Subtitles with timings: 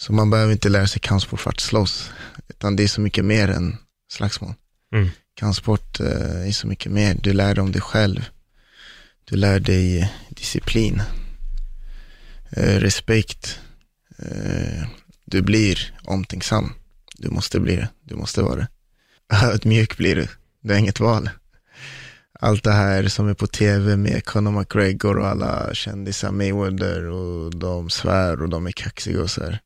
[0.00, 2.10] Så man behöver inte lära sig kampsport för att slåss,
[2.48, 3.76] utan det är så mycket mer än
[4.12, 4.54] slagsmål.
[4.94, 5.08] Mm.
[5.34, 7.16] Kampsport eh, är så mycket mer.
[7.22, 8.24] Du lär dig om dig själv.
[9.24, 11.02] Du lär dig disciplin,
[12.50, 13.60] eh, respekt.
[14.18, 14.88] Eh,
[15.24, 16.72] du blir omtänksam.
[17.16, 17.88] Du måste bli det.
[18.04, 18.68] Du måste vara det.
[19.46, 20.28] Ödmjuk blir du.
[20.60, 21.30] Du har inget val.
[22.40, 27.56] Allt det här som är på tv med Conor McGregor och alla kändisar, Mayweather och
[27.56, 29.60] de svär och de är kaxiga och så här.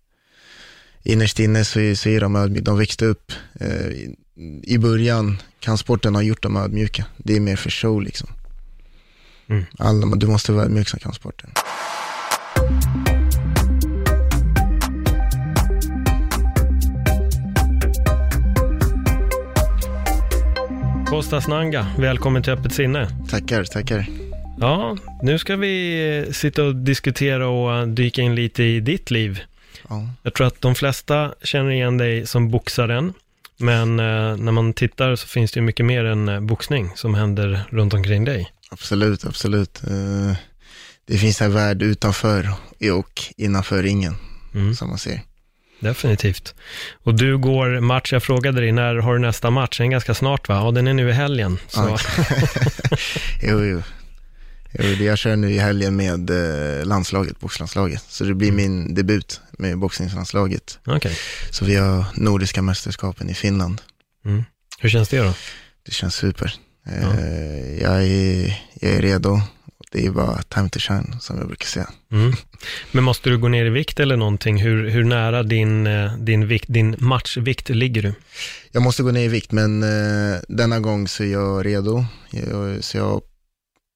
[1.05, 2.65] Innerst inne så så är de ödmjuka.
[2.65, 3.33] De växte upp.
[3.61, 4.17] Eh, i,
[4.63, 7.05] I början, kampsporten har gjort dem ödmjuka.
[7.17, 8.29] Det är mer för show liksom.
[9.49, 9.65] Mm.
[9.79, 11.51] Alla, du måste vara ödmjuk som kampsporten.
[21.07, 23.09] Kostas Nanga, välkommen till Öppet sinne.
[23.31, 24.07] Tackar, tackar.
[24.59, 29.41] Ja, nu ska vi sitta och diskutera och dyka in lite i ditt liv.
[29.93, 30.09] Ja.
[30.23, 33.13] Jag tror att de flesta känner igen dig som boxaren,
[33.57, 37.15] men eh, när man tittar så finns det ju mycket mer än eh, boxning som
[37.15, 38.53] händer runt omkring dig.
[38.71, 39.83] Absolut, absolut.
[39.87, 40.37] Eh,
[41.07, 42.51] det finns en värld utanför
[42.95, 44.15] och innanför ringen,
[44.55, 45.21] Mm, som man ser.
[45.81, 46.55] definitivt.
[47.03, 49.79] Och du går match, jag frågade dig, när har du nästa match?
[49.79, 50.55] Den är ganska snart va?
[50.55, 51.59] Ja, den är nu i helgen.
[51.69, 51.99] Så.
[53.43, 53.83] Jo, jo.
[55.01, 58.05] Jag kör nu i helgen med eh, landslaget, boxlandslaget.
[58.09, 58.57] Så det blir Mm.
[58.57, 60.79] min debut med boxningslandslaget.
[60.87, 61.17] Okej.
[61.51, 63.81] Så vi har Nordiska mästerskapen i Finland.
[64.25, 64.45] Mm.
[64.79, 65.35] Hur känns det då?
[65.87, 66.55] Det känns super.
[66.87, 67.21] Eh, Ja.
[67.81, 69.41] jag, är, jag är redo.
[69.93, 71.89] Det är bara time to shine, som jag brukar säga.
[72.13, 72.33] Mm.
[72.93, 74.63] Men måste du gå ner i vikt eller någonting?
[74.63, 78.15] Hur, hur nära din, eh, din, vikt, din matchvikt ligger du?
[78.73, 79.81] Jag måste gå ner i vikt, men
[80.49, 82.05] denna gång så är jag redo.
[82.31, 83.23] Jag, så jag,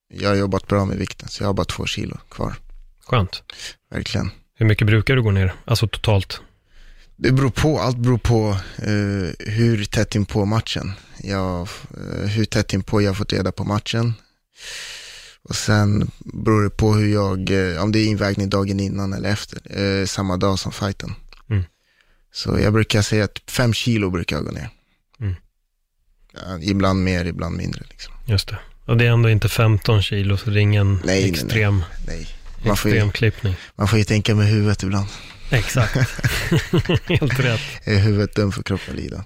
[0.09, 2.55] jag har jobbat bra med vikten, så jag har bara två kilo kvar.
[3.07, 3.43] Skönt.
[3.91, 4.31] Verkligen.
[4.55, 5.55] Hur mycket brukar du gå ner?
[5.65, 6.41] Alltså totalt?
[7.17, 10.93] Det beror på, allt beror på eh, hur tätt in på matchen.
[11.23, 14.15] Jag, eh, hur tätt in på jag fått reda på matchen.
[15.43, 19.31] Och sen beror det på hur jag, eh, om det är invägning dagen innan eller
[19.31, 21.15] efter, samma dag som fighten.
[21.51, 21.65] Mm.
[22.33, 24.71] Så jag brukar säga att fem kilo brukar jag gå ner.
[25.21, 25.35] Mm.
[26.63, 27.85] Ibland mer, ibland mindre.
[27.91, 28.15] Liksom.
[28.27, 28.59] Just det.
[28.87, 31.31] Och det är ändå inte 15 kilo, så det är ingen Nej, nej, nej.
[31.31, 32.27] extrem, Nej,
[32.67, 33.57] man får, ju, extrem klippning.
[33.77, 35.09] man får ju tänka med huvudet ibland.
[35.51, 35.95] Exakt.
[37.09, 37.61] Helt rätt.
[37.85, 39.25] Är huvudet dum för kroppen lida?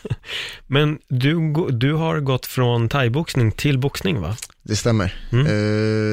[0.66, 4.36] Men du, du har gått från thaiboxning till boxning va?
[4.62, 5.14] Det stämmer.
[5.32, 5.46] Mm.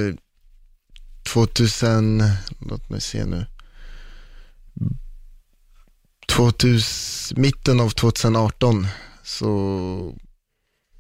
[0.10, 0.16] Eh,
[1.24, 2.24] 2000,
[2.70, 3.46] låt mig se nu.
[6.28, 8.88] 2000, mitten av 2018
[9.24, 10.16] så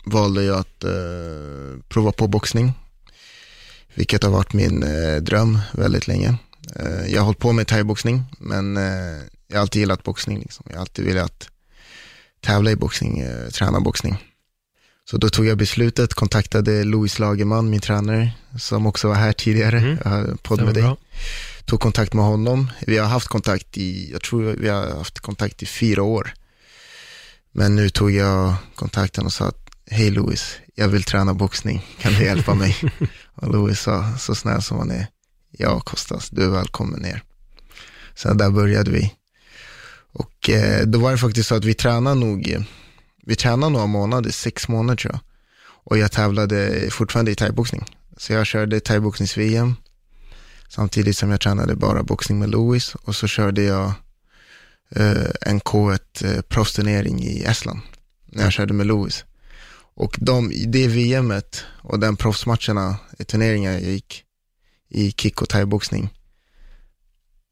[0.09, 0.91] valde jag att eh,
[1.87, 2.73] prova på boxning.
[3.93, 6.35] Vilket har varit min eh, dröm väldigt länge.
[6.75, 8.83] Eh, jag har hållit på med thaiboxning men eh,
[9.47, 10.39] jag har alltid gillat boxning.
[10.39, 10.65] Liksom.
[10.69, 11.49] Jag har alltid velat
[12.41, 14.17] tävla i boxning, eh, träna boxning.
[15.09, 19.77] Så då tog jag beslutet, kontaktade Louis Lagerman, min tränare, som också var här tidigare,
[19.79, 19.97] Mm.
[20.03, 20.83] jag har podd med dig.
[20.83, 20.97] bra.
[21.65, 22.71] Tog kontakt med honom.
[22.87, 26.33] Vi har haft kontakt i, jag tror vi har haft kontakt i fyra år.
[27.51, 32.13] Men nu tog jag kontakten och sa att, hej Louis, jag vill träna boxning, kan
[32.13, 32.75] du hjälpa mig?
[33.35, 35.07] och Louis sa, så snäll som han är,
[35.51, 37.23] ja Kostas, du är välkommen ner.
[38.15, 39.13] Så där började vi.
[40.11, 42.65] Och eh, då var det faktiskt så att vi tränade nog,
[43.25, 45.21] vi tränade några månader, sex månader tror jag.
[45.83, 47.85] Och jag tävlade fortfarande i thaiboxning.
[48.17, 49.75] Så jag körde thaiboxnings-VM
[50.69, 52.95] samtidigt som jag tränade bara boxning med Louis.
[52.95, 53.93] Och så körde jag
[54.95, 57.79] eh, en K1 eh, proffsturnering i Estland
[58.25, 59.25] när jag körde med Louis.
[59.99, 64.23] Och de, det VMet och den proffsmatcherna, i turneringar jag gick
[64.89, 66.09] i kick och thaiboxning,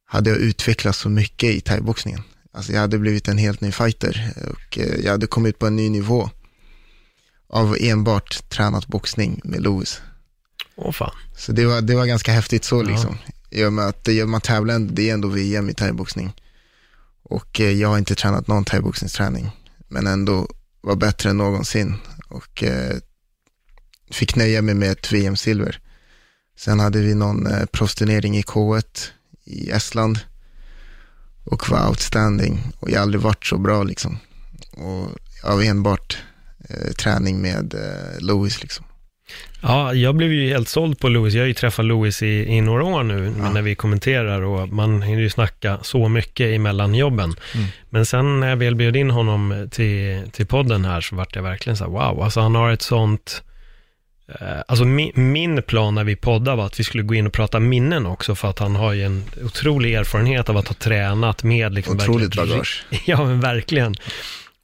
[0.05, 2.21] hade jag utvecklats så mycket i thaiboxningen.
[2.51, 5.75] Alltså jag hade blivit en helt ny fighter och eh, jag hade kommit på en
[5.75, 6.29] ny nivå
[7.49, 10.01] av enbart tränat boxning med Louis.
[10.75, 11.15] Åh fan.
[11.37, 13.17] Så det var, det var ganska häftigt så liksom.
[13.49, 16.33] I och med att man tävlar, det är ändå VM i thaiboxning.
[17.23, 19.49] Och eh, jag har inte tränat någon thaiboxningsträning,
[19.87, 20.47] men ändå
[20.81, 21.95] var bättre än någonsin.
[22.27, 22.97] Och eh,
[24.11, 25.79] fick nöja mig med ett VM-silver.
[26.57, 29.09] Sen hade vi någon eh, proffsturnering i K1
[29.43, 30.19] i Estland
[31.43, 32.73] och var outstanding.
[32.79, 34.17] Och jag har aldrig varit så bra liksom.
[34.71, 35.09] Och
[35.43, 36.17] av enbart
[36.69, 38.85] eh, träning med eh, Louis liksom.
[39.61, 41.33] Ja, jag blev ju helt såld på Louis.
[41.33, 43.49] Jag har ju träffat Louis i, i några år nu Ja.
[43.51, 47.35] när vi kommenterar och man hinner ju snacka så mycket emellan jobben.
[47.55, 47.67] Mm.
[47.89, 51.43] Men sen när jag väl bjöd in honom till, till podden här så vart jag
[51.43, 53.43] verkligen så här, wow, alltså han har ett sånt
[54.39, 57.33] eh, Alltså min, min plan när vi poddade var att vi skulle gå in och
[57.33, 61.43] prata minnen också för att han har ju en otrolig erfarenhet av att ha tränat
[61.43, 62.85] med liksom Otroligt bagage.
[63.05, 63.95] Ja, men verkligen.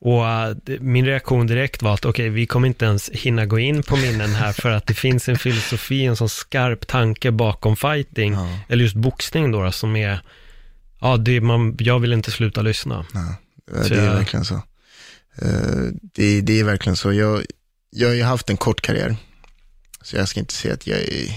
[0.06, 0.24] Och
[0.64, 3.96] det- min reaktion direkt var att okej, vi kommer inte ens hinna gå in på
[3.96, 8.60] minnen här för att det finns en filosofi, en sån skarp tanke bakom fighting, Ja.
[8.70, 10.20] eller just boxning då, som är,
[11.02, 13.06] ja, det, man, jag vill inte sluta lyssna.
[13.14, 13.36] Ja,
[13.88, 14.56] det är jag- verkligen så.
[15.42, 17.14] Eh, Det, det är verkligen så.
[17.14, 17.44] Jag,
[17.90, 19.16] jag har ju haft en kort karriär,
[20.02, 21.36] så jag ska inte säga att jag är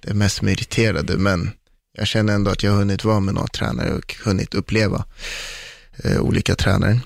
[0.00, 1.50] den mest meriterade, men
[1.98, 5.04] jag känner ändå att jag har hunnit vara med några tränare och hunnit uppleva
[6.04, 7.00] eh, olika tränare.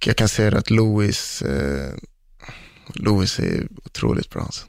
[0.00, 1.94] Och jag kan säga att Louis, eh,
[2.94, 4.42] Louis är otroligt bra.
[4.42, 4.66] Alltså.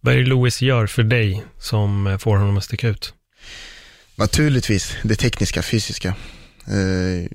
[0.00, 3.14] Vad är det Louis gör för dig som eh, får honom att sticka ut?
[4.16, 6.08] Naturligtvis det tekniska, fysiska.
[6.66, 7.30] Eh,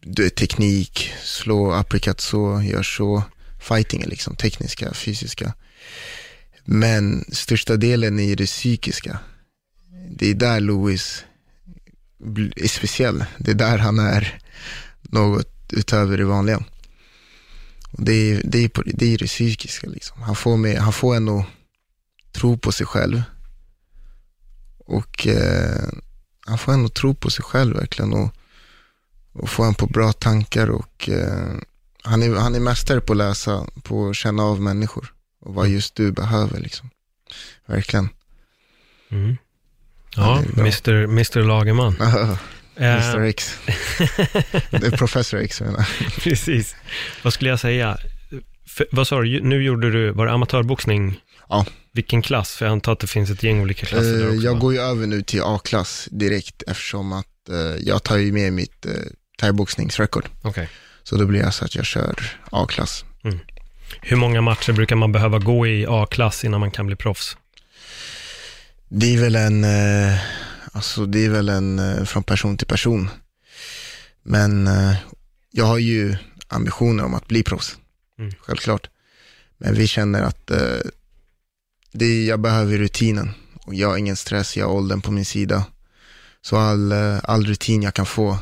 [0.00, 3.22] det teknik, slå uppercut så, gör så.
[3.60, 5.54] Fighting är liksom tekniska, fysiska.
[6.64, 9.18] Men största delen är det psykiska.
[10.10, 11.24] Det är där Louis
[12.56, 13.24] är speciell.
[13.38, 14.38] Det är där han är
[15.02, 16.64] något utöver det vanliga.
[17.92, 20.22] Och det, är, det, är på, det är det psykiska liksom.
[20.22, 21.46] Han får, med, han får en att
[22.32, 23.22] tro på sig själv.
[24.78, 25.88] Och eh,
[26.46, 28.34] han får ändå tro på sig själv verkligen och,
[29.32, 31.54] och få en på bra tankar och eh,
[32.02, 35.68] han, är, han är mästare på att läsa, på att känna av människor och vad
[35.68, 36.90] just du behöver liksom.
[37.66, 38.08] Verkligen.
[39.08, 39.36] Mm.
[40.16, 40.42] Ja.
[40.56, 40.92] Mr.
[40.92, 41.42] Mr.
[41.42, 41.96] Lagerman.
[42.76, 43.58] Eh, Mr X.
[44.70, 45.88] det är Professor X menar.
[46.20, 46.76] Precis.
[47.22, 47.98] Vad skulle jag säga?
[48.66, 51.20] För, vad sa du, nu gjorde du, var det amatörboxning?
[51.48, 51.66] Ja.
[51.92, 52.54] Vilken klass?
[52.56, 54.40] För jag antar att det finns ett gäng olika klasser där Eh, också.
[54.42, 58.52] jag går ju över nu till A-klass direkt eftersom att eh, jag tar ju med
[58.52, 58.92] mitt eh,
[59.40, 60.24] thaiboxningsrekord.
[60.42, 60.68] Okej.
[61.02, 62.14] Så då blir det så att jag kör
[62.50, 63.04] A-klass.
[64.00, 67.36] Hur många matcher brukar man behöva gå i A-klass innan man kan bli proffs?
[68.88, 69.64] Det är väl en,
[70.72, 73.10] alltså det är väl en eh, från person till person.
[74.22, 74.94] Men eh,
[75.50, 76.16] jag har ju
[76.48, 77.76] ambitioner om att bli proffs,
[78.18, 78.32] Mm.
[78.40, 78.88] självklart.
[79.58, 80.78] Men vi känner att eh,
[81.92, 83.30] det, jag behöver rutinen
[83.66, 85.64] och jag har ingen stress, jag har åldern på min sida.
[86.42, 86.92] Så all,
[87.22, 88.38] all rutin jag kan få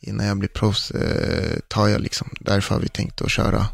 [0.00, 2.30] innan jag blir proffs eh, tar jag liksom.
[2.40, 3.66] Därför har vi tänkt att köra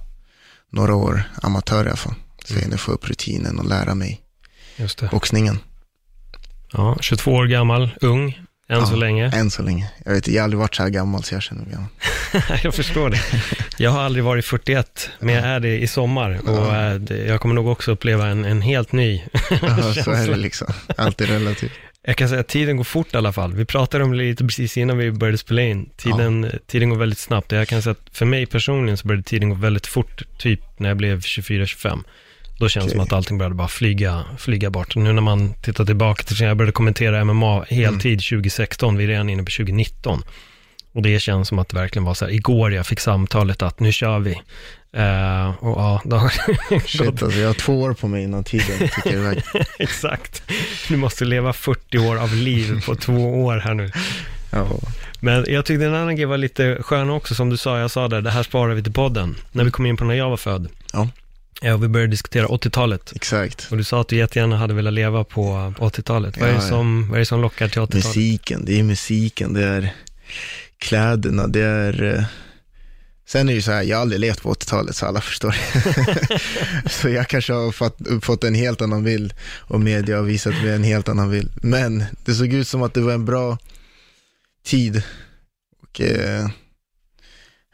[0.71, 2.15] några år amatör i alla fall.
[2.45, 2.59] Så Mm.
[2.61, 4.21] jag hinner få upp rutinen och lära mig
[4.77, 5.09] Just det.
[5.13, 5.59] boxningen.
[6.73, 8.29] Ja, 22 år gammal, ung,
[8.69, 8.87] än Ja.
[8.87, 9.31] så länge.
[9.35, 9.91] Än så länge.
[10.05, 11.89] Jag vet, jag har aldrig varit så här gammal så jag känner mig gammal.
[12.63, 13.21] jag förstår det.
[13.79, 16.41] Jag har aldrig varit 41, men jag är det i sommar.
[16.49, 16.95] Och Ja.
[17.11, 20.73] eh, jag kommer nog också uppleva en, en helt ny Ja, så är det liksom.
[20.97, 21.73] Allt är relativt.
[22.03, 23.53] Jag kan säga att tiden går fort i alla fall.
[23.55, 25.89] Vi pratade om det lite precis innan vi började spela in.
[25.97, 27.53] Tiden, tiden går väldigt snabbt.
[27.53, 30.89] Jag kan säga att för mig personligen så började tiden gå väldigt fort, typ när
[30.91, 31.99] jag blev 24-25.
[32.61, 33.09] Då känns det som Okej.
[33.09, 34.97] att allting började bara flyga, flyga bort.
[34.97, 39.31] Nu när man tittar tillbaka till jag började kommentera MMA heltid 2016, vi är redan
[39.31, 40.23] inne på 2019.
[40.93, 43.81] Och det känns som att det verkligen var så här, igår jag fick samtalet att
[43.81, 44.33] nu kör vi.
[44.93, 46.29] Eh, och ja, då har
[46.87, 49.43] Shit, gått alltså, jag har två år på mig innan tiden tickar iväg.
[49.79, 50.43] Exakt.
[50.89, 53.91] Du måste leva 40 år av liv på två år här nu.
[54.51, 54.69] Ja,
[55.21, 58.09] Men jag tyckte en annan grej var lite skön också, som du sa, jag sa
[58.09, 59.37] där, det här sparar vi till podden.
[59.53, 60.69] När vi kom in på när jag var född.
[60.93, 61.09] Ja.
[61.61, 63.13] Ja, och vi började diskutera 80-talet.
[63.17, 63.67] exakt.
[63.71, 66.37] Och du sa att du jättegärna hade velat leva på 80-talet.
[66.39, 66.69] Vad, är det Ja, ja.
[66.69, 68.05] som, vad är det som lockar till 80-talet?
[68.07, 69.95] Musiken, det är musiken, det är
[70.79, 72.03] kläderna, det är...
[72.19, 72.25] eh,
[73.27, 75.57] Sen är det ju så här, jag har aldrig levt på 80-talet så alla förstår.
[76.89, 80.71] så jag kanske har fått, fått en helt annan bild och media har visat mig
[80.75, 81.51] en helt annan bild.
[81.63, 83.59] Men det såg ut som att det var en bra
[84.67, 85.03] tid
[85.83, 86.47] och eh,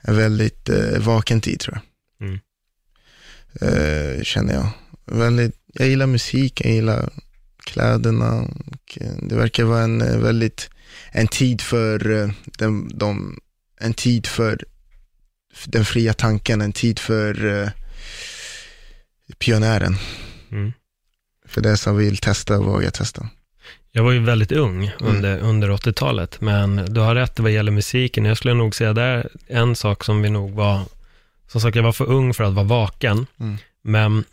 [0.02, 1.82] en väldigt eh, vaken tid tror jag.
[3.60, 4.18] Mm.
[4.18, 4.68] Eh, känner jag.
[5.06, 7.08] Väldigt, jag gillar musik, jag gillar
[7.64, 10.70] kläderna och eh, det verkar vara en eh, väldigt,
[11.12, 13.38] en tid för eh, den, de,
[13.80, 14.64] en tid för
[15.64, 17.68] den fria tanken, en tid för eh,
[19.38, 19.96] pionjären.
[20.52, 20.72] Mm.
[21.46, 23.28] För det som vill testa och våga testa.
[23.92, 25.16] Jag var ju väldigt ung Mm.
[25.16, 28.24] under, under 80-talet, men du har rätt vad gäller musiken.
[28.24, 30.80] Jag skulle nog säga där en sak som vi nog var,
[31.48, 33.56] som sagt jag var för ung för att vara vaken, Mm.
[33.82, 34.24] men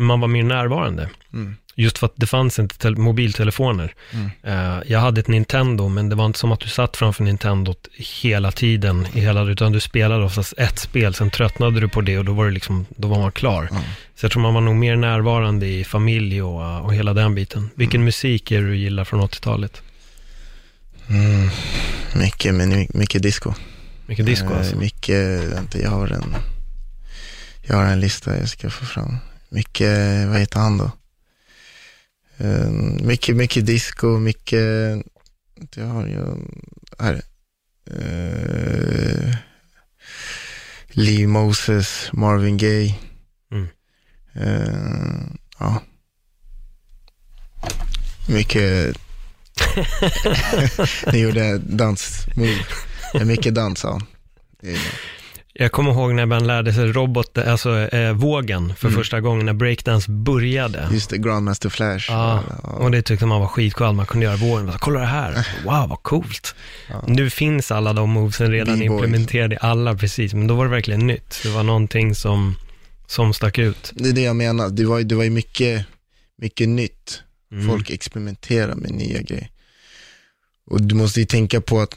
[0.00, 1.08] man var mer närvarande.
[1.32, 1.56] Mm.
[1.74, 3.94] Just för att det fanns inte tel- mobiltelefoner.
[4.12, 4.30] Mm.
[4.42, 7.88] Eh, jag hade ett Nintendo, men det var inte som att du satt framför Nintendot
[8.22, 12.18] hela tiden, i hela, utan du spelade oftast ett spel, sen tröttnade du på det
[12.18, 13.68] och då var, det liksom, då var man klar.
[13.70, 13.80] Ja.
[14.14, 17.70] Så jag tror man var nog mer närvarande i familj och, och hela den biten.
[17.74, 19.82] Vilken musik är det du gillar från 80-talet?
[21.08, 21.48] Mm.
[22.16, 23.54] Mycket, men mycket disco.
[24.06, 24.76] Mycket disco Eh, alltså.
[24.76, 26.34] Mycket, vänta, jag har en,
[27.68, 29.16] jag har en lista jag ska få fram.
[29.48, 30.90] Mycket, vad heter han då?
[32.36, 32.70] Eh,
[33.02, 34.62] mycket, mycket disco, mycket,
[35.74, 36.26] jag har ju,
[36.98, 37.22] här.
[37.90, 39.34] Uh,
[40.88, 42.94] Lee Moses, Marvin Gaye.
[43.50, 43.68] Mm.
[44.32, 45.20] Eh,
[45.58, 45.82] ja.
[48.28, 48.96] Mycket,
[51.12, 52.66] ni gjorde dansmove.
[53.12, 54.00] Det Mycket dans, ja.
[55.60, 58.98] Jag kommer ihåg när man lärde sig robot, alltså eh, vågen för Mm.
[59.00, 60.88] första gången när breakdance började.
[60.92, 62.06] Just det, Grandmaster Flash.
[62.10, 64.72] Ja, och det tyckte man var skitcoolt, man kunde göra vågen.
[64.72, 66.54] Sa, Kolla det här, wow vad coolt.
[66.90, 67.04] Ja.
[67.06, 70.34] Nu finns alla de movesen redan implementerade i alla, precis.
[70.34, 71.40] Men då var det verkligen nytt.
[71.42, 72.56] Det var någonting som,
[73.06, 73.92] som stack ut.
[73.94, 74.68] Det är det jag menar.
[74.68, 75.86] Det var, det var ju mycket,
[76.38, 77.22] mycket nytt.
[77.52, 77.68] Mm.
[77.68, 79.48] Folk experimenterar med nya grejer.
[80.70, 81.94] Och du måste ju tänka på att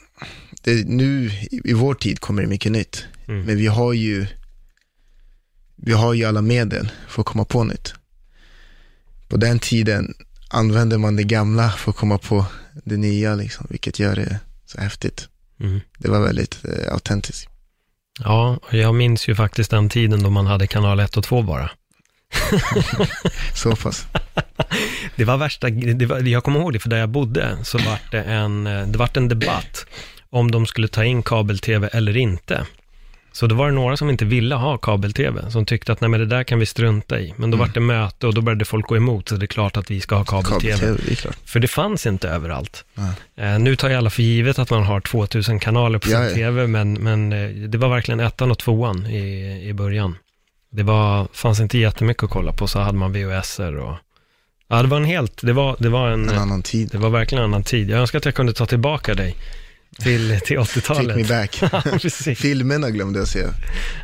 [0.63, 3.05] det, nu i vår tid kommer det mycket nytt.
[3.31, 3.45] Mm.
[3.45, 4.27] Men vi har ju
[5.75, 7.93] vi har ju alla medel för att komma på nytt.
[9.27, 10.13] På den tiden
[10.49, 12.45] använde man det gamla för att komma på
[12.83, 15.27] det nya, liksom, vilket gör det så häftigt.
[15.59, 15.81] Mm.
[15.97, 17.49] Det var väldigt eh, autentiskt.
[18.19, 21.71] Ja, jag minns ju faktiskt den tiden då man hade kanal 1 och 2 bara.
[23.55, 24.07] Så pass.
[25.15, 27.99] Det var värsta, det var, jag kommer ihåg det, för där jag bodde så var
[28.11, 29.85] det en, eh, det vart en debatt
[30.29, 32.65] om de skulle ta in kabel-tv eller inte.
[33.33, 36.19] Så då var det några som inte ville ha kabel-tv, som tyckte att nej men
[36.19, 37.33] det där kan vi strunta i.
[37.37, 37.59] Men då Mm.
[37.67, 40.01] vart det möte och då började folk gå emot, så det är klart att vi
[40.01, 41.15] ska ha kabel-tv.
[41.15, 41.35] Klart.
[41.45, 42.85] För det fanns inte överallt.
[43.37, 46.23] Eh, nu tar ju alla för givet att man har 2000 kanaler på sin Ja,
[46.29, 46.35] ja.
[46.35, 50.17] tv, men, men eh, det var verkligen ettan och tvåan i, i början.
[50.71, 53.95] Det var, fanns inte jättemycket att kolla på, så hade man VHS-er och...
[54.67, 56.89] Ja, det var en helt, det var, det var en, En annan tid.
[56.91, 57.89] det var verkligen en annan tid.
[57.89, 59.35] Jag önskar att jag kunde ta tillbaka dig
[59.99, 61.27] till, till Take me 80-talet.
[61.27, 61.59] back.
[62.25, 62.35] Ja.
[62.35, 63.45] Filmerna glömde jag se.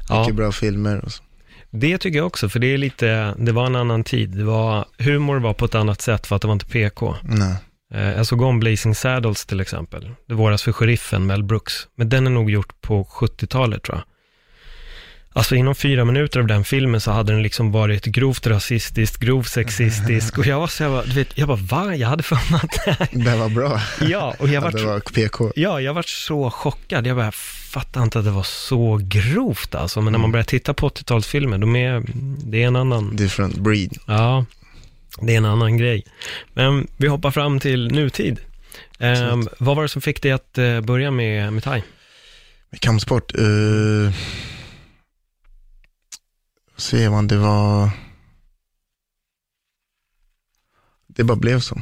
[0.09, 0.19] Ja.
[0.21, 1.23] Mycket bra filmer och så.
[1.69, 4.29] Det tycker jag också, för det är lite, det var en annan tid.
[4.29, 7.15] Det var, humor var på ett annat sätt för att det var inte PK.
[7.23, 7.55] Nej.
[7.93, 10.11] Eh, Jag såg om Blazing Saddles till exempel.
[10.27, 11.73] Det våras för sheriffen, Mel Brooks.
[11.97, 14.03] Men den är nog gjort på 70-talet tror jag.
[15.37, 19.49] Alltså inom fyra minuter av den filmen så hade den liksom varit grovt rasistisk, grovt
[19.49, 21.95] sexistisk och jag var så jag bara, du vet, jag bara va?
[21.95, 23.07] Jag hade för mig att det här...
[23.11, 23.81] Det var bra.
[24.01, 25.51] Ja, och jag Att det var, var PK.
[25.55, 27.07] ja, jag var så chockad.
[27.07, 30.01] Jag bara, fattar inte att det var så grovt alltså.
[30.01, 32.03] Men när man börjar titta på 80-talsfilmer, de är,
[32.45, 33.97] det är en annan, Different breed.
[34.05, 34.45] Ja,
[35.21, 36.05] det är en annan grej.
[36.53, 38.39] Men vi hoppar fram till nutid.
[38.99, 41.83] Ehm, vad var det som fick dig att eh, börja med, med thai?
[42.69, 43.35] Med kampsport.
[43.39, 44.11] Uh,
[46.77, 47.89] ser man, det var...
[51.07, 51.81] Det bara blev så.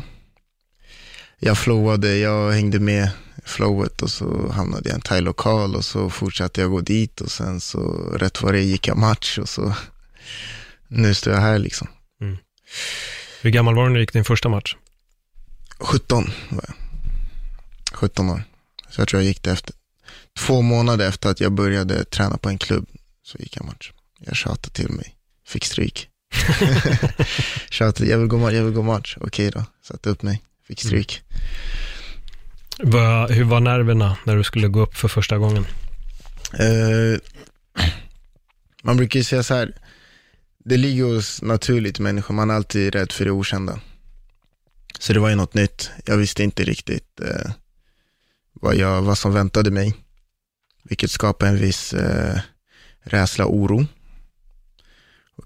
[1.39, 3.09] Jag flowade, jag hängde med
[3.43, 7.31] flowet och så hamnade jag i en thai-lokal och så fortsatte jag gå dit och
[7.31, 7.79] sen så
[8.13, 9.73] rätt vad det gick jag match och så
[10.87, 11.87] nu står jag här liksom.
[13.41, 14.75] Hur gammal var du när du gick din första match?
[15.79, 16.75] 17 var jag.
[17.93, 18.43] 17 år.
[18.89, 19.75] Så jag tror jag gick det efter.
[20.37, 22.87] Två månader efter att jag började träna på en klubb
[23.23, 23.91] så gick jag match.
[24.25, 25.15] Jag tjatade till mig.
[25.47, 26.09] Fick stryk.
[27.69, 29.17] tjatade, jag vill gå match, jag vill gå match.
[29.21, 30.41] Okej då, satte upp mig.
[30.67, 31.21] Fick stryk.
[32.79, 35.65] Vad- hur var nerverna när du skulle gå upp för första gången?
[36.53, 37.19] Eh,
[38.83, 39.75] man brukar ju säga så här,
[40.65, 43.79] det ligger oss naturligt människor, man är alltid rädd för det okända.
[44.99, 45.91] Så det var ju något nytt.
[46.05, 47.51] Jag visste inte riktigt eh,
[48.53, 49.93] vad, jag, vad som väntade mig.
[50.83, 52.39] Vilket skapade en viss eh,
[53.03, 53.85] rädsla och oro.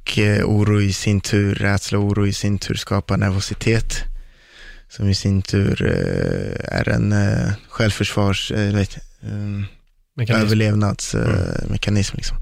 [0.09, 4.03] Och eh, oro i sin tur, rädsla och oro i sin tur skapar nervositet.
[4.89, 8.97] Som i sin tur eh, är en eh, självförsvars, vet,
[10.15, 10.45] Mekanism?
[10.45, 12.15] överlevnadsmekanism.
[12.17, 12.37] liksom.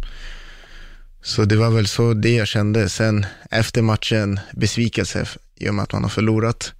[1.21, 2.89] Så det var väl så det jag kände.
[2.89, 6.73] Sen efter matchen, besvikelse i och med att man har förlorat.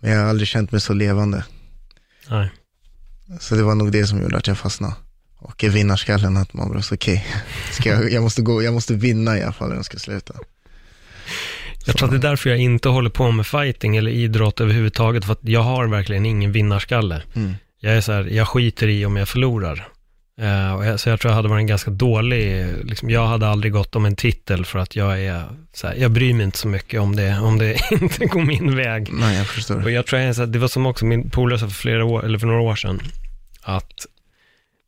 [0.00, 1.44] Men jag har aldrig känt mig så levande.
[2.30, 2.50] Nej.
[3.40, 4.94] Så det var nog det som gjorde att jag fastnade.
[5.42, 7.26] Och vinnarskallen, att man bara, okej,
[7.70, 10.34] Ska jag, jag, måste gå, jag måste vinna i alla fall när jag ska sluta.
[11.86, 15.24] Jag tror att det är därför jag inte håller på med fighting eller idrott överhuvudtaget,
[15.24, 17.22] för att jag har verkligen ingen vinnarskalle.
[17.34, 17.54] Mm.
[17.80, 19.88] Jag är så här, jag skiter i om jag förlorar.
[20.36, 23.96] Jag, så jag tror jag hade varit en ganska dålig, liksom, jag hade aldrig gått
[23.96, 27.00] om en titel för att jag är, så här, jag bryr mig inte så mycket
[27.00, 29.08] om det, om det inte går min väg.
[29.12, 29.84] Nej, jag förstår.
[29.84, 32.04] Och jag tror jag, så här, det var som också min polare sa för flera
[32.04, 33.00] år, eller för några år sedan,
[33.62, 34.06] att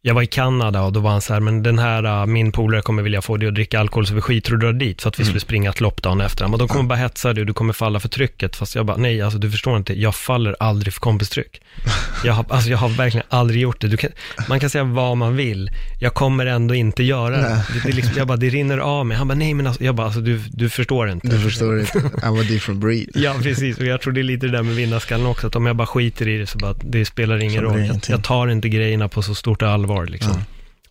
[0.07, 2.53] jag var i Kanada och då var han så här, men den här, uh, min
[2.53, 5.09] polare kommer vilja få dig att dricka alkohol så vi skiter och drar dit för
[5.09, 5.29] att vi Mm.
[5.31, 6.49] skulle springa ett lopp dagen efter.
[6.49, 8.57] Men de kommer bara hetsa dig och du kommer falla för trycket.
[8.57, 11.61] Fast jag bara, nej, alltså du förstår inte, jag faller aldrig för kompistryck.
[12.25, 13.97] Jag har, alltså jag har verkligen aldrig gjort det.
[13.97, 14.11] Kan,
[14.49, 15.71] man kan säga vad man vill,
[16.01, 17.65] jag kommer ändå inte göra det.
[17.73, 19.17] Det, det liksom, jag bara, det rinner av mig.
[19.17, 21.29] Han bara, nej men alltså, jag bara, alltså du, du förstår inte.
[21.29, 21.99] Du förstår inte.
[21.99, 23.09] I'm a different breed.
[23.15, 23.79] Ja, precis.
[23.79, 25.87] Och jag tror det är lite det där med vinnarskallen också, att om jag bara
[25.87, 27.81] skiter i det så bara, det spelar ingen roll.
[27.87, 30.33] Jag, jag tar inte grejerna på så stort allvar liksom.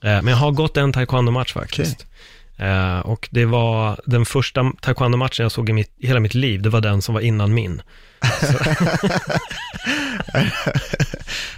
[0.03, 2.05] Eh, Men jag har gått en taekwondo-match faktiskt.
[2.57, 6.61] Eh, och det var den första taekwondo-matchen jag såg i, mitt, i hela mitt liv,
[6.61, 7.81] det var den som var innan min.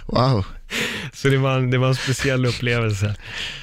[0.06, 0.44] Wow.
[1.12, 3.14] Så det var, en- det var en speciell upplevelse.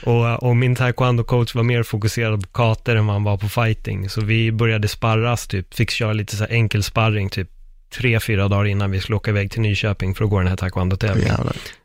[0.03, 4.09] Och, och min taekwondo-coach var mer fokuserad på kater än vad han var på fighting.
[4.09, 7.49] Så vi började sparras, typ, fick köra lite så här enkel sparring, typ
[7.97, 10.55] tre, fyra dagar innan vi skulle åka iväg till Nyköping för att gå den här
[10.57, 11.35] taekwondo-tävlingen.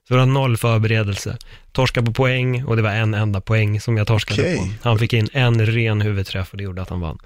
[0.08, 1.36] Så det var noll förberedelse.
[1.72, 4.56] Torska på poäng och det var en enda poäng som jag torskade Okej.
[4.56, 4.88] på.
[4.88, 7.18] Han fick in en ren huvudträff och det gjorde att han vann.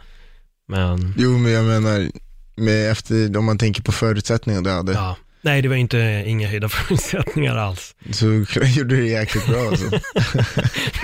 [0.69, 2.11] Men, Jo, men jag menar,
[2.57, 5.17] med efter, om man tänker på förutsättningar du hade, ja.
[5.45, 7.95] Nej, det var inte inga höjda förutsättningar alls.
[8.11, 8.27] så
[8.77, 9.91] gjorde du det jäkligt bra alltså.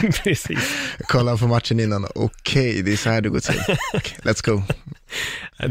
[0.22, 0.74] Precis.
[1.00, 3.60] Kolla på matchen innan, okej, det är så här det går till.
[3.94, 4.62] Okej, let's go.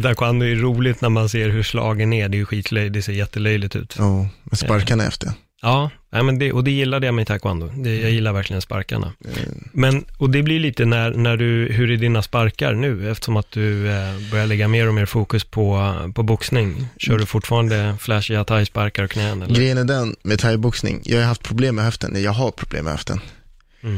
[0.02, 2.30] Taekwondo är roligt när man ser hur slagen är.
[2.30, 3.96] Det är ju skitlöjligt, det ser jättelöjligt ut.
[3.98, 5.32] Ja, med sparkarna efter.
[5.62, 7.68] Ja, nej, men det, och det gillade jag med taekwondo.
[7.68, 9.14] Det, jag gillar verkligen sparkarna.
[9.26, 9.32] Eh,
[9.72, 13.12] Men, och det blir lite när, när du, hur är dina sparkar nu?
[13.12, 16.88] Eftersom att du eh, börjar lägga mer och mer fokus på, på boxning.
[16.98, 19.42] Kör du fortfarande flashiga thai-sparkar och knän?
[19.42, 19.56] Eller?
[19.56, 22.94] Grejen är den med thaiboxning, jag har haft problem med höften, jag har problem med
[22.94, 23.20] höften.
[23.84, 23.98] Mm.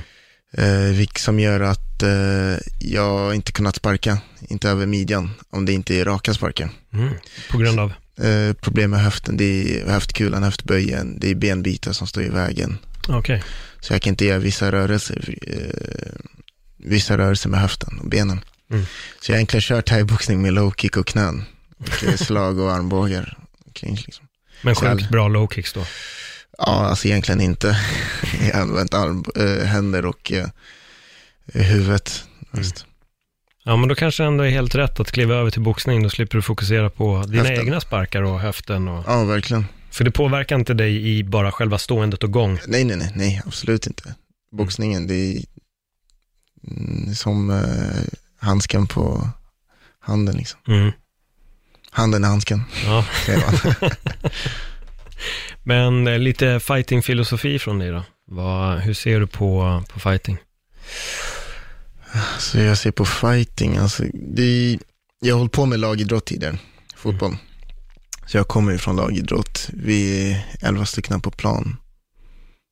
[0.51, 4.18] Eh, vilket som gör att eh, jag inte kunnat sparka,
[4.50, 6.70] inte över midjan, om det inte är raka sparkar.
[6.94, 7.13] Mm.
[7.51, 7.94] På grund av?
[8.22, 12.78] Eh, problem med höften, det är höftkulan, höftböjen, det är benbitar som står i vägen.
[13.08, 13.44] Okej.
[13.80, 16.22] Så jag kan inte göra vissa rörelser, eh,
[16.78, 18.41] vissa rörelser med höften och benen.
[18.72, 18.86] Mm.
[19.22, 21.43] Så jag har egentligen kört thaiboxning med low kick och knän.
[21.78, 23.38] Och slag och armbågar.
[23.74, 24.26] Clinch liksom.
[24.62, 25.86] Men sjukt bra low kicks då?
[26.58, 27.67] Ja, alltså egentligen inte.
[28.41, 30.48] Jag har använt arm, äh, händer och äh,
[31.54, 32.24] huvudet.
[32.58, 32.86] Just.
[33.69, 36.03] Ja, men då kanske ändå är helt rätt att kliva över till boxning.
[36.03, 37.60] Då slipper du fokusera på dina Höften.
[37.65, 38.88] egna sparkar och höften.
[38.88, 39.65] Och, Ja, verkligen.
[39.91, 42.60] för det påverkar inte dig i bara själva ståendet och gång.
[42.67, 44.15] Nej, nej, nej, nej, absolut inte.
[44.51, 45.43] Boxningen, det är
[46.67, 47.58] mm, som äh,
[48.39, 49.29] handsken på
[49.99, 50.60] handen liksom.
[50.67, 50.91] Mm.
[51.91, 53.05] Handen i handsken, Ja.
[55.63, 58.03] Men eh, lite fighting-filosofi från dig då?
[58.27, 60.38] Vad, hur ser du på, på fighting?
[62.39, 64.80] Så jag ser på fighting, alltså, det
[65.22, 66.58] jag har hållit på med lagidrott tidigare,
[66.95, 67.38] fotboll.
[68.28, 69.69] Så jag kommer ifrån lagidrott.
[69.74, 71.78] Vi är elva stycken på plan.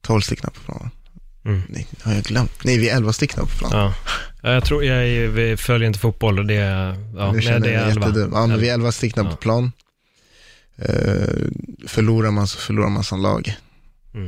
[0.04, 0.89] Tolv stycken på plan.
[1.45, 1.62] Mm.
[1.69, 2.52] Nej, har jag glömt?
[2.63, 3.71] Nej, vi är elva stycken på plan.
[3.73, 3.93] Ja.
[4.54, 7.54] Jag tror, jag är- vi följer inte fotboll och det är, ja, Nu nej, det
[7.56, 8.08] är mig elva.
[8.08, 8.32] jättedum.
[8.34, 9.32] Ja, men vi är elva stycken Ja.
[9.32, 9.71] på plan.
[10.76, 11.47] Eh,
[11.88, 13.56] förlorar man så förlorar man som lag.
[14.13, 14.28] Mm.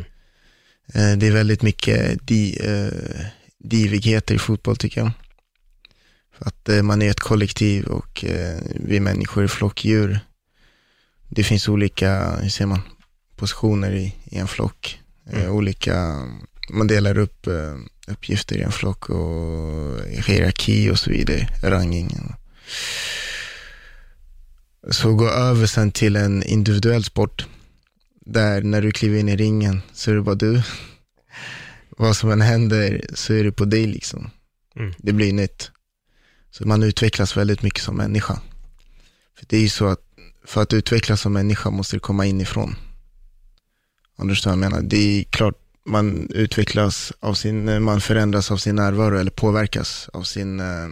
[0.93, 3.25] Eh, det är väldigt mycket di, eh,
[3.59, 5.11] divigheter i fotboll tycker jag.
[6.37, 10.19] För att eh, man är ett kollektiv och eh, vi människor är flockdjur.
[11.29, 12.81] Det finns olika, hur ser man,
[13.35, 14.99] positioner i, i en flock.
[15.31, 15.51] Eh, Mm.
[15.51, 16.15] olika,
[16.69, 17.47] man delar upp
[18.07, 22.35] uppgifter i en flock och hierarki och så vidare, ranging.
[24.91, 27.47] Så gå över sen till en individuell sport.
[28.25, 30.61] Där när du kliver in i ringen så är det bara du.
[31.99, 34.31] Vad som än händer så är det på dig liksom.
[34.75, 34.93] Mm.
[34.97, 35.71] Det blir nytt.
[36.51, 38.39] Så man utvecklas väldigt mycket som människa.
[39.37, 39.99] För det är ju så att
[40.45, 42.75] för att utvecklas som människa måste du komma inifrån.
[44.15, 44.81] Vad jag menar.
[44.81, 50.23] Det är klart man utvecklas av sin, man förändras av sin närvaro eller påverkas av
[50.23, 50.87] sin, eh,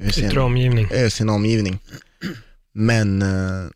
[0.00, 0.44] Yttre man?
[0.44, 0.88] omgivning.
[0.90, 1.78] eh, sin omgivning.
[2.72, 3.70] Men eh,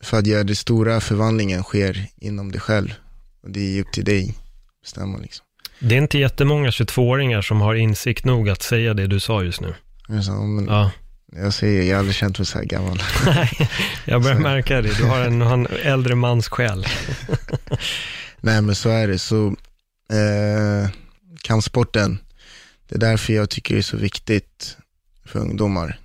[0.00, 2.94] för att göra det stora förvandlingen sker inom dig själv.
[3.42, 4.34] Och det är upp till dig
[4.82, 5.46] bestämma liksom.
[5.78, 9.60] Det är inte jättemånga 22-åringar som har insikt nog att säga det du sa just
[9.60, 9.74] nu.
[10.08, 10.90] Jag, sa, men, Ja,
[11.36, 13.02] jag säger, jag har aldrig känt mig så här gammal.
[13.26, 13.70] Nej,
[14.04, 14.96] jag börjar Så- märka det.
[14.98, 16.86] Du har en, en äldre mans själ.
[18.40, 19.18] Nej men så är det.
[19.18, 19.46] Så
[20.10, 20.90] eh,
[21.42, 22.18] kampsporten,
[22.88, 24.76] det är därför jag tycker det är så viktigt
[25.24, 25.98] för ungdomar.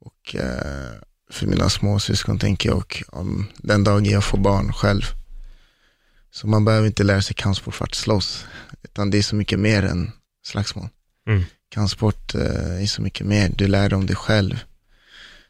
[0.00, 0.92] Och eh,
[1.30, 5.02] för mina småsyskon tänker jag och om den dagen jag får barn själv
[6.30, 8.46] Så man behöver inte lära sig kampsport för att slåss,
[8.82, 10.12] utan det är så mycket mer än
[10.46, 10.88] slagsmål.
[11.28, 11.44] Mm.
[11.68, 13.52] Kampsport eh, är så mycket mer.
[13.56, 14.60] Du lär dig om dig själv.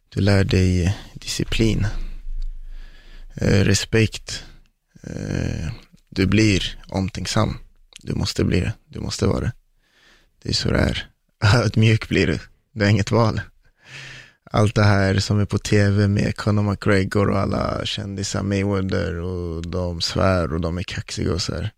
[0.08, 1.86] Du lär dig disciplin,
[3.34, 4.44] eh, respekt.
[5.02, 5.72] Eh,
[6.08, 7.58] du blir omtänksam.
[8.02, 8.72] Du måste bli det.
[8.88, 9.52] Du måste vara det.
[10.42, 11.10] Det är så det är.
[11.64, 12.38] Ödmjuk blir du.
[12.72, 13.40] Du har inget val.
[14.50, 19.66] Allt det här som är på tv med Conor McGregor och alla kändisar, Mayweather och
[19.66, 21.70] de svär och de är kaxiga och så här.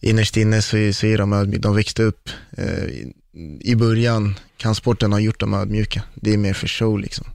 [0.00, 1.60] Innerst inne så så är de ödmjuka.
[1.60, 2.30] De växte upp.
[2.56, 2.84] Eh,
[3.60, 6.02] i, början, kampsporten har gjort dem ödmjuka.
[6.14, 7.26] Det är mer för show liksom.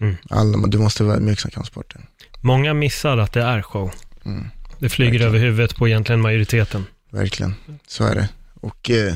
[0.00, 0.16] Mm.
[0.30, 2.02] Alla, du måste vara ödmjuk som kampsporten.
[2.40, 3.90] Många missar att det är show.
[4.24, 4.46] Mm.
[4.78, 5.34] Det flyger Verkligen.
[5.34, 6.86] över huvudet på egentligen majoriteten.
[7.10, 7.54] Verkligen,
[7.86, 8.28] så är det.
[8.54, 9.14] Och eh,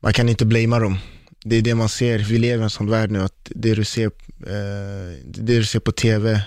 [0.00, 0.98] man kan inte blamea dem.
[1.44, 3.84] Det är det man ser, vi lever i en sån värld nu att det du
[3.84, 4.06] ser,
[4.46, 6.42] eh, det du ser på tv,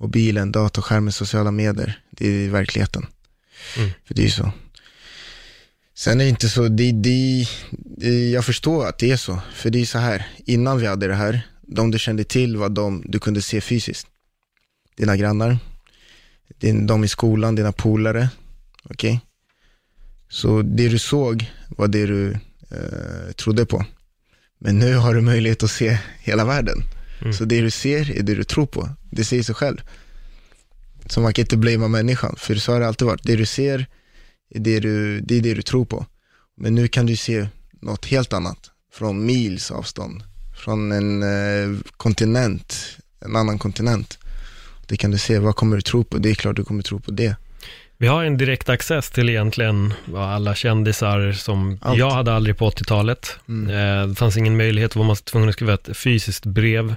[0.00, 3.06] mobilen, datorskärmen, sociala medier, det är verkligheten.
[3.76, 3.90] Mm.
[4.04, 4.52] För det är ju så.
[5.94, 7.46] Sen är det inte så, det, det,
[8.30, 9.40] jag förstår att det är så.
[9.54, 12.68] För det är så här, innan vi hade det här, de du kände till var
[12.68, 14.06] de du kunde se fysiskt.
[14.96, 15.58] Dina grannar,
[16.58, 18.28] din, de i skolan, dina polare,
[18.84, 19.20] okej?
[20.28, 22.32] Så det du såg var det du
[22.70, 23.84] eh, trodde på.
[24.60, 26.82] Men nu har du möjlighet att se hela världen.
[27.20, 27.32] Mm.
[27.32, 28.88] Så det du ser är det du tror på.
[29.10, 29.82] Det säger sig själv.
[31.06, 33.22] Så man kan inte blamea människan, för så har det alltid varit.
[33.22, 33.86] Det du ser
[34.50, 36.06] är det du, det är det du tror på.
[36.56, 37.48] Men nu kan du se
[37.80, 40.22] något helt annat, från mils avstånd,
[40.64, 42.76] från en eh, kontinent,
[43.20, 44.18] en annan kontinent.
[44.86, 46.18] Det kan du se, vad kommer du tro på?
[46.18, 47.36] Det är klart du kommer tro på det.
[48.00, 51.98] Vi har en direkt access till egentligen alla kändisar som Allt.
[51.98, 53.38] jag hade aldrig på 80-talet.
[53.48, 53.70] Mm.
[54.00, 56.94] Eh, Det fanns ingen möjlighet, var man tvungen att skriva ett fysiskt brev.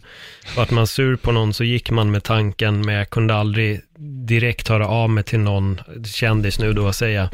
[0.58, 3.82] Vart man sur på någon så gick man med tanken, men jag kunde aldrig
[4.28, 7.30] direkt höra av mig till någon kändis nu då, säga,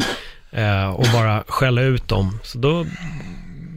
[0.52, 2.40] eh, och bara skälla ut dem.
[2.44, 2.86] Så då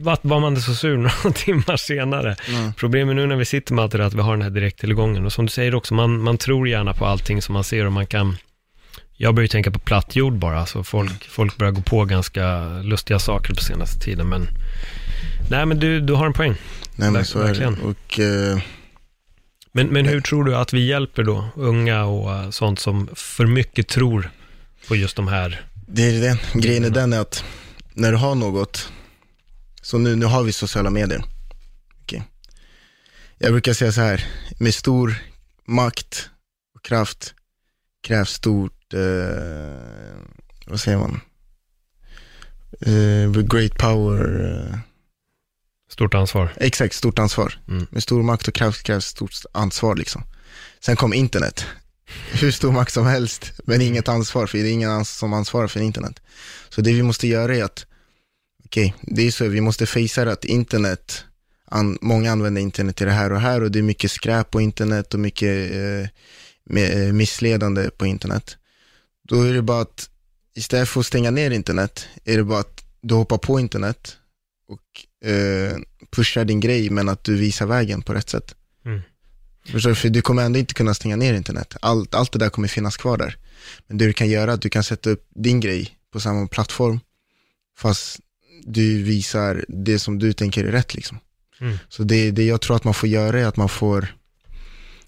[0.01, 2.35] var var man inte så sur några timmar senare.
[2.49, 2.73] Mm.
[2.73, 5.25] Problemet nu när vi sitter med allt det där, att vi har den här direkttillgången.
[5.25, 7.91] Och som du säger också, man, man tror gärna på allting som man ser och
[7.91, 8.37] man kan...
[9.17, 12.67] Jag börjar ju tänka på platt jord bara, så folk, folk börjar gå på ganska
[12.81, 14.29] lustiga saker på senaste tiden.
[14.29, 14.47] Men,
[15.49, 16.55] nej men du, du har en poäng.
[16.95, 17.67] Nej men Verk- så är det.
[17.67, 18.59] Och eh,
[19.71, 23.45] Men, men hur tror du att vi hjälper då unga och eh, sånt som för
[23.45, 24.29] mycket tror
[24.87, 25.65] på just de här?
[25.87, 27.43] det är den, grejen är den är att
[27.93, 28.89] när du har något,
[29.81, 31.23] så nu, nu har vi sociala medier.
[32.01, 32.23] Okej.
[33.37, 34.25] Jag brukar säga så här,
[34.59, 35.15] med stor
[35.67, 36.29] makt
[36.75, 37.33] och kraft
[38.07, 40.15] krävs stort, eh,
[40.65, 41.19] vad säger man?
[42.81, 44.77] Eh, with great power, eh,
[45.89, 46.53] Stort ansvar.
[46.57, 47.59] exakt, stort ansvar.
[47.67, 47.87] Mm.
[47.89, 50.23] Med stor makt och kraft krävs stort ansvar liksom.
[50.79, 51.65] Sen kom internet.
[52.31, 55.79] Hur stor makt som helst, men inget ansvar, för det är ingen som ansvarar för
[55.79, 56.19] internet.
[56.69, 57.85] Så det vi måste göra är att,
[58.65, 61.25] okej, det är så, vi måste fejsa att internet,
[61.65, 64.61] an, många använder internet till det här och här och det är mycket skräp på
[64.61, 66.09] internet och mycket eh,
[66.83, 68.57] eh, missledande på internet.
[69.23, 70.09] Då är det bara att
[70.55, 74.17] istället för att stänga ner internet, är det bara att du hoppar på internet
[74.67, 75.77] och eh,
[76.11, 78.55] pushar din grej, men att du visar vägen på rätt sätt.
[78.85, 79.01] Mm.
[79.65, 79.95] Förstår du?
[79.95, 81.75] För du kommer ändå inte kunna stänga ner internet.
[81.81, 83.37] Allt, allt det där kommer finnas kvar där.
[83.87, 86.47] Men det du kan göra är att du kan sätta upp din grej på samma
[86.47, 86.99] plattform,
[87.77, 88.19] fast
[88.63, 91.19] du visar det som du tänker är rätt liksom.
[91.59, 91.77] Mm.
[91.89, 94.15] Så det, det jag tror att man får göra är att man får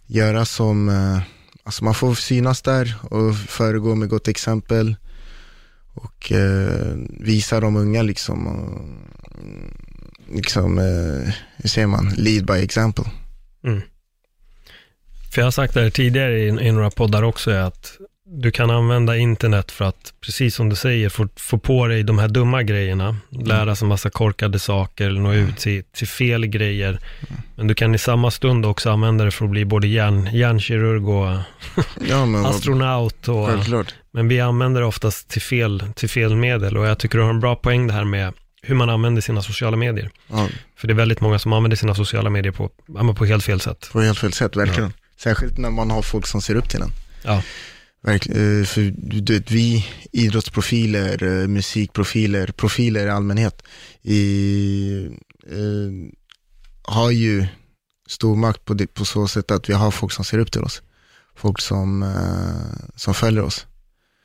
[0.05, 1.21] göra som, eh,
[1.65, 4.95] alltså man får synas där och föregå med gott exempel
[5.93, 8.79] och eh, visa de unga liksom, och,
[9.39, 9.73] mm,
[10.33, 13.05] liksom, eh, hur säger man, lead by example.
[13.63, 13.81] Mm.
[15.31, 18.69] För jag har sagt det här tidigare i, i några poddar också, att du kan
[18.69, 22.63] använda internet för att, precis som du säger, få, få på dig de här dumma
[22.63, 26.99] grejerna, lära sig massa korkade saker, nå ut till, till fel grejer.
[27.55, 31.09] Men du kan i samma stund också använda det för att bli både hjärn, hjärnkirurg
[31.09, 31.37] och
[32.09, 33.27] Ja men astronaut.
[33.27, 33.95] Och, självklart.
[34.11, 37.29] men vi använder det oftast till fel, till fel medel och jag tycker du har
[37.29, 40.09] en bra poäng det här med hur man använder sina sociala medier.
[40.27, 43.43] Ja, För det är väldigt många som använder sina sociala medier på, ja, på helt
[43.43, 43.89] fel sätt.
[43.91, 44.93] på helt fel sätt, verkligen.
[45.17, 46.91] Särskilt när man har folk som ser upp till en.
[47.23, 47.41] Ja.
[48.05, 53.63] Verkligen, eh, för du vet, vi idrottsprofiler, eh, musikprofiler, profiler i allmänhet
[54.01, 55.09] i,
[55.47, 55.91] eh,
[56.83, 57.47] har ju
[58.07, 60.61] stor makt på, det, på så sätt att vi har folk som ser upp till
[60.61, 60.81] oss.
[61.35, 63.65] Folk som, eh, som följer oss.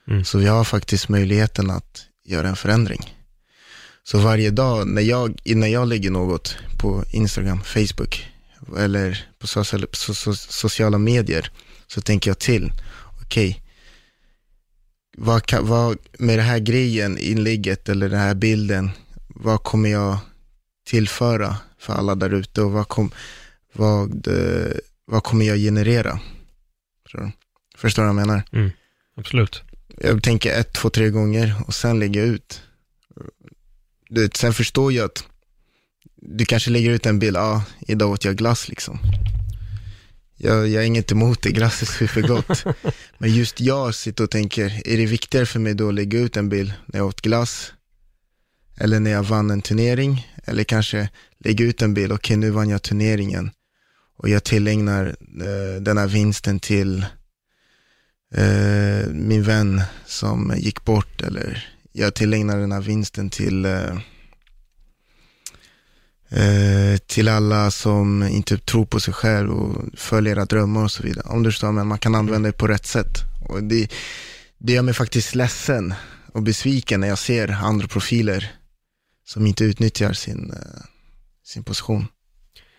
[0.09, 0.25] Mm.
[0.25, 3.17] Så vi har faktiskt möjligheten att göra en förändring.
[4.05, 8.27] Så varje dag när jag, innan jag lägger något på Instagram, Facebook
[8.79, 11.51] eller på sociala, so, so, sociala medier
[11.87, 12.73] så tänker jag till,
[13.23, 13.63] okej,
[15.23, 18.91] vad, kan, vad, med det här grejen, inlägget eller den här bilden,
[19.29, 20.19] vad kommer jag
[20.87, 23.11] tillföra för alla där ute och vad, kom,
[23.73, 24.73] vad, eh,
[25.05, 26.21] vad kommer jag generera?
[27.77, 28.43] Förstår du vad jag menar?
[28.53, 28.71] Mm,
[29.17, 29.63] absolut.
[29.99, 32.63] Jag tänker ett, två, tre gånger och sen lägger jag ut.
[34.09, 35.25] Du, sen förstår jag att
[36.17, 38.99] du kanske lägger ut en bild, ja, ah, idag åt jag glass liksom.
[40.43, 42.65] Jag, jag är inget emot det, glass är supergott.
[43.19, 46.37] Men just jag sitter och tänker, är det viktigare för mig då att lägga ut
[46.37, 47.73] en bild när jag åt glass?
[48.77, 50.29] Eller när jag vann en turnering?
[50.45, 53.51] Eller kanske lägga ut en bild, okej nu vann jag turneringen.
[54.17, 55.07] Och jag tillägnar
[55.41, 57.07] eh, den här vinsten till
[58.35, 61.23] eh, min vän som gick bort.
[61.23, 63.99] Eller jag tillägnar den här vinsten till eh,
[66.33, 71.03] Eh, till alla som inte tror på sig själv och följer era drömmar och så
[71.03, 71.27] vidare.
[71.29, 73.19] Om du förstår, men man kan använda det på rätt sätt.
[73.49, 73.89] Och det,
[74.59, 75.95] det gör mig faktiskt ledsen
[76.33, 78.53] och besviken när jag ser andra profiler
[79.27, 80.83] som inte utnyttjar sin, eh,
[81.47, 82.07] sin position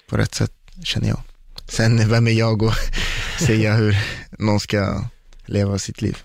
[0.09, 1.21] på rätt sätt, känner jag.
[1.67, 2.77] Sen, vem är jag att
[3.45, 3.97] säga hur
[4.39, 5.05] någon ska
[5.45, 6.17] leva sitt liv?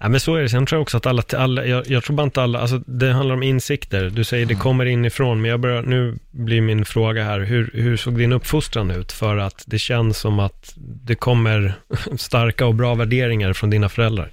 [0.00, 0.48] Ja, men så är det.
[0.48, 3.12] Sen tror jag också att alla, alla jag, jag, tror bara inte alla, alltså det
[3.12, 4.10] handlar om insikter.
[4.10, 7.96] Du säger det kommer inifrån, men jag börjar, nu blir min fråga här, hur, hur
[7.96, 9.12] såg din uppfostran ut?
[9.12, 11.74] För att det känns som att det kommer
[12.16, 14.30] starka och bra värderingar från dina föräldrar.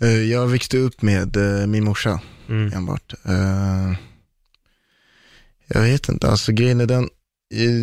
[0.00, 2.72] Eh, jag växte upp med eh, min morsa mm.
[2.72, 3.14] enbart.
[3.24, 3.92] Eh,
[5.66, 7.08] jag vet inte, alltså grejen är den,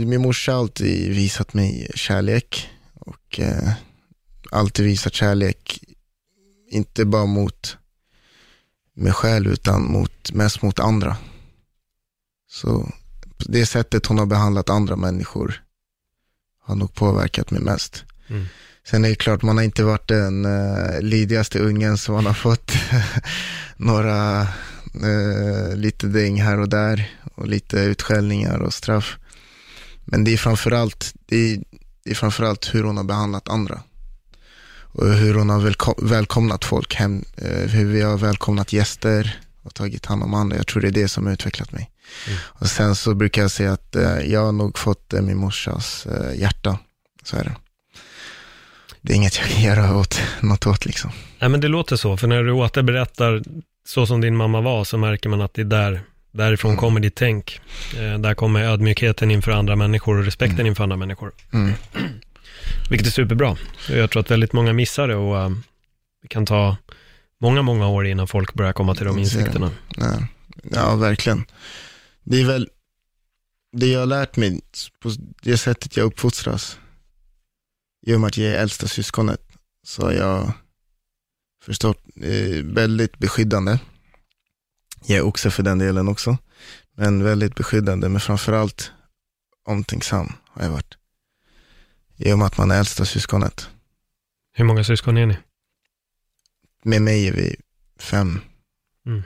[0.08, 3.40] min morsa har alltid visat mig kärlek och
[4.52, 5.80] alltid visat kärlek
[6.72, 7.78] inte bara mot
[8.94, 11.18] mig själv utan mot, mest mot andra.
[12.50, 12.92] Så
[13.38, 15.64] det sättet hon har behandlat andra människor
[16.64, 18.04] har nog påverkat mig mest.
[18.28, 18.46] Mm.
[18.88, 22.34] Sen är det klart, man har inte varit den uh, lydigaste ungen som man har
[22.34, 22.72] fått
[23.78, 29.18] några uh, lite däng här och där och lite utskällningar och straff.
[30.06, 31.64] Men det är framförallt, det är,
[32.04, 33.82] det är framförallt hur hon har behandlat andra
[34.92, 40.06] och hur hon har välkomnat folk hem, eh, hur vi har välkomnat gäster och tagit
[40.06, 40.58] hand om andra.
[40.58, 41.90] Jag tror det är det som har utvecklat mig.
[42.28, 42.40] Mm.
[42.44, 46.40] Och sen så brukar jag säga att eh, jag har nog fått min morsas eh,
[46.40, 46.78] hjärta.
[47.24, 47.56] Så är det.
[49.02, 51.12] Det är inget jag kan göra åt, något åt liksom.
[51.40, 53.44] Nej men det låter så, för när du återberättar
[53.88, 56.02] så som din mamma var så märker man att det är där,
[56.32, 56.80] därifrån mm.
[56.80, 57.62] kommer ditt tänk.
[58.20, 60.68] där kommer ödmjukheten inför andra människor och respekten mm.
[60.68, 61.32] inför andra människor.
[61.54, 61.74] Mm.
[62.92, 63.58] Vilket är superbra.
[63.90, 65.64] Jag tror att väldigt många missar det och um,
[66.22, 66.78] det kan ta
[67.40, 69.72] många, många år innan folk börjar komma till de insikterna.
[69.96, 70.28] Ja,
[70.64, 71.46] ja, verkligen.
[72.24, 72.70] Det är väl
[73.72, 74.62] det jag har lärt mig
[75.00, 76.80] på det sättet jag uppfostras.
[78.08, 79.42] I och med att jag är äldsta syskonet
[79.84, 80.54] så har jag
[81.66, 83.80] förstått, eh, väldigt beskyddande.
[85.06, 86.38] Jag är också för den delen också.
[86.98, 88.92] Men väldigt beskyddande, men framförallt
[89.68, 91.01] omtänksam har jag varit.
[92.22, 93.70] I och med att man är äldsta syskonet.
[94.54, 95.38] Hur många syskon är ni?
[96.84, 97.56] Med mig är vi
[98.00, 98.42] fem.
[99.06, 99.24] Mm.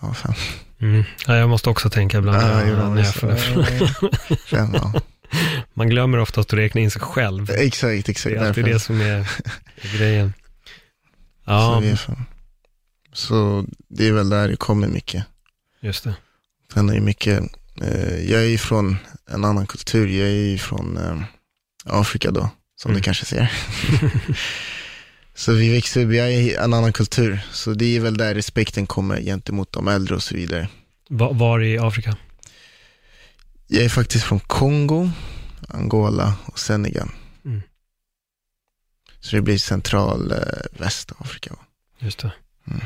[0.00, 0.34] Ja, fem.
[0.80, 1.04] Mm.
[1.26, 3.36] Ja, jag måste också tänka ibland ja, när jag får
[4.36, 4.92] fem, ja.
[5.74, 7.50] Man glömmer oftast att räkna in sig själv.
[7.50, 8.34] Exakt, exakt.
[8.34, 9.18] Det är alltid det som är,
[9.76, 10.32] är grejen.
[11.44, 11.82] Ja.
[11.96, 12.16] Så,
[13.12, 15.24] så det är väl där det kommer mycket.
[15.80, 16.14] Just det.
[16.74, 17.42] Sen är mycket,
[17.82, 20.08] eh, jag är ju från en annan kultur.
[20.08, 21.22] Jag är ju från eh,
[21.84, 23.00] Afrika då, som mm.
[23.00, 23.52] du kanske ser.
[25.34, 28.34] så vi växer upp, vi är i en annan kultur, så det är väl där
[28.34, 30.68] respekten kommer gentemot de äldre och så vidare.
[31.08, 32.16] Va, var i Afrika?
[33.66, 35.10] Jag är faktiskt från Kongo,
[35.68, 37.08] Angola och Senegal.
[37.44, 37.62] Mm.
[39.20, 40.38] Så det blir central eh,
[40.78, 41.54] Västafrika.
[41.98, 42.32] Just det.
[42.70, 42.80] Mm.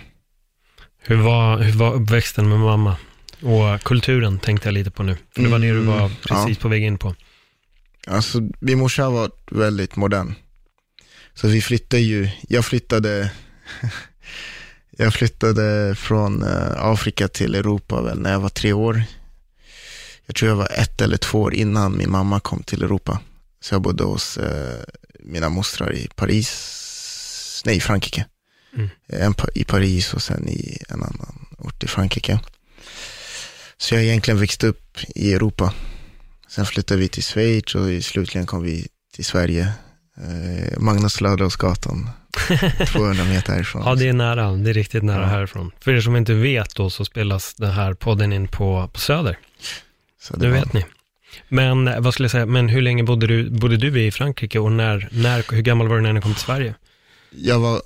[0.98, 2.96] Hur, var, hur var uppväxten med mamma?
[3.42, 5.16] Och kulturen tänkte jag lite på nu.
[5.34, 6.62] För det var det du var mm, precis ja.
[6.62, 7.14] på väg in på.
[8.08, 10.34] Alltså min morsa varit väldigt modern.
[11.34, 13.30] Så vi flyttade ju, jag flyttade,
[14.90, 19.02] jag flyttade från eh, Afrika till Europa väl när jag var tre år.
[20.26, 23.20] Jag tror jag var ett eller två år innan min mamma kom till Europa.
[23.60, 24.84] Så jag bodde hos eh,
[25.20, 28.26] mina mostrar i Paris, nej Frankrike.
[28.76, 28.88] Mm.
[29.06, 32.40] En i Paris och sen i en annan ort i Frankrike.
[33.78, 35.74] Så jag egentligen växt upp i Europa.
[36.48, 39.72] Sen flyttade vi till Schweiz och slutligen kom vi till Sverige.
[40.16, 42.10] Eh, Magnus Ladulåsgatan,
[42.92, 43.82] 200 meter härifrån.
[43.86, 44.52] ja, det är nära.
[44.52, 45.26] Det är riktigt nära ja.
[45.26, 45.70] härifrån.
[45.80, 49.38] För er som inte vet då så spelas den här podden in på, på Söder.
[50.20, 50.84] Så det vet ni.
[51.48, 54.72] Men vad skulle jag säga, men hur länge bodde du, bodde du i Frankrike och
[54.72, 56.74] när, när, hur gammal var du när ni kom till Sverige?
[57.30, 57.82] Jag var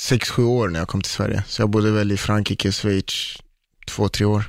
[0.00, 1.44] sex, sju år när jag kom till Sverige.
[1.46, 3.38] Så jag bodde väl i Frankrike Schweiz
[3.86, 4.44] två, tre år.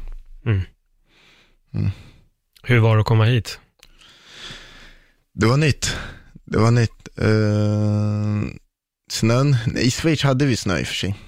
[0.46, 0.62] Mm.
[1.74, 1.91] Mm.
[2.65, 3.60] Hur var det att komma hit?
[5.34, 5.95] Det var nytt.
[6.45, 7.10] Det var nytt.
[7.21, 8.43] Uh,
[9.12, 11.19] snön, i Schweiz hade vi snö i och för sig.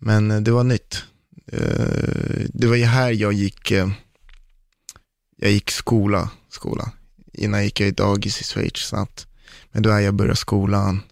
[0.00, 1.04] Men uh, det var nytt.
[1.52, 3.90] Uh, det var ju här jag gick, uh,
[5.36, 6.92] jag gick skola, skola.
[7.32, 9.26] Innan gick jag i dagis i Schweiz snabbt.
[9.72, 11.02] Men då är jag började skolan.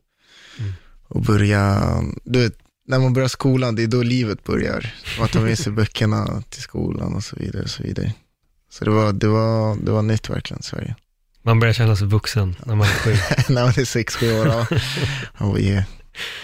[0.58, 0.72] Mm.
[1.08, 1.82] Och börja,
[2.24, 4.94] du vet, när man börjar skolan, det är då livet börjar.
[5.18, 7.62] Man tar med sig böckerna till skolan och så vidare.
[7.62, 8.14] Och så vidare.
[8.70, 10.94] Så det var, det var, det var nytt verkligen, Sverige.
[11.42, 13.14] Man börjar känna sig vuxen när man är sju.
[13.54, 14.66] när man är sex, sju år, ja.
[15.38, 15.84] Oh yeah,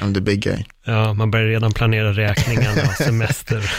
[0.01, 0.65] I'm the big guy.
[0.85, 3.71] Ja, man börjar redan planera räkningarna semester.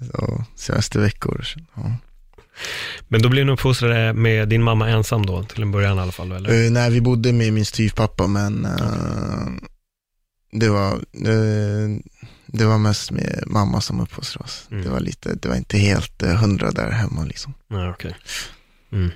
[0.12, 1.46] så, semesterveckor.
[1.74, 1.92] Ja.
[3.08, 6.12] Men då blev ni uppfostrade med din mamma ensam då, till en början i alla
[6.12, 6.32] fall?
[6.32, 6.64] Eller?
[6.64, 9.48] Uh, nej, vi bodde med min styvpappa, men uh,
[10.52, 10.94] det, var,
[11.28, 11.98] uh,
[12.52, 14.68] det var mest med mamma som uppfostrade oss.
[14.70, 14.84] Mm.
[14.84, 17.54] Det var lite, det var inte helt uh, hundra där hemma liksom.
[17.68, 18.16] Nej, okej.
[18.92, 19.10] Mm.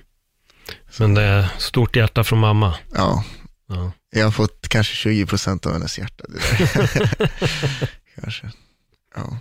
[0.99, 2.75] Men det är stort hjärta från mamma.
[2.95, 3.25] Ja,
[3.69, 3.93] Ja.
[4.11, 6.25] jag har fått kanske 20 procent av hennes hjärta.
[8.21, 8.51] Kanske.
[9.17, 9.39] Ja.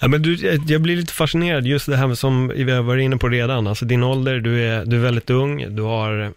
[0.00, 0.34] Ja, men du,
[0.66, 3.66] jag- blir lite fascinerad just det här som vi har varit inne på redan.
[3.66, 6.30] Alltså din ålder, du är, du är väldigt ung, du har eh,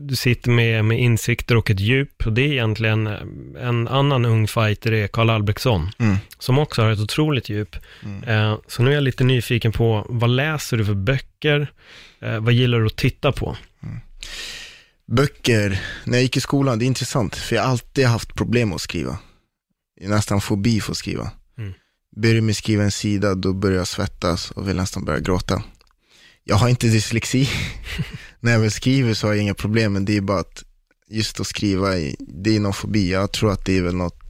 [0.00, 2.26] du sitter med, med insikter och ett djup.
[2.26, 3.20] Och det är egentligen eh,
[3.68, 6.16] en annan ung fighter, är Karl Albrektsson, Mm.
[6.38, 7.76] som också har ett otroligt djup.
[8.04, 8.24] Mm.
[8.24, 11.72] Eh, så nu är jag lite nyfiken på, vad läser du för böcker?
[12.20, 13.56] Eh, vad gillar du att titta på?
[15.06, 18.72] Böcker, när jag gick i skolan, det är intressant, för jag har alltid haft problem
[18.72, 19.18] att skriva.
[20.00, 21.30] Jag nästan fobi för att skriva.
[21.58, 21.72] Mm.
[22.16, 25.62] Börjar med skriva en sida, då börjar jag svettas och vill nästan börja gråta.
[26.48, 27.50] Jag har inte dyslexi.
[28.40, 30.64] när jag väl skriver så har jag inga problem, men det är bara att
[31.08, 33.10] just att skriva, det är någon fobi.
[33.12, 34.20] Jag tror att det är väl något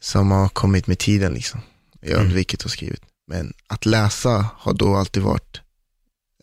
[0.00, 1.60] som har kommit med tiden liksom.
[2.00, 2.26] Jag har Mm.
[2.26, 2.96] undvikit att skriva.
[3.28, 5.60] Men att läsa har då alltid varit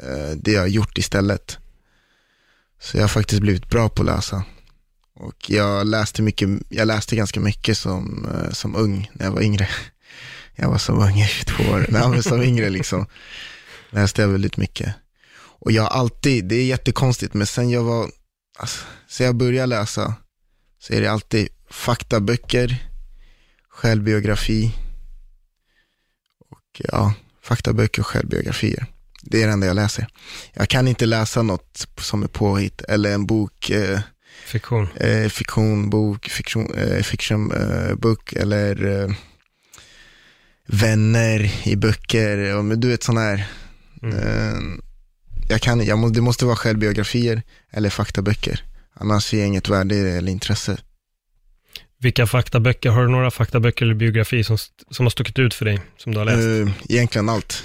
[0.02, 1.58] eh, det jag har gjort istället.
[2.80, 4.43] Så jag har faktiskt blivit bra på att läsa.
[5.15, 9.41] Och jag läste, mycket, jag läste ganska mycket som, eh, som ung, när jag var
[9.41, 9.69] yngre.
[10.56, 13.06] Jag var som ung i 22 år, Nej, men som yngre liksom.
[13.93, 14.95] Läste jag väldigt mycket.
[15.36, 18.10] Och jag har alltid, det är jättekonstigt, men sen jag var,
[18.58, 20.15] alltså, sen jag började läsa,
[20.79, 22.89] så är det alltid faktaböcker,
[23.69, 24.71] självbiografi
[26.49, 28.86] och ja, faktaböcker och självbiografier.
[29.21, 30.08] Det är det enda jag läser.
[30.53, 33.99] Jag kan inte läsa något som är påhitt eller en bok, eh,
[34.45, 34.88] Fiktion.
[34.95, 39.10] eh, fiktion, bok, fiktion, eh, fiction, eh, bok eller eh,
[40.67, 42.62] vänner i böcker.
[42.62, 43.47] Men du vet sådana här.
[44.03, 44.17] Mm.
[44.17, 44.79] Eh,
[45.49, 48.63] jag kan, jag må, det måste vara självbiografier eller faktaböcker.
[48.93, 50.77] Annars ser jag inget värde eller intresse.
[51.99, 54.57] Vilka faktaböcker, har du några faktaböcker eller biografi som,
[54.91, 56.37] som har stuckit ut för dig, som du har läst?
[56.37, 57.63] Eh, egentligen allt.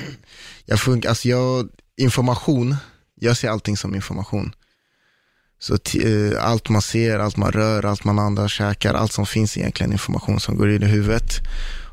[0.67, 2.77] Jag fun- alltså jag, information,
[3.15, 4.55] jag ser allting som information.
[5.59, 9.57] Så eh, allt man ser, allt man rör, allt man andas, käkar, allt som finns
[9.57, 11.33] är egentligen information som går in i huvudet.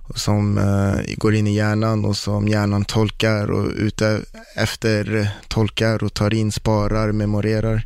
[0.07, 4.21] Och som eh, går in i hjärnan och som hjärnan tolkar och ute
[4.55, 7.85] efter tolkar och tar in, sparar, memorerar.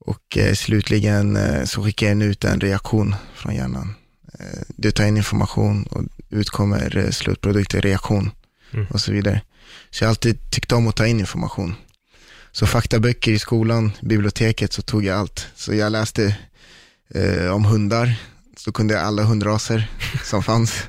[0.00, 3.94] Och eh, slutligen eh, så skickar den ut en reaktion från hjärnan.
[4.38, 8.30] Eh, du tar in information och ut kommer eh, slutprodukten, reaktion
[8.74, 8.86] Mm.
[8.90, 9.40] och så vidare.
[9.90, 11.74] Så jag har alltid tyckt om att ta in information.
[12.52, 15.46] Så faktaböcker i skolan, biblioteket, så tog jag allt.
[15.56, 16.36] Så jag läste
[17.14, 18.14] eh, om hundar,
[18.64, 19.90] så kunde jag alla hundraser
[20.24, 20.82] som fanns.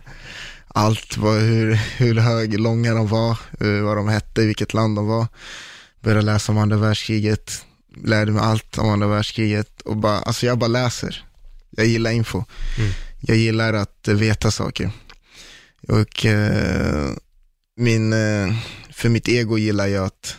[0.67, 5.07] Allt, var, hur, hur hög, långa de var, eh, vad de hette, vilket land de
[5.07, 5.27] var.
[6.01, 10.57] Började läsa om andra världskriget, lärde mig allt om andra världskriget och bara, alltså jag
[10.57, 11.25] bara läser.
[11.69, 12.43] Jag gillar info.
[12.77, 12.91] Mm.
[13.21, 14.91] Jag gillar att eh, veta saker.
[15.87, 17.11] Och eh,
[17.77, 18.55] min, eh,
[18.91, 20.37] för mitt ego gillar jag att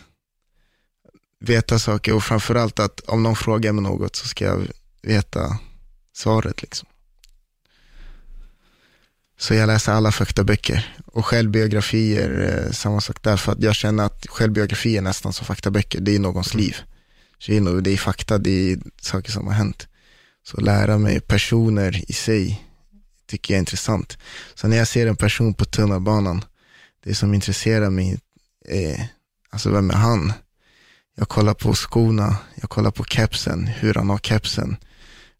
[1.39, 4.67] veta saker och framförallt att om någon frågar mig något så ska jag
[5.01, 5.59] veta
[6.13, 6.87] svaret liksom.
[9.39, 14.03] Så jag läser alla faktaböcker och självbiografier, eh, samma sak där, för att jag känner
[14.03, 16.75] att självbiografi är nästan som faktaböcker, det är någons liv.
[17.39, 19.87] Så det är, det är fakta, det är saker som har hänt.
[20.43, 22.63] Så lära mig personer i sig
[23.27, 24.17] tycker jag är intressant.
[24.55, 26.45] Så när jag ser en person på tunnelbanan,
[27.03, 28.19] det som intresserar mig
[28.65, 29.07] är,
[29.49, 30.33] alltså vem är han?
[31.15, 34.77] Jag kollar på skorna, jag kollar på kepsen, hur han har kepsen.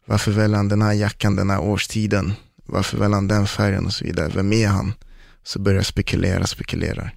[0.06, 2.34] Varför väljer han den här jackan den här årstiden?
[2.68, 4.32] Varför väljer han den färgen och så vidare?
[4.34, 4.94] Vem är han?
[5.42, 7.10] Så börjar jag spekulera, spekulera.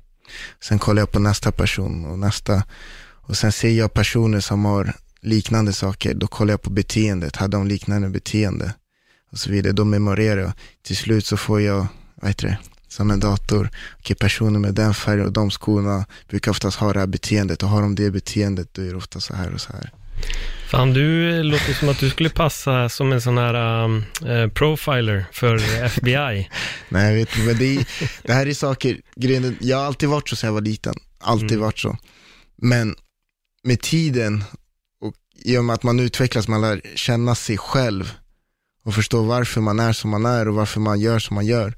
[0.64, 2.64] Sen kollar jag på nästa person och nästa.
[3.04, 7.36] Och sen ser jag personer som har liknande saker, då kollar jag på beteendet.
[7.36, 8.74] Hade de liknande beteende?
[9.32, 9.74] Och så vidare.
[9.74, 10.52] Då memorerar jag.
[10.84, 13.70] Till slut så får jag, vad heter det, som en dator.
[14.00, 17.64] Okej, personer med den färgen och de skorna brukar oftast ha det här beteendet.
[17.64, 19.92] Och har de det beteendet, då är det ofta så här och så här.
[20.72, 25.26] Fan, du låter som att du skulle passa som en sån här um, eh, profiler
[25.32, 26.50] för FBI.
[26.90, 27.88] Nej, jag vet inte, men det, är,
[28.24, 30.94] det här är saker, grejen, jag har alltid varit så sedan jag var liten.
[31.20, 31.62] Alltid Mm.
[31.62, 31.98] varit så.
[32.56, 32.96] Men
[33.64, 34.44] med tiden
[35.02, 35.14] och
[35.44, 38.12] i och med att man utvecklas, man lär känna sig själv
[38.84, 41.78] och förstå varför man är som man är och varför man gör som man gör.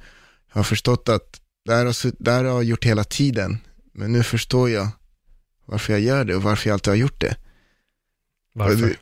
[0.50, 3.58] Jag har förstått att det här har, det här har jag gjort hela tiden,
[3.94, 4.88] men nu förstår jag
[5.66, 7.36] varför jag gör det och varför jag alltid har gjort det.
[8.54, 8.76] Varför?
[8.88, 8.95] Det,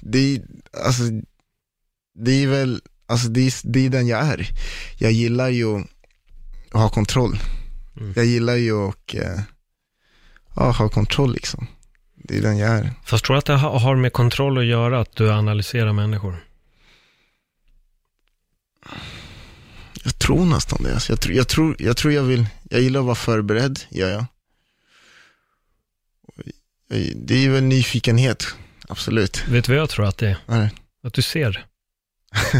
[0.00, 0.42] det, är-
[0.86, 1.02] alltså,
[2.14, 4.48] det är väl, alltså det är, det är den jag är.
[4.98, 5.76] Jag gillar ju
[6.70, 7.38] att ha kontroll.
[8.00, 8.12] Mm.
[8.16, 9.40] Jag gillar ju att eh,
[10.56, 11.66] ja, ha kontroll liksom.
[12.14, 12.92] Det är den jag är.
[13.04, 16.44] Fast tror du att det ha- har med kontroll att göra, att du analyserar människor?
[20.04, 20.94] Jag tror nästan det.
[20.94, 24.10] Alltså, jag, tror, jag, tror, jag tror jag vill, jag gillar att vara förberedd, gör
[24.10, 24.24] jag.
[27.14, 28.46] Det är väl nyfikenhet,
[28.88, 29.44] absolut.
[29.48, 30.56] Vet du vad jag tror att det är?
[30.58, 30.70] Det?
[31.06, 31.64] Att du ser.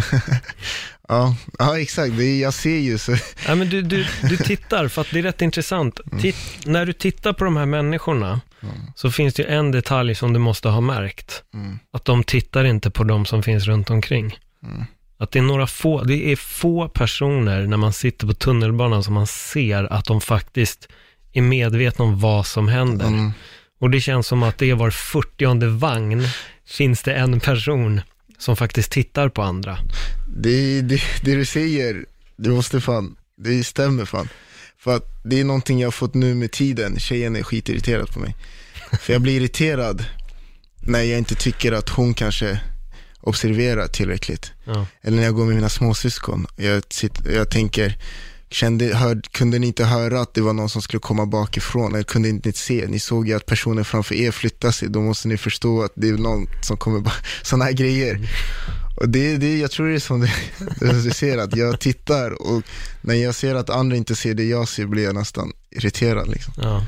[1.08, 2.16] Ja, ja exakt.
[2.16, 3.12] Det är, jag ser ju så.
[3.46, 6.00] Nej, men du, du, du tittar, för att det är rätt intressant.
[6.20, 8.76] Titt, när du tittar på de här människorna, Mm.
[8.94, 11.42] så finns det ju en detalj som du måste ha märkt.
[11.54, 14.38] Mm, Att de tittar inte på de som finns runt omkring.
[14.62, 14.84] mm,
[15.18, 19.14] Att det är några få, det är få personer när man sitter på tunnelbanan som
[19.14, 20.88] man ser att de faktiskt
[21.32, 23.32] är medvetna om vad som händer.
[23.84, 26.22] Och det känns som att det är var 40 vagn
[26.66, 28.00] finns det en person
[28.38, 29.78] som faktiskt tittar på andra.
[30.36, 32.04] Det, det, det du säger,
[32.36, 34.28] det måste fan, det stämmer fan.
[34.78, 38.20] För att det är någonting jag har fått nu med tiden, tjejen är skitirriterad på
[38.20, 38.34] mig.
[39.00, 40.04] För jag blir irriterad
[40.80, 42.60] när jag inte tycker att hon kanske
[43.20, 44.52] observerar tillräckligt.
[44.64, 44.86] Ja.
[45.02, 46.46] Eller när jag går med mina småsyskon.
[46.56, 47.96] Jag, sitter, jag tänker,
[48.54, 51.94] kände, hör, kunde ni inte höra att det var någon som skulle komma bakifrån?
[51.94, 52.86] Eller kunde ni inte se?
[52.88, 54.88] Ni såg ju att personen framför er flyttade sig.
[54.88, 58.18] Då måste ni förstå att det är någon som kommer bara, sådana här grejer.
[58.96, 60.20] Och det, det, jag tror det är som
[60.80, 62.62] du ser, att jag tittar och
[63.00, 66.54] när jag ser att andra inte ser det jag ser blir jag nästan irriterad liksom.
[66.56, 66.86] Ja.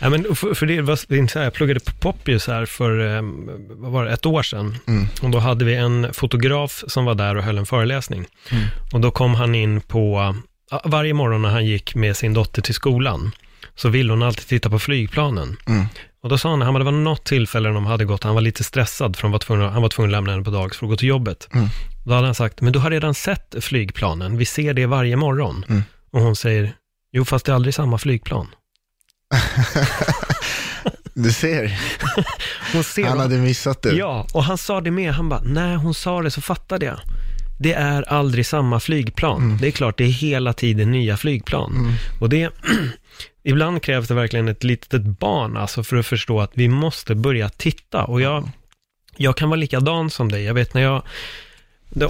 [0.00, 3.16] Ja, men för, för det var inte så här, jag pluggade på Poppius här för,
[3.16, 3.22] eh,
[3.68, 4.76] vad var det, ett år sedan.
[4.86, 5.06] Mm.
[5.22, 8.26] Och då hade vi en fotograf som var där och höll en föreläsning.
[8.50, 8.64] Mm.
[8.92, 10.34] Och då kom han in på,
[10.84, 13.30] varje morgon när han gick med sin dotter till skolan,
[13.74, 15.56] så ville hon alltid titta på flygplanen.
[15.66, 15.86] Mm.
[16.22, 18.40] Och då sa han, han det var något tillfälle när de hade gått, han var
[18.40, 20.86] lite stressad för de var tvungna, han var tvungen att lämna henne på dags för
[20.86, 21.48] att gå till jobbet.
[21.52, 21.68] Mm.
[22.04, 25.64] Då hade han sagt, men du har redan sett flygplanen, vi ser det varje morgon.
[25.68, 25.82] Mm.
[26.10, 26.72] Och hon säger,
[27.12, 28.46] jo fast det är aldrig samma flygplan.
[31.14, 31.78] Du ser,
[32.82, 33.92] ser han hade missat det.
[33.92, 37.00] Ja, och han sa det med, han bara, när hon sa det så fattade jag.
[37.58, 39.42] Det är aldrig samma flygplan.
[39.42, 39.58] Mm.
[39.58, 41.76] Det är klart, det är hela tiden nya flygplan.
[41.76, 41.92] Mm.
[42.20, 42.50] Och det,
[43.42, 47.48] ibland krävs det verkligen ett litet barn alltså för att förstå att vi måste börja
[47.48, 48.04] titta.
[48.04, 48.48] Och jag,
[49.16, 50.44] jag kan vara likadan som dig.
[50.44, 51.02] Jag vet när jag,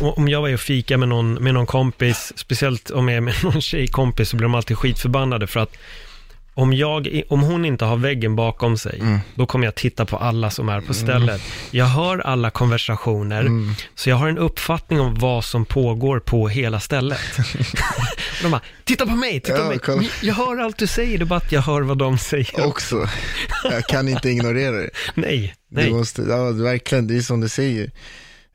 [0.00, 3.34] om jag var och fika med någon, med någon kompis, speciellt om jag är med
[3.44, 5.76] någon tjejkompis, så blir de alltid skitförbannade för att
[6.58, 9.18] om, jag, om hon inte har väggen bakom sig, Mm.
[9.34, 11.42] då kommer jag titta på alla som är på stället.
[11.70, 13.74] Jag hör alla konversationer, Mm.
[13.94, 17.18] så jag har en uppfattning om vad som pågår på hela stället.
[18.42, 19.78] De bara, titta på mig, titta Ja, på mig.
[19.78, 20.02] kolla.
[20.22, 22.66] Jag hör allt du säger, det är bara att jag hör vad de säger.
[22.66, 23.08] Också.
[23.64, 24.90] Jag kan inte ignorera det.
[25.14, 25.90] Nej, Du nej.
[25.90, 27.90] måste, ja, verkligen, det är som du säger.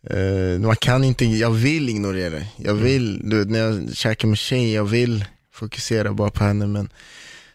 [0.10, 2.47] Eh, man kan inte, jag vill ignorera det.
[2.58, 2.84] Jag Mm.
[2.84, 6.89] vill, du vet, när jag käkar med tjej, jag vill fokusera bara på henne, men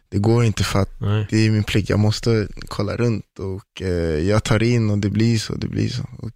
[0.08, 1.26] det går inte för att nej.
[1.30, 1.88] det är min plikt.
[1.88, 5.88] Jag måste kolla runt och eh, jag tar in och det blir så, det blir
[5.88, 6.02] så.
[6.18, 6.30] Och,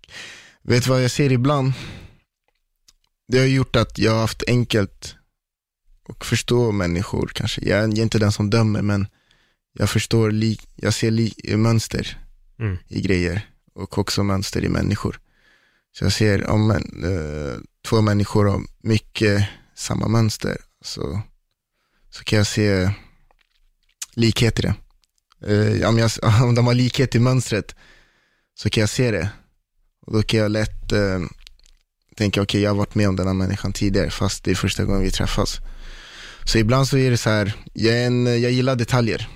[0.63, 1.73] vet du vad jag ser ibland?
[3.29, 5.17] Det har gjort att jag har haft enkelt
[6.09, 7.69] att förstå människor kanske.
[7.69, 9.07] Jag är, jag är inte den som dömer, men
[9.73, 12.19] jag förstår, li, jag ser li, mönster
[12.59, 12.79] Mm.
[12.89, 15.21] i grejer och också mönster i människor.
[15.93, 21.21] Så jag ser om en, eh, två människor har mycket samma mönster så,
[22.11, 22.91] så kan jag se
[24.15, 24.75] likhet i det.
[25.47, 26.11] Eh, om, jag,
[26.43, 27.75] om de har likhet i mönstret
[28.55, 29.29] så kan jag se det.
[30.07, 31.21] Och då kan jag lätt eh,
[32.17, 34.85] tänka, okej jag har varit med om den här människan tidigare fast det är första
[34.85, 35.61] gången vi träffas.
[36.45, 39.29] Så ibland så är det så här, jag, är en, jag gillar detaljer.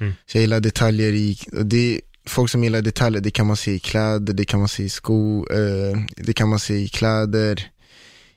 [0.00, 0.12] Mm.
[0.26, 3.78] Så jag gillar detaljer i, det, folk som gillar detaljer, det kan man se i
[3.78, 7.70] kläder, det kan man se i sko, eh, det kan man se i kläder,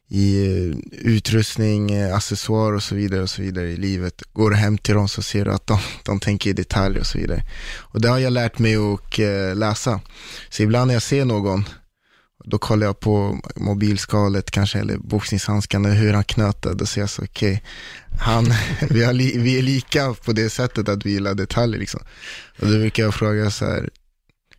[0.10, 4.24] i eh, utrustning, accessoarer accessoar och så vidare och så vidare i livet.
[4.34, 7.18] Går hem till dem så ser du att de, de tänker i detalj och så
[7.18, 7.44] vidare.
[7.78, 10.02] Och det har jag lärt mig att eh, läsa.
[10.50, 11.66] Så ibland när jag ser någon,
[12.46, 16.74] då kollar jag på mobilskalet kanske, eller boxningshandskarna, hur han knöt det.
[16.74, 17.64] Då ser jag så, okej,
[18.14, 18.44] okay,
[19.14, 22.02] vi, vi är lika på det sättet att vi gillar detaljer liksom.
[22.60, 23.90] Och då brukar jag fråga så här,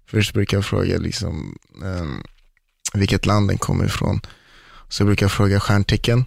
[0.06, 2.22] först brukar jag fråga liksom, um,
[2.94, 4.20] vilket land den kommer ifrån.
[4.90, 6.24] Så brukar jag fråga stjärntecken.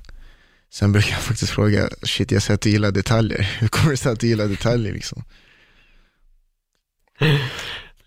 [0.72, 3.42] Sen brukar jag faktiskt fråga, shit jag ser att du gillar detaljer.
[3.60, 5.24] Hur kommer det sig att du gillar detaljer liksom?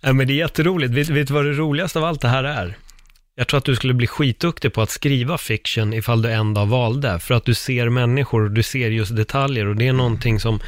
[0.00, 0.92] Ja, men det är jätteroligt.
[0.92, 2.76] Vet, vet du vad det roligaste av allt det här är?
[3.38, 6.66] Jag tror att du skulle bli skitduktig på att skriva fiction ifall du en dag
[6.66, 10.40] valde, för att du ser människor och du ser just detaljer och det är någonting
[10.40, 10.60] som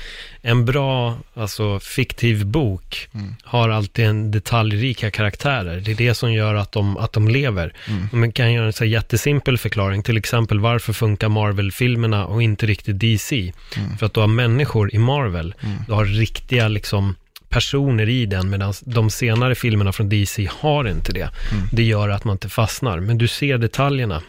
[0.42, 3.34] en bra, alltså fiktiv bok mm.
[3.42, 5.80] har alltid en detaljrika karaktärer.
[5.80, 7.72] Det är det som gör att de, att de lever.
[7.88, 8.08] Mm.
[8.12, 13.00] Man kan göra en så jättesimpel förklaring, till exempel varför funkar Marvel-filmerna och inte riktigt
[13.00, 13.52] DC?
[13.76, 13.96] Mm.
[13.98, 15.76] För att du har människor i Marvel, mm.
[15.86, 17.14] du har riktiga liksom
[17.49, 21.30] personer i den, medan de senare filmerna från DC har inte det.
[21.53, 21.68] Mm.
[21.72, 24.22] Det gör att man inte fastnar, men du ser detaljerna.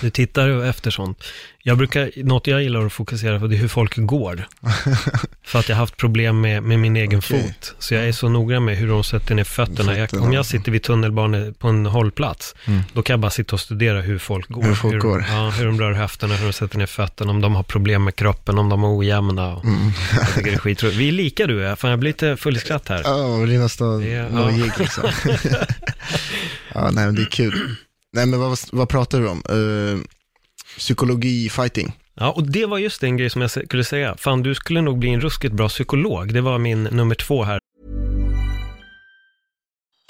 [0.00, 1.24] Du tittar efter sånt.
[1.64, 4.48] Jag brukar, något jag gillar att fokusera på, det är hur folk går.
[5.44, 7.42] För att jag har haft problem med, med min egen okay.
[7.42, 7.74] fot.
[7.78, 9.98] Så jag är så noggrann med hur de sätter ner fötterna.
[9.98, 12.82] Jag, om jag sitter vid tunnelbanan på en hållplats, mm.
[12.92, 14.62] då kan jag bara sitta och studera hur folk går.
[14.62, 15.24] Hur, folk hur, går.
[15.28, 18.16] Ja, hur de rör höfterna, hur de sätter ner fötterna, om de har problem med
[18.16, 19.54] kroppen, om de är ojämna.
[19.54, 19.90] Och, mm.
[20.12, 20.98] Jag tycker det är skitroligt.
[20.98, 23.02] Vi är lika du och jag, fan jag blir lite fullskratt här.
[23.04, 24.28] Ja, det är nästan ja.
[24.28, 25.04] logik liksom.
[26.74, 27.76] ja, nej men det är kul.
[28.14, 29.42] Nej men vad, vad pratar du om?
[29.50, 30.00] Uh,
[30.78, 31.92] psykologi, fighting.
[32.14, 34.16] Ja, och det var just en grej som jag skulle säga.
[34.18, 36.34] Fan, du skulle nog bli en ruskigt bra psykolog.
[36.34, 37.58] Det var min nummer två här.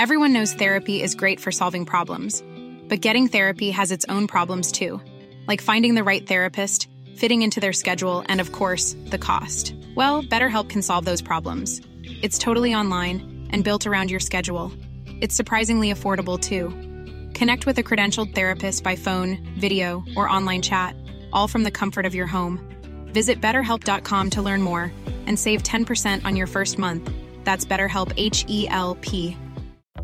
[0.03, 2.43] Everyone knows therapy is great for solving problems.
[2.89, 5.01] But getting therapy has its own problems too.
[5.49, 9.75] Like finding the right therapist, fitting into their schedule, and of course, the cost.
[9.97, 11.81] Well, BetterHelp can solve those problems.
[12.23, 14.73] It's totally online and built around your schedule.
[15.21, 16.92] It's surprisingly affordable too.
[17.35, 20.95] Connect with a credentialed therapist by phone, video, or online chat,
[21.33, 22.59] all from the comfort of your home.
[23.07, 24.93] Visit betterhelp.com to learn more
[25.27, 27.11] and save 10% on your first month.
[27.45, 29.37] That's BetterHelp H E L P.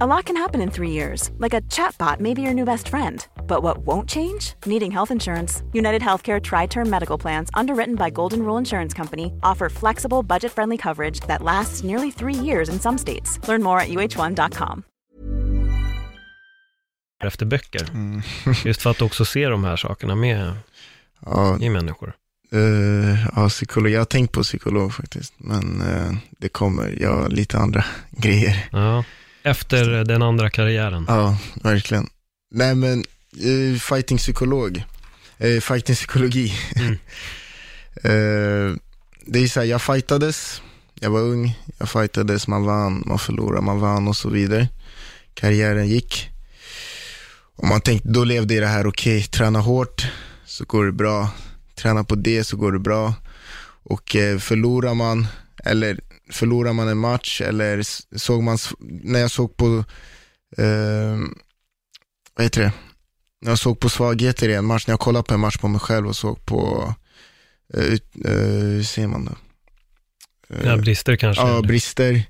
[0.01, 2.89] A lot can happen in three years, like a chatbot may be your new best
[2.89, 3.27] friend.
[3.49, 4.55] But what won't change?
[4.65, 5.65] Needing health insurance.
[5.73, 10.53] United Healthcare Tri Term Medical Plans, underwritten by Golden Rule Insurance Company, offer flexible, budget
[10.53, 13.41] friendly coverage that lasts nearly three years in some states.
[13.49, 14.85] Learn more at uh1.com.
[17.25, 17.91] efter böcker.
[17.91, 18.23] Mm.
[18.65, 20.53] Just för att också se de här sakerna med
[21.25, 22.13] ja, i människor.
[22.55, 23.93] Uh, ja, psykolog.
[23.93, 28.69] Jag har tänkt på psykolog faktiskt, men uh, det kommer, jag har lite andra grejer.
[28.73, 29.05] Ja,
[29.43, 31.05] efter den andra karriären.
[31.09, 32.09] Ja, verkligen.
[32.51, 33.05] Nej men,
[33.45, 34.85] uh, fighting psykolog,
[35.45, 36.53] uh, fighting psykologi.
[36.77, 36.99] Mm.
[39.27, 40.63] det är så här, jag fightades,
[40.95, 44.69] jag var ung, jag fightades, man vann, man förlorade, man vann och så vidare.
[45.35, 46.31] Karriären gick.
[47.63, 50.07] Om man tänkte, då levde i det här, okej, okay, träna hårt
[50.45, 51.31] så går det bra.
[51.75, 53.15] Träna på det så går det bra.
[53.83, 55.27] Och eh, förlorar man,
[55.65, 56.01] eller
[56.31, 57.83] förlorar man en match, eller
[58.19, 59.85] såg man, när jag såg på,
[60.57, 61.19] eh,
[62.37, 62.73] vad heter det,
[63.41, 65.69] när jag såg på svagheter i en match, när jag kollade på en match på
[65.69, 66.95] mig själv och såg på,
[67.75, 69.33] eh, eh, hur ser man då?
[70.65, 71.43] ja, brister kanske?
[71.43, 72.25] Ja, brister.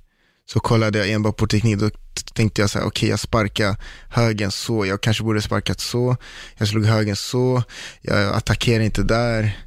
[0.52, 1.90] Så kollade jag enbart på teknik, då
[2.34, 3.76] tänkte jag så här, okej okay, jag sparkar
[4.08, 6.16] högen så, jag kanske borde sparkat så,
[6.58, 7.62] jag slog högen så,
[8.00, 9.58] jag attackerar inte där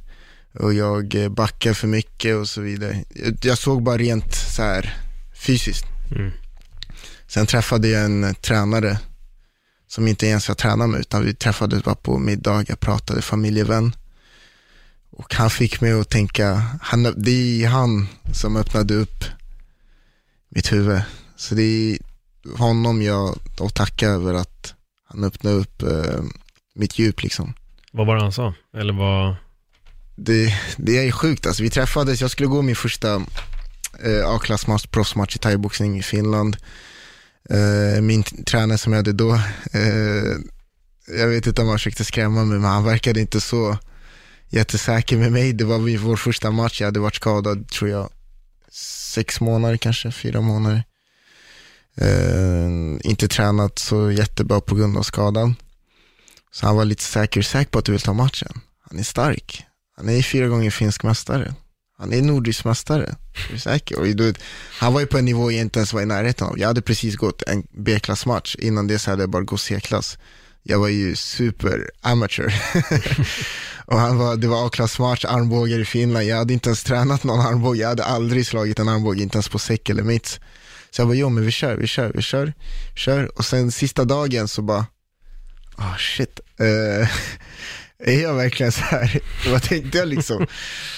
[0.58, 3.04] och jag eh, backar för mycket och så vidare.
[3.42, 4.96] Jag såg bara rent så här
[5.34, 5.84] fysiskt.
[6.10, 6.32] Mm.
[7.28, 8.98] Sen träffade jag en tränare
[9.88, 13.96] som inte ens jag tränade med, utan vi träffades bara på middag, jag pratade familjevän.
[15.10, 19.24] Och han fick mig att tänka, han, det är han som öppnade upp
[20.54, 21.02] mitt huvud.
[21.36, 21.98] Så det är
[22.58, 24.74] honom jag att tacka över att
[25.08, 26.22] han öppnade upp eh,
[26.74, 27.54] mitt djup liksom.
[27.92, 28.54] Vad var det han sa?
[28.76, 29.36] Eller vad?
[30.16, 31.62] Det, det är sjukt alltså.
[31.62, 33.14] Vi träffades, jag skulle gå min första
[34.04, 36.56] eh, A-klass proffsmatch i thaiboxning i Finland.
[37.50, 39.34] Eh, min tränare som jag hade då,
[39.72, 40.36] eh,
[41.18, 43.78] jag vet inte om han försökte skrämma mig, men han verkade inte så
[44.48, 45.52] jättesäker med mig.
[45.52, 48.10] Det var vår första match, jag hade varit skadad tror jag
[49.12, 50.84] sex månader kanske, fyra månader.
[52.02, 55.54] Uh, inte tränat så jättebra på grund av skadan.
[56.52, 58.60] Så han var lite säker, säker på att du vill ta matchen.
[58.90, 59.64] Han är stark.
[59.96, 61.54] Han är fyra gånger finsk mästare.
[61.98, 63.16] Han är nordisk mästare.
[63.52, 63.98] Är säker?
[63.98, 64.34] Och du,
[64.78, 66.58] han var ju på en nivå jag inte ens var i närheten av.
[66.58, 68.56] Jag hade precis gått en B-klassmatch.
[68.56, 70.18] Innan det så hade jag bara gått C-klass.
[70.62, 72.54] Jag var ju super amateur.
[73.92, 76.26] och han var, det var A-klassmatch, armbågar i Finland.
[76.26, 77.80] Jag hade inte ens tränat någon armbåge.
[77.80, 80.40] Jag hade aldrig slagit en armbåge, inte ens på säck eller mitts.
[80.90, 82.52] Så jag bara, jo men vi kör, vi kör, vi kör,
[82.94, 83.38] vi kör.
[83.38, 84.86] Och sen sista dagen så bara,
[85.76, 87.08] ah oh, shit, uh,
[88.12, 89.20] är jag verkligen så här?
[89.50, 90.46] Vad tänkte jag liksom?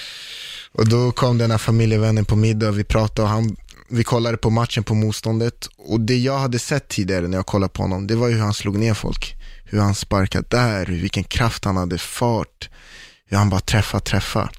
[0.72, 3.56] och då kom den här familjevännen på middag, vi pratade och han,
[3.88, 5.68] vi kollade på matchen på motståndet.
[5.78, 8.42] Och det jag hade sett tidigare när jag kollade på honom, det var ju hur
[8.42, 9.34] han slog ner folk.
[9.64, 12.68] Hur han sparkade där, vilken kraft han hade, fart,
[13.34, 14.50] hur han bara träffade, träffade.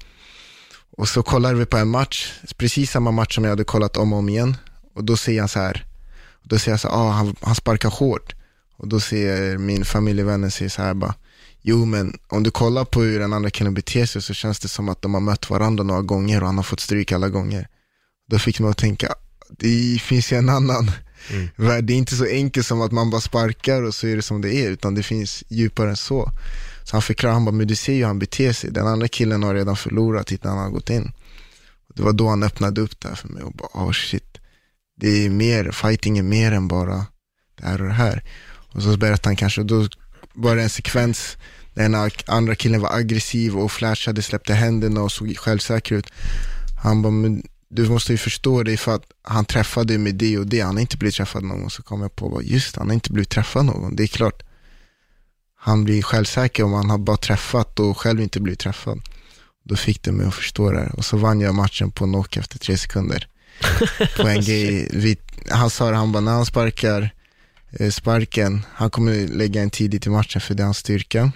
[0.96, 4.12] Och så kollade vi på en match, precis samma match som jag hade kollat om
[4.12, 4.56] och om igen.
[4.94, 5.84] Och då ser jag så här,
[6.42, 8.34] då ser jag så här, ah, han, han sparkar hårt.
[8.76, 11.14] Och då ser min familjevänner säger så här bara,
[11.62, 14.68] jo men om du kollar på hur den andra killen beter sig så känns det
[14.68, 17.68] som att de har mött varandra några gånger och han har fått stryk alla gånger.
[18.30, 19.14] Då fick man att tänka,
[19.50, 20.90] det finns ju en annan
[21.30, 21.48] mm.
[21.56, 21.84] värld.
[21.84, 24.40] Det är inte så enkelt som att man bara sparkar och så är det som
[24.40, 26.30] det är, utan det finns djupare än så.
[26.86, 28.70] Så han förklarade, han bara, men du ser ju hur han beter sig.
[28.70, 31.12] Den andra killen har redan förlorat innan han har gått in.
[31.94, 34.38] Det var då han öppnade upp det här för mig och bara, oh shit.
[34.96, 37.06] Det är mer, fighting är mer än bara
[37.56, 38.24] det här och det här.
[38.72, 39.88] Och så berättade han kanske, då
[40.34, 41.36] var det en sekvens
[41.74, 46.06] där den andra killen var aggressiv och flashade, släppte händerna och såg självsäker ut.
[46.82, 50.46] Han bara, men du måste ju förstå det för att han träffade med det och
[50.46, 51.70] det, han har inte blivit träffad någon gång.
[51.70, 53.96] Så kom jag på, just han har inte blivit träffad någon gång.
[53.96, 54.42] Det är klart,
[55.66, 59.00] han blir självsäker om han har bara träffat och själv inte blivit träffad.
[59.64, 60.92] Då fick det mig att förstå det här.
[60.96, 63.28] Och så vann jag matchen på knock efter tre sekunder.
[64.16, 65.18] på en grej,
[65.50, 67.10] han sa det, han bara, när han sparkar
[67.80, 68.66] Eh, sparken.
[68.72, 71.32] Han kommer lägga en tidigt i matchen för det är hans styrka.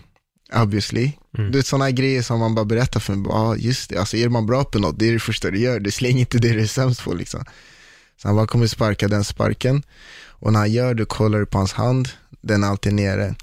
[0.55, 1.13] Obviously.
[1.39, 1.53] Mm.
[1.53, 3.27] Det är sådana grejer som man bara berättar för mig.
[3.29, 3.97] Ja, ah, just det.
[3.97, 5.81] Alltså är man bra på något, det är det första du gör.
[5.81, 7.45] Det slänger inte det du är sämst på liksom.
[8.23, 9.83] Så han bara kommer sparka den sparken.
[10.23, 12.09] Och när han gör det kollar du på hans hand.
[12.41, 13.35] Den är alltid nere.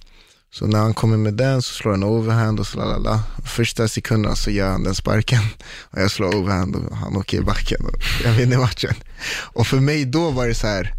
[0.58, 3.24] Så när han kommer med den så slår han overhand och så lalala.
[3.45, 5.39] Första sekunderna så gör han den sparken.
[5.91, 8.93] Och jag slår overhand och han åker i backen och jag vinner matchen.
[9.30, 10.93] Och för mig då var det så här,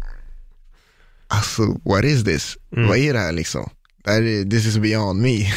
[1.27, 2.57] alltså what is this?
[2.75, 2.87] Mm.
[2.87, 3.69] Vad är det här liksom?
[4.51, 5.53] This is beyond me.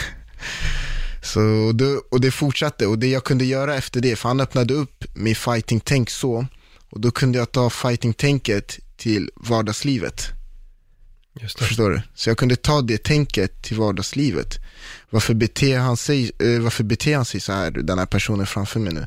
[1.23, 4.75] Så det, och det fortsatte och det jag kunde göra efter det, för han öppnade
[4.75, 6.47] upp min fighting-tänk så,
[6.91, 10.42] och då kunde jag ta fighting-tänket till vardagslivet.
[11.41, 12.03] Förstår du?
[12.15, 14.59] Så jag kunde ta det tänket till vardagslivet.
[15.11, 18.81] Varför beter, han sig, eh, varför beter han sig så här, den här personen framför
[18.81, 19.07] mig nu?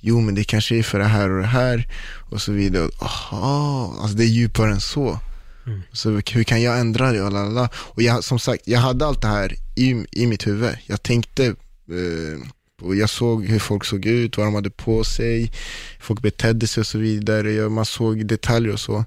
[0.00, 1.88] Jo, men det kanske är för det här och det här
[2.30, 2.90] och så vidare.
[2.98, 5.18] Aha, alltså det är djupare än så.
[5.66, 5.82] Mm.
[5.92, 7.22] Så hur kan jag ändra det?
[7.22, 7.68] Och, lalala.
[7.74, 10.76] och jag, som sagt, jag hade allt det här i, i mitt huvud.
[10.86, 12.48] Jag tänkte, eh,
[12.82, 15.52] och jag såg hur folk såg ut, vad de hade på sig,
[16.00, 17.68] folk betedde sig och så vidare.
[17.68, 19.04] Man såg detaljer och så.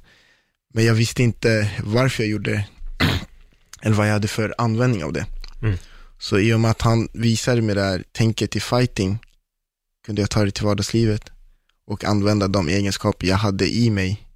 [0.72, 2.66] Men jag visste inte varför jag gjorde det,
[3.82, 5.26] eller vad jag hade för användning av det.
[5.62, 5.78] Mm.
[6.20, 9.20] Så i och med att han visade mig det här tänket i fighting,
[10.06, 11.32] kunde jag ta det till vardagslivet
[11.88, 14.28] och använda de egenskaper jag hade i mig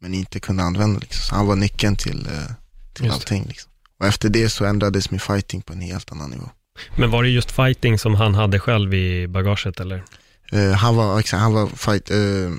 [0.00, 1.00] men inte kunde använda.
[1.00, 1.22] Liksom.
[1.22, 2.54] Så han var nyckeln till, eh,
[2.92, 3.44] till allting.
[3.48, 3.70] Liksom.
[4.00, 6.50] Och efter det så ändrades min fighting på en helt annan nivå.
[6.96, 10.04] Men var det just fighting som han hade själv i bagaget eller?
[10.52, 12.50] Uh, han var, han var fight, uh,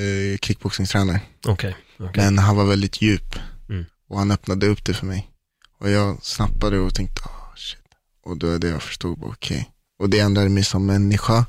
[0.00, 1.20] uh, kickboxingstränare.
[1.46, 3.34] Okay, okay, Men han var väldigt djup.
[3.68, 3.84] Mm.
[4.08, 5.30] Och han öppnade upp det för mig.
[5.78, 7.78] Och jag snappade och tänkte, oh, shit.
[8.24, 9.56] Och då är det jag förstod, okej.
[9.56, 9.64] Okay.
[9.98, 11.46] Och det ändrade mig som människa.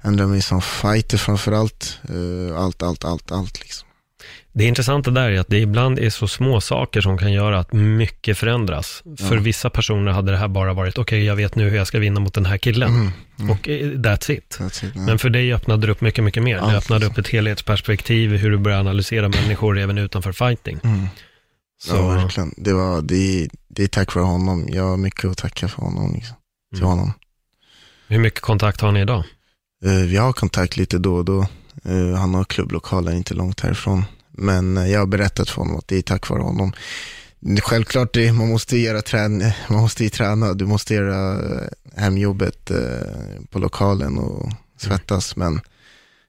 [0.00, 1.98] Ändrade mig som fighter framförallt.
[2.10, 3.87] Uh, allt, allt, allt, allt liksom.
[4.58, 7.72] Det intressanta där är att det ibland är så små saker som kan göra att
[7.72, 9.02] mycket förändras.
[9.04, 9.26] Ja.
[9.26, 11.86] För vissa personer hade det här bara varit, okej, okay, jag vet nu hur jag
[11.86, 12.90] ska vinna mot den här killen.
[12.90, 13.50] Mm, mm.
[13.50, 14.56] Och eh, that's it.
[14.60, 16.56] That's it Men för dig öppnade det upp mycket, mycket mer.
[16.56, 20.80] det öppnade upp ett helhetsperspektiv, hur du börjar analysera människor även utanför fighting.
[20.84, 21.06] Mm.
[21.80, 21.96] Så.
[21.96, 22.54] Ja, verkligen.
[22.56, 24.68] Det, var, det, det är tack vare honom.
[24.68, 26.14] Jag har mycket att tacka för honom.
[26.14, 26.36] Liksom.
[26.74, 26.90] Till mm.
[26.90, 27.12] honom.
[28.08, 29.24] Hur mycket kontakt har ni idag?
[29.86, 31.46] Uh, vi har kontakt lite då och då.
[31.88, 34.04] Uh, han har klubblokaler inte långt härifrån.
[34.38, 36.72] Men jag har berättat för honom att det är tack vare honom.
[37.62, 42.70] Självklart, det, man måste göra träning, man måste ju träna, du måste göra eh, hemjobbet
[42.70, 45.52] eh, på lokalen och svettas, mm.
[45.52, 45.62] men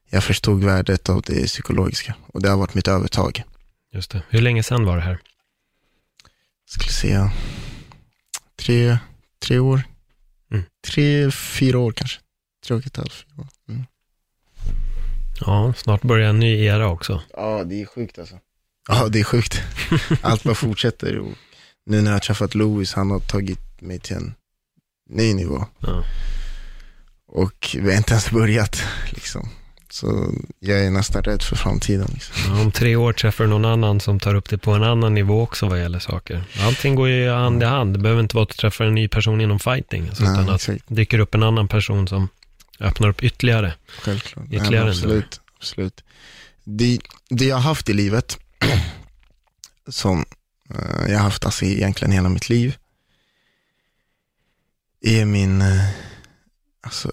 [0.10, 3.43] jag förstod värdet av det psykologiska och det har varit mitt övertag.
[3.93, 4.22] Just det.
[4.30, 5.20] Hur länge sedan var det här?
[6.70, 7.32] Skulle säga
[8.60, 8.97] tre,
[9.39, 9.82] tre år.
[10.51, 10.64] Mm.
[10.88, 12.20] Tre, fyra år kanske.
[12.68, 13.47] Tre och ett halvt, fyra år.
[13.70, 13.86] Mm.
[15.45, 17.21] Ja, snart börjar en ny era också.
[17.35, 18.35] Ja, det är sjukt alltså.
[18.87, 19.61] Ja, det är sjukt.
[20.21, 21.19] Allt bara fortsätter.
[21.19, 21.31] Och
[21.85, 24.33] nu när jag har träffat Louis, han har tagit mig till en
[25.09, 25.65] ny nivå.
[25.79, 26.03] Ja.
[27.27, 28.83] Och vi har inte ens börjat.
[29.09, 29.49] Liksom.
[29.91, 32.07] Så jag är nästan rädd för framtiden.
[32.13, 32.35] Liksom.
[32.47, 35.13] Ja, om tre år träffar du någon annan som tar upp det på en annan
[35.13, 36.43] nivå också vad gäller saker.
[36.59, 37.93] Allting går ju hand i hand.
[37.93, 40.49] Det behöver inte vara att du träffar en ny person inom fighting, alltså, Nej, utan
[40.49, 40.83] att exakt.
[40.87, 42.27] dyker upp en annan person som
[42.80, 43.73] öppnar upp ytterligare.
[43.88, 44.45] Självklart.
[44.45, 45.41] Ytterligare en absolut.
[45.57, 46.03] absolut.
[46.63, 46.99] Det,
[47.30, 48.39] det jag har haft i livet,
[49.88, 50.25] som
[50.69, 52.77] eh, jag har haft alltså egentligen hela mitt liv,
[55.01, 55.89] är min eh,
[56.82, 57.11] alltså,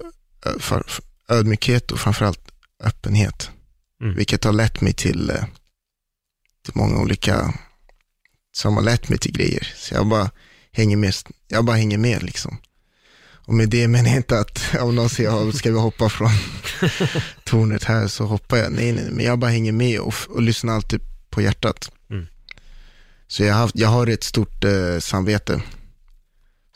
[0.59, 3.51] för, för, ödmjukhet och framförallt öppenhet.
[4.01, 4.17] Mm.
[4.17, 5.45] Vilket har lett mig till, eh,
[6.65, 7.55] till många olika,
[8.53, 9.73] som har lett mig till grejer.
[9.77, 10.31] Så jag bara
[10.73, 11.15] hänger med,
[11.49, 12.59] jag bara hänger med liksom.
[13.47, 16.31] Och med det menar jag inte att om någon säger, "Ja, ska vi hoppa från
[17.45, 18.73] tornet här så hoppar jag.
[18.73, 21.91] Nej, nej, men jag bara hänger med och, och lyssnar alltid på hjärtat.
[22.11, 22.27] Mm.
[23.29, 25.63] Så jag har, haft, jag har ett stort eh, samvete.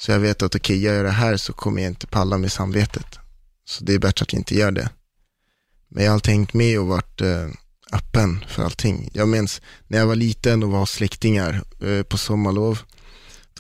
[0.01, 2.53] Så jag vet att okej, gör jag det här så kommer jag inte palla med
[2.53, 3.19] samvetet.
[3.65, 4.91] Så det är bättre att jag inte gör det.
[5.89, 7.49] Men jag har alltid hängt med och varit eh,
[7.93, 9.11] öppen för allting.
[9.13, 12.79] Jag minns när jag var liten och var hos släktingar eh, på sommarlov.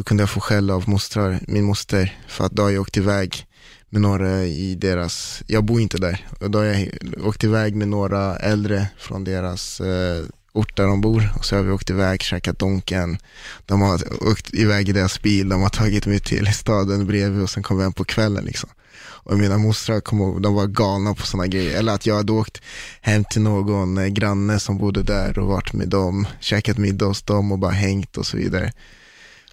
[0.01, 2.96] Då kunde jag få skäll av mostrar, min moster för att då har jag åkt
[2.96, 3.46] iväg
[3.88, 6.88] med några i deras, jag bor inte där, och då har jag
[7.24, 11.62] åkt iväg med några äldre från deras eh, ort där de bor och så har
[11.62, 13.18] vi åkt iväg, käkat Donken.
[13.66, 17.51] De har åkt iväg i deras bil, de har tagit mig till staden bredvid och
[17.51, 18.70] sen kom vi hem på kvällen liksom.
[19.01, 21.78] Och mina mostrar kom och, de var galna på sådana grejer.
[21.78, 22.62] Eller att jag hade åkt
[23.01, 27.22] hem till någon eh, granne som bodde där och varit med dem, käkat middag hos
[27.22, 28.72] dem och bara hängt och så vidare.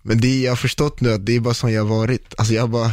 [0.07, 2.33] Men det jag har förstått nu att det är bara som jag har varit.
[2.37, 2.91] Alltså jag bara,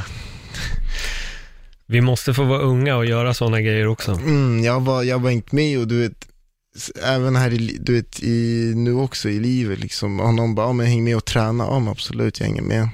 [1.86, 4.12] Vi måste få vara unga och göra sådana grejer också.
[4.12, 6.28] mm, jag har bara, jag bara hängt med och du vet,
[7.02, 10.20] även här i, du vet, i, nu också i livet liksom.
[10.20, 12.88] Om någon bara, ja, men häng med och träna, ja men absolut jag hänger med.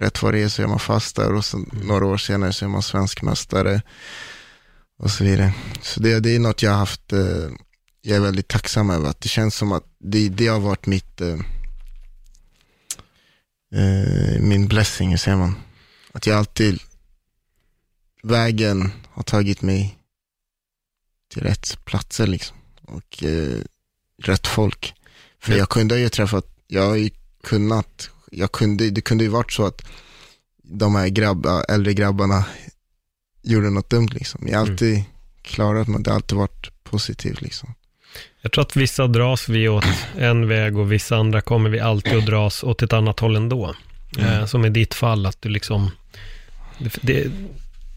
[0.00, 2.64] Rätt vad det är så är man fast där och sen några år senare så
[2.64, 3.82] är man svensk mästare
[4.98, 5.52] och så vidare.
[5.82, 7.48] Så det, det är något jag har haft, eh,
[8.02, 11.20] jag är väldigt tacksam över att det känns som att det, det har varit mitt,
[11.20, 11.36] eh,
[13.74, 15.54] eh, min blessing, hur säger man?
[16.12, 16.78] Att jag alltid,
[18.22, 19.98] vägen har tagit mig
[21.32, 22.56] till rätt platser liksom.
[22.82, 23.58] Och eh,
[24.22, 24.94] rätt folk.
[25.38, 25.58] För Ja.
[25.58, 27.10] jag kunde ju träffat, jag har ju
[27.42, 29.82] kunnat, jag kunde, det kunde ju varit så att
[30.62, 32.44] de här grabba, äldre grabbarna
[33.42, 34.48] gjorde något dumt liksom.
[34.48, 34.72] Jag har Mm.
[34.72, 35.04] alltid
[35.42, 37.74] klarat mig, det har alltid varit positivt liksom.
[38.42, 39.84] Jag tror att vissa dras vi åt
[40.18, 43.74] en väg och vissa andra kommer vi alltid att dras åt ett annat håll ändå.
[44.18, 44.32] Mm.
[44.32, 45.90] Eh, som i ditt fall, att du liksom...
[46.78, 47.30] Det, det,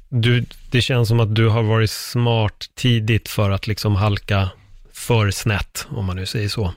[0.09, 4.49] du, det känns som att du har varit smart tidigt för att liksom halka
[4.93, 6.63] för snett, om man nu säger så.
[6.65, 6.73] Eh,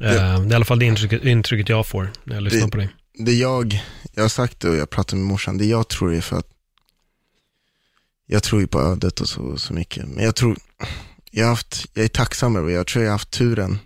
[0.00, 2.76] det är i alla fall det intrycket, intrycket jag får när jag lyssnar Det- på
[2.76, 2.88] dig.
[3.18, 3.82] det jag,
[4.14, 6.46] jag har sagt det och jag pratar med morsan, det jag tror är för att
[8.26, 10.08] jag tror ju på ödet och så, så mycket.
[10.08, 10.56] Men jag tror,
[11.36, 13.78] jag, har haft, jag är tacksam över, jag tror jag har haft turen.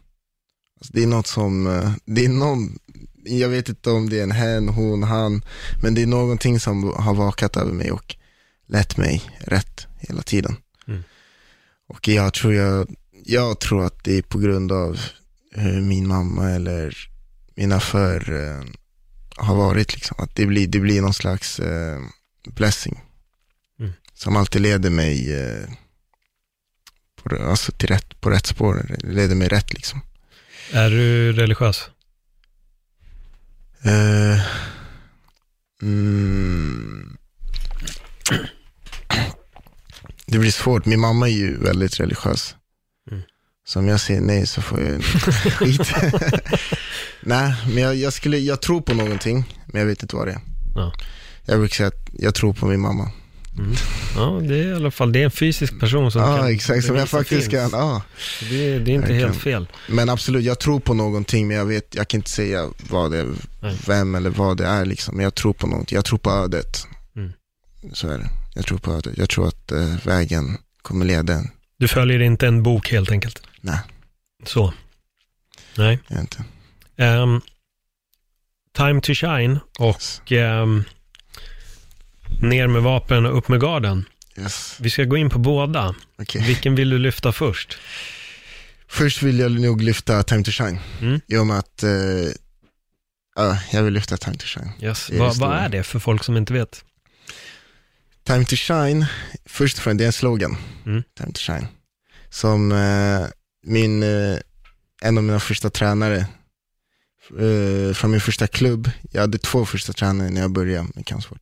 [0.76, 2.78] Alltså det är något som, eh, det är någon,
[3.24, 5.44] jag vet inte om det är en hen, hon, han,
[5.82, 8.16] men det är någonting som har vakat över mig och
[8.66, 10.56] lett mig rätt hela tiden.
[10.88, 11.02] Mm.
[11.88, 15.00] Och jag tror, jag, jag tror att det är på grund av
[15.52, 16.96] hur min mamma eller
[17.54, 18.64] mina för eh,
[19.36, 20.16] har varit liksom.
[20.20, 22.00] Att det blir, det blir någon slags eh,
[22.46, 23.00] blessing.
[23.80, 23.92] Mm.
[24.14, 25.68] Som alltid leder mig eh,
[27.22, 30.00] på, alltså till rätt, på rätt spår, leder mig rätt liksom.
[30.72, 31.90] Är du religiös?
[33.82, 34.40] Eh,
[35.82, 37.16] mm,
[40.26, 40.86] det blir svårt.
[40.86, 42.54] Min mamma är ju väldigt religiös.
[43.10, 43.22] Mm.
[43.66, 45.80] Så om jag säger nej så får jag skit.
[47.20, 50.32] nej, men jag, jag, skulle, jag tror på någonting, men jag vet inte vad det
[50.32, 50.40] är.
[50.74, 50.92] Ja.
[51.44, 53.10] Jag brukar säga att jag tror på min mamma.
[53.58, 53.72] Mm.
[54.16, 56.84] Ja, det är i alla fall det är en fysisk person som Ja, kan exakt.
[56.84, 57.70] Som jag faktiskt kan.
[57.72, 58.02] Ja.
[58.50, 59.22] Det, det är inte Verkligen.
[59.30, 59.66] helt fel.
[59.88, 63.18] Men absolut, jag tror på någonting, men jag vet, jag kan inte säga vad det
[63.18, 63.28] är,
[63.62, 63.76] Nej.
[63.86, 65.16] vem eller vad det är liksom.
[65.16, 65.96] Men jag tror på någonting.
[65.96, 66.86] Jag tror på ödet.
[67.16, 67.32] Mm.
[67.92, 68.30] Så är det.
[68.54, 69.18] Jag tror på ödet.
[69.18, 71.50] Jag tror att eh, vägen kommer leda en.
[71.78, 73.42] Du följer inte en bok helt enkelt.
[73.60, 73.78] Nej,
[74.46, 74.72] Så.
[75.76, 75.98] Nej.
[76.08, 76.46] egentligen.
[76.96, 77.40] Ehm,
[78.76, 80.84] time to shine och ehm,
[82.40, 84.04] ner med vapen och upp med garden.
[84.38, 84.76] Yes.
[84.80, 85.94] Vi ska gå in på båda.
[86.18, 86.42] Okej.
[86.42, 87.78] Vilken vill du lyfta först?
[88.88, 90.78] Först vill jag nog lyfta Time to Shine.
[91.00, 91.20] Mm.
[91.26, 91.90] I och med att, eh,
[93.36, 94.72] ja, jag vill lyfta Time to Shine.
[94.80, 95.10] Yes.
[95.38, 96.84] Vad är det för folk som inte vet?
[98.24, 99.06] Time to Shine,
[99.44, 100.56] först och främst, det är en slogan.
[100.86, 101.02] Mm.
[101.18, 101.66] Time to Shine.
[102.30, 103.26] Som eh,
[103.66, 104.38] min, eh,
[105.02, 106.26] en av mina första tränare
[107.38, 111.40] eh, från min första klubb, jag hade två första tränare när jag började med kampsport.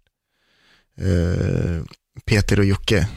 [1.00, 1.82] Eh,
[2.24, 3.08] Peter och Jocke.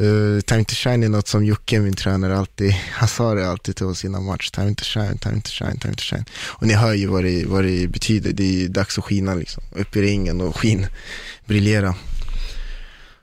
[0.00, 3.76] Uh, time to shine är något som Jocke, min tränare, alltid, han sa det alltid
[3.76, 4.50] till oss innan match.
[4.50, 6.24] Time to shine, time to shine, time to shine.
[6.34, 8.32] Och ni hör ju vad det, vad det betyder.
[8.32, 9.62] Det är dags att skina liksom.
[9.72, 10.86] Upp i ringen och skin,
[11.46, 11.94] briljera.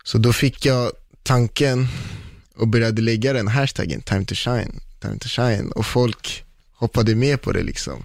[0.03, 0.91] Så då fick jag
[1.23, 1.87] tanken
[2.55, 5.71] och började lägga den hashtaggen, time to shine, time to shine.
[5.71, 6.43] Och folk
[6.73, 8.03] hoppade med på det liksom.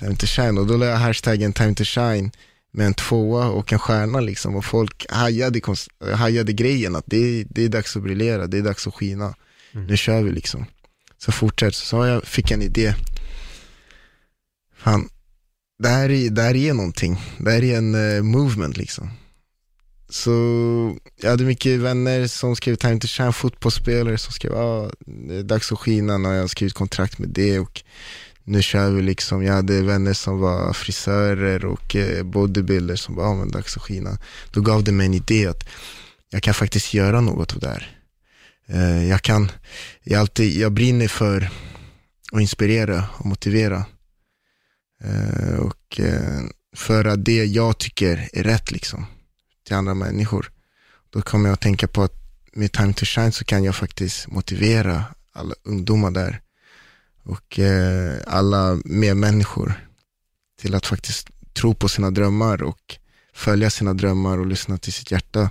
[0.00, 0.58] Time to shine.
[0.58, 2.30] Och då la jag hashtaggen time to shine
[2.74, 4.56] med en tvåa och en stjärna liksom.
[4.56, 5.60] Och folk hajade,
[6.14, 9.34] hajade grejen att det, det är dags att briljera, det är dags att skina.
[9.74, 9.86] Mm.
[9.86, 10.66] Nu kör vi liksom.
[11.18, 12.94] Så fortsätt, så jag, fick jag en idé.
[14.76, 15.08] Fan,
[15.78, 17.20] det här är, det här är någonting.
[17.38, 19.10] Det här är en uh, movement liksom.
[20.08, 20.30] Så
[21.16, 25.42] jag hade mycket vänner som skrev Time to Shine, fotbollsspelare som skrev ah, det är
[25.42, 27.82] dags att skina när jag skrivit kontrakt med det och
[28.44, 29.44] nu kör vi liksom.
[29.44, 33.82] Jag hade vänner som var frisörer och eh, bodybuilders som bara, ah, men dags att
[33.82, 34.18] skina.
[34.52, 35.68] Då gav det mig en idé att
[36.30, 37.98] jag kan faktiskt göra något av det här.
[38.66, 39.50] Eh, jag kan,
[40.02, 41.50] jag, alltid, jag brinner för
[42.32, 43.84] att inspirera och motivera.
[45.04, 46.00] Eh, och
[46.76, 49.06] föra det jag tycker är rätt liksom
[49.66, 50.50] till andra människor.
[51.10, 52.12] Då kommer jag att tänka på att
[52.52, 56.40] med Time to Shine så kan jag faktiskt motivera alla ungdomar där
[57.24, 59.88] och eh, alla medmänniskor
[60.60, 62.98] till att faktiskt tro på sina drömmar och
[63.34, 65.50] följa sina drömmar och lyssna till sitt hjärta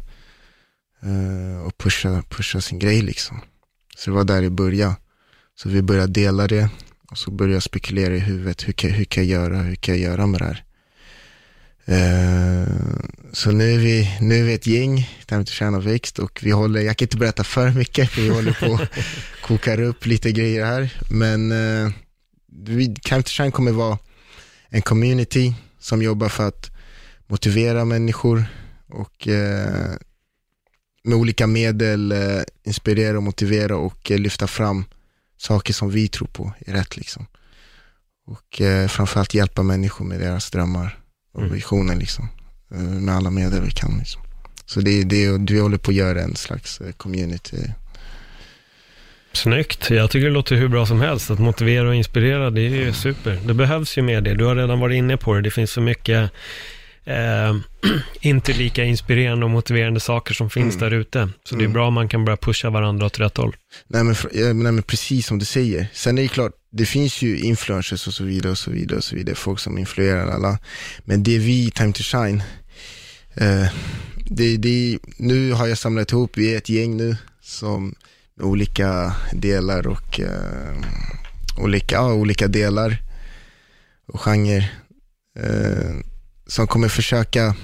[1.01, 3.41] eh, och pusha, pusha sin grej liksom.
[3.97, 4.95] Så det var där det började.
[5.55, 6.69] Så vi började dela det
[7.09, 9.93] och så började jag spekulera i huvudet, hur kan, hur kan jag göra, hur kan
[9.93, 10.63] jag göra med det här?
[11.85, 12.67] Eh,
[13.33, 16.39] så nu är, vi, nu är vi ett gäng, Time to Shine och Växt och
[16.43, 18.89] vi håller, jag kan inte berätta för mycket för vi håller på att
[19.41, 20.93] kokar upp lite grejer här.
[21.09, 21.91] Men uh,
[23.03, 23.97] Time to Shine kommer vara
[24.69, 26.71] en community som jobbar för att
[27.27, 28.45] motivera människor
[28.89, 29.95] och uh,
[31.03, 32.13] med olika medel
[32.63, 34.85] inspirera och motivera och lyfta fram
[35.37, 37.25] saker som vi tror på är rätt liksom.
[38.25, 41.02] Och framförallt hjälpa människor med deras drömmar
[41.33, 41.53] och mm.
[41.53, 42.27] visioner liksom.
[42.73, 44.21] Eh, med alla medel vi kan liksom.
[44.65, 47.57] Så det är det, vi håller på att göra en slags eh, community.
[49.33, 49.89] Snyggt.
[49.89, 51.31] Jag tycker det låter hur bra som helst.
[51.31, 52.93] Att motivera och inspirera, det är ju mm.
[52.93, 53.39] super.
[53.45, 54.33] Det behövs ju med det.
[54.33, 55.41] Du har redan varit inne på det.
[55.41, 56.31] Det finns så mycket
[57.03, 57.55] eh,
[58.21, 60.89] inte lika inspirerande och motiverande saker som finns mm.
[60.89, 61.29] där ute.
[61.43, 61.73] Så det är mm.
[61.73, 63.55] bra om man kan börja pusha varandra åt rätt håll.
[63.87, 65.87] Nej men, nej men precis som du säger.
[65.93, 69.03] Sen är det klart, det finns ju influencers och så vidare och så vidare och
[69.03, 69.35] så vidare.
[69.35, 70.59] Folk som influerar alla.
[71.05, 72.43] Men det är vi, Time to Shine,
[73.33, 73.67] eh,
[74.25, 77.95] det, det, nu har jag samlat ihop, vi är ett gäng nu som
[78.35, 80.75] med olika delar och eh,
[81.57, 82.97] olika, ja, olika delar
[84.05, 84.73] och genrer.
[85.39, 85.95] Eh,
[86.47, 87.55] som kommer försöka,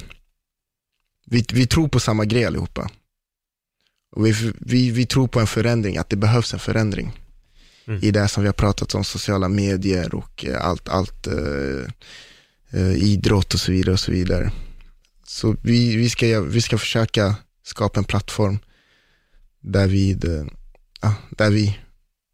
[1.26, 2.89] vi, vi tror på samma grej allihopa.
[4.12, 7.12] Och vi, vi, vi tror på en förändring, att det behövs en förändring.
[7.90, 8.04] Mm.
[8.04, 11.88] I det som vi har pratat om, sociala medier och eh, allt, allt uh,
[12.74, 13.94] uh, idrott och så vidare.
[13.94, 14.52] och Så vidare.
[15.28, 18.60] Så vi, vi, ska, vi ska försöka skapa en plattform
[19.62, 21.80] där vi, uh, där vi,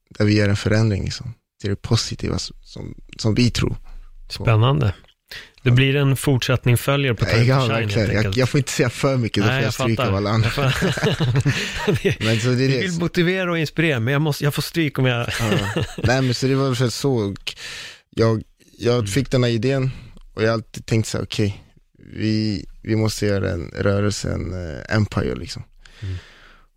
[0.10, 3.76] där vi gör en förändring liksom, till det positiva som, som vi tror.
[4.30, 4.93] Spännande.
[5.66, 8.89] Det blir en fortsättning följer på Time ja, Shine helt jag, jag, får inte säga
[8.89, 10.49] för mycket, då får jag, stryk av alla andra.
[12.20, 12.80] men så det, det.
[12.80, 15.28] vill motivera och inspirera, men jag, måste, jag får stryk om jag...
[15.39, 15.84] ja.
[16.03, 17.36] Nej men så det var väl så,
[18.09, 18.43] jag,
[18.78, 19.07] jag mm.
[19.07, 19.91] fick den här idén
[20.34, 24.32] och jag har alltid tänkt så här, okej, okay, vi, vi måste göra en rörelse,
[24.32, 25.63] en uh, empire liksom.
[26.01, 26.16] Mm.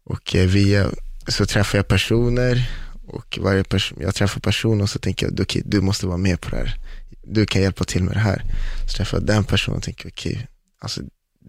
[0.05, 0.91] Och uh, via,
[1.27, 2.71] så träffar jag personer
[3.07, 6.17] och varje person, jag träffar personer och så tänker jag, okej, okay, du måste vara
[6.17, 6.88] med på det här
[7.23, 8.45] du kan hjälpa till med det här.
[8.87, 10.47] Så träffar jag den personen och tänker, okej, okay,
[10.81, 11.01] alltså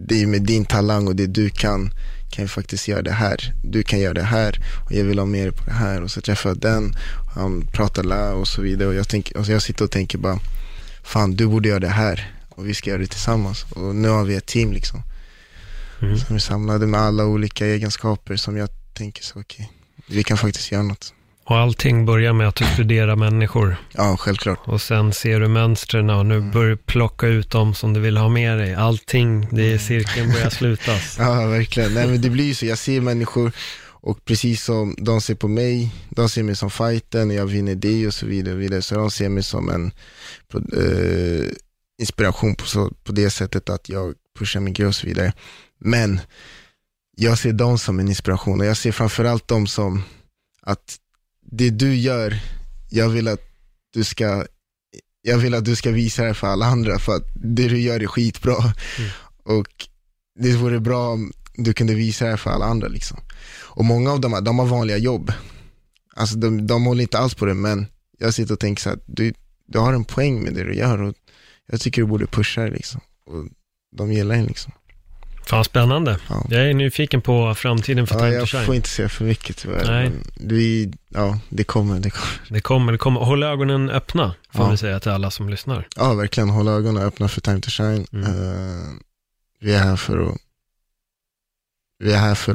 [0.07, 1.91] det är med din talang och det du kan,
[2.31, 3.53] kan jag faktiskt göra det här.
[3.63, 6.01] Du kan göra det här och jag vill ha mer på det här.
[6.01, 6.95] Och så träffar jag den,
[7.25, 8.89] och han pratar la och så vidare.
[8.89, 10.39] Och jag, tänker, och jag sitter och tänker bara,
[11.03, 13.65] fan du borde göra det här och vi ska göra det tillsammans.
[13.69, 15.01] Och nu har vi ett team liksom.
[16.01, 16.17] Mm.
[16.17, 20.37] Som är samlade med alla olika egenskaper som jag tänker så, okej, okay, vi kan
[20.37, 21.13] faktiskt göra något.
[21.49, 23.75] Och allting börjar med att du studerar människor.
[23.91, 24.59] Ja, självklart.
[24.65, 26.51] Och sen ser du mönstren och nu mm.
[26.51, 28.75] börjar du plocka ut dem som du vill ha med dig.
[28.75, 29.79] Allting, det är mm.
[29.79, 31.15] cirkeln börjar slutas.
[31.19, 31.93] ja, verkligen.
[31.93, 32.65] Nej, men det blir ju så.
[32.65, 33.51] Jag ser människor
[34.01, 38.07] och precis som de ser på mig, de ser mig som fighten, jag vinner det
[38.07, 38.55] och så vidare.
[38.55, 38.81] Och vidare.
[38.81, 39.91] Så de ser mig som en
[40.53, 41.51] eh,
[42.01, 45.33] inspiration på, så, på det sättet att jag pushar min grej och så vidare.
[45.79, 46.19] Men
[47.17, 50.03] jag ser dem som en inspiration och jag ser framförallt dem som
[50.61, 50.99] att
[51.51, 52.39] det du gör,
[52.89, 53.41] jag vill att
[53.93, 54.45] du ska
[55.21, 58.03] jag vill att du ska visa det för alla andra för att det du gör
[58.03, 58.55] är skitbra.
[58.57, 59.09] Mm.
[59.43, 59.87] Och
[60.39, 63.17] det vore bra om du kunde visa det här för alla andra liksom.
[63.51, 65.33] Och många av dem, de har vanliga jobb.
[66.15, 67.85] Alltså de, de håller inte alls på det, men
[68.17, 69.33] jag sitter och tänker så här, du,
[69.67, 71.15] du har en poäng med det du gör och
[71.67, 73.01] jag tycker du borde pusha det liksom.
[73.25, 73.45] Och
[73.97, 74.71] de gillar en liksom.
[75.49, 76.19] Fan spännande.
[76.29, 76.45] Ja.
[76.49, 78.65] Jag är nyfiken på framtiden för Ja, Time to jag Shine.
[78.65, 79.85] får inte säga för mycket tyvärr.
[79.87, 80.11] Nej.
[80.35, 82.41] Vi, ja, det kommer, det kommer.
[82.49, 83.19] Det kommer, det kommer.
[83.19, 84.71] Håll ögonen öppna, får Ja.
[84.71, 85.87] vi säga till alla som lyssnar.
[85.95, 86.49] Ja, verkligen.
[86.49, 88.05] Håll ögonen öppna för Time to Shine.
[88.13, 88.23] Mm.
[88.25, 88.85] Eh,
[89.59, 90.37] vi är här för att
[91.99, 92.51] vi är här för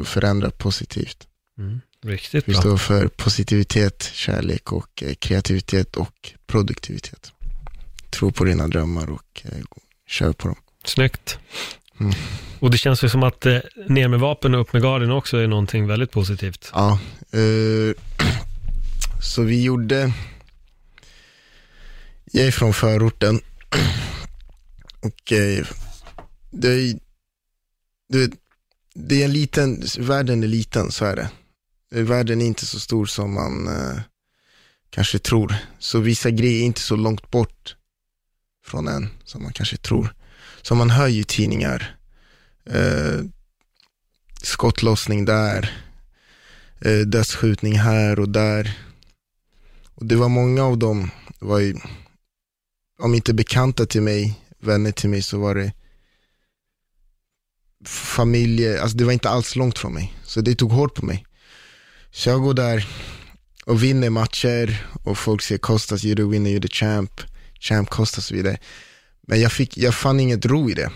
[0.00, 1.26] att förändra positivt.
[1.58, 1.80] Mm.
[2.04, 2.60] Riktigt Vi bra.
[2.60, 7.32] står för positivitet, kärlek och eh, kreativitet och produktivitet.
[8.10, 9.50] Tro på dina drömmar och eh,
[10.08, 10.56] kör på dem.
[10.84, 11.38] Snyggt.
[12.00, 12.12] Mm.
[12.60, 15.36] Och det känns ju som att eh, ner med vapen och upp med garden också
[15.36, 16.70] är någonting väldigt positivt.
[16.74, 16.98] Ja,
[17.32, 17.94] eh,
[19.22, 20.12] så vi gjorde,
[22.32, 23.40] jag är från förorten
[25.02, 25.66] och eh,
[26.50, 26.98] det, är-
[28.08, 28.30] det,
[28.94, 31.30] det är en liten, världen är liten, så är det.
[31.94, 34.00] Eh, världen är inte så stor som man eh,
[34.90, 35.54] kanske tror.
[35.78, 37.76] Så vissa grejer är inte så långt bort
[38.66, 40.14] från en som man kanske tror.
[40.66, 41.96] Så man hör ju tidningar,
[42.70, 43.20] eh,
[44.42, 45.82] skottlossning där,
[46.80, 48.78] eh, dödsskjutning här och där.
[49.94, 51.76] Och det var många av dem, var ju,
[52.98, 55.72] om inte bekanta till mig, vänner till mig, så var det
[57.88, 60.14] familje, alltså det var inte alls långt från mig.
[60.24, 61.26] Så det tog hårt på mig.
[62.10, 62.88] Så jag går där
[63.66, 67.20] och vinner matcher och folk säger Kostas, you're the winner, you're the champ,
[67.60, 68.58] champ Kostas och så vidare.
[69.26, 70.90] Men jag, fick, jag fann inget ro i det.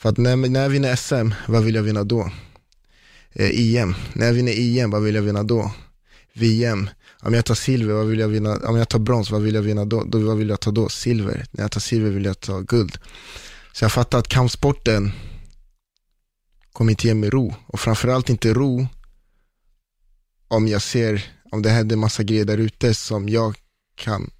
[0.00, 2.30] För att när, när jag vinner SM, vad vill jag vinna då?
[3.32, 3.94] eh, EM.
[4.12, 5.72] När jag vinner EM, vad vill jag vinna då?
[6.32, 6.90] VM.
[7.20, 8.56] Om jag tar silver, vad vill jag vinna?
[8.56, 10.04] Om jag tar brons, vad vill jag vinna då?
[10.04, 10.88] då vad vill jag ta då?
[10.88, 11.46] Silver.
[11.50, 12.98] När jag tar silver vill jag ta guld.
[13.72, 15.12] Så jag fattar att kampsporten
[16.72, 17.54] kommer inte ge mig ro.
[17.66, 18.86] Och framförallt inte ro
[20.48, 23.56] om jag ser, om det händer massa grejer där ute som jag
[23.96, 24.30] kan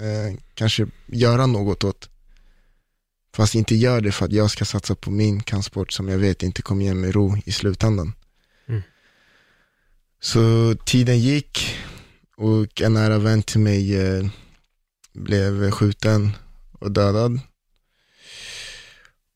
[0.00, 2.08] eh, kanske göra något åt.
[3.34, 6.42] Fast inte gör det för att jag ska satsa på min kampsport som jag vet
[6.42, 8.12] inte kommer ge mig ro i slutändan.
[8.68, 8.82] Mm.
[10.20, 11.76] Så tiden gick
[12.36, 14.26] och en nära vän till mig eh,
[15.12, 16.32] blev skjuten
[16.72, 17.40] och dödad.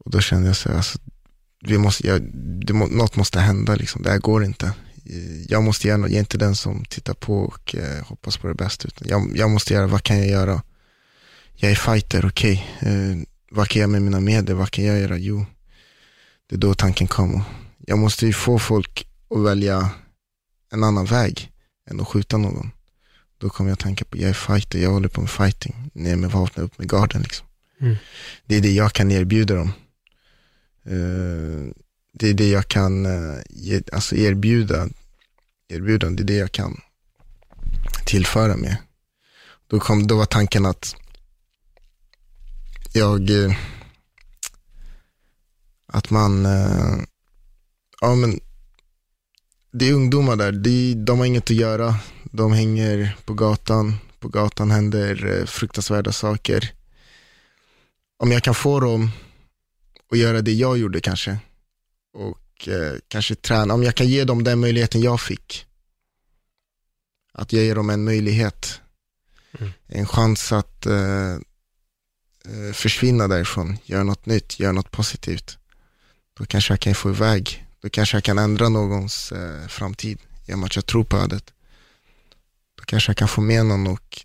[0.05, 0.99] Och då kände jag så här, alltså,
[1.61, 2.23] vi måste, jag,
[2.75, 4.73] må- något måste hända liksom, det här går inte.
[5.07, 8.37] Eh, Jag måste göra något, jag är inte den som tittar på och eh, hoppas
[8.37, 8.89] på det bästa.
[8.89, 10.63] Utan jag, jag måste göra, vad kan jag göra?
[11.55, 12.67] Jag är fighter, okej.
[12.81, 13.17] Eh,
[13.51, 14.57] vad kan jag med mina medel?
[14.57, 15.17] Vad kan jag göra?
[15.19, 15.47] Jo,
[16.47, 17.43] det är då tanken kom.
[17.79, 19.91] Jag måste ju få folk att välja
[20.73, 21.51] en annan väg
[21.91, 22.71] än att skjuta någon.
[23.39, 25.91] Då kommer jag tänka på, jag är fighter, jag håller på med fighting.
[25.93, 27.47] Ner med vapnet, upp med garden liksom.
[27.81, 27.97] Mm.
[28.47, 29.73] Det är det jag kan erbjuda dem.
[30.87, 31.73] Eh,
[32.17, 34.89] det är det jag kan eh, ge, alltså erbjuda,
[35.69, 36.81] erbjuda, det är det jag kan
[38.07, 38.77] tillföra med.
[39.67, 40.97] Då, kom, då var tanken att
[42.93, 43.57] jag, eh,
[45.87, 46.97] att man, eh,
[48.01, 48.41] ja men,
[49.73, 51.95] det är ungdomar där, de, de har inget att göra,
[52.25, 56.73] de hänger på gatan, på gatan händer fruktansvärda saker.
[58.17, 59.11] Om jag kan få dem
[60.13, 61.39] att göra det jag gjorde kanske,
[62.15, 65.67] och eh, kanske träna, om jag kan ge dem den möjligheten jag fick,
[67.33, 68.81] att jag ger dem en möjlighet,
[69.59, 69.73] Mm.
[69.87, 71.33] en chans att eh,
[72.45, 75.59] eh, försvinna därifrån, göra något nytt, göra något positivt.
[76.39, 80.65] Då kanske jag kan få iväg, då kanske jag kan ändra någons eh, framtid genom
[80.65, 81.53] att jag tror på ödet.
[82.79, 84.25] Då kanske jag kan få med någon och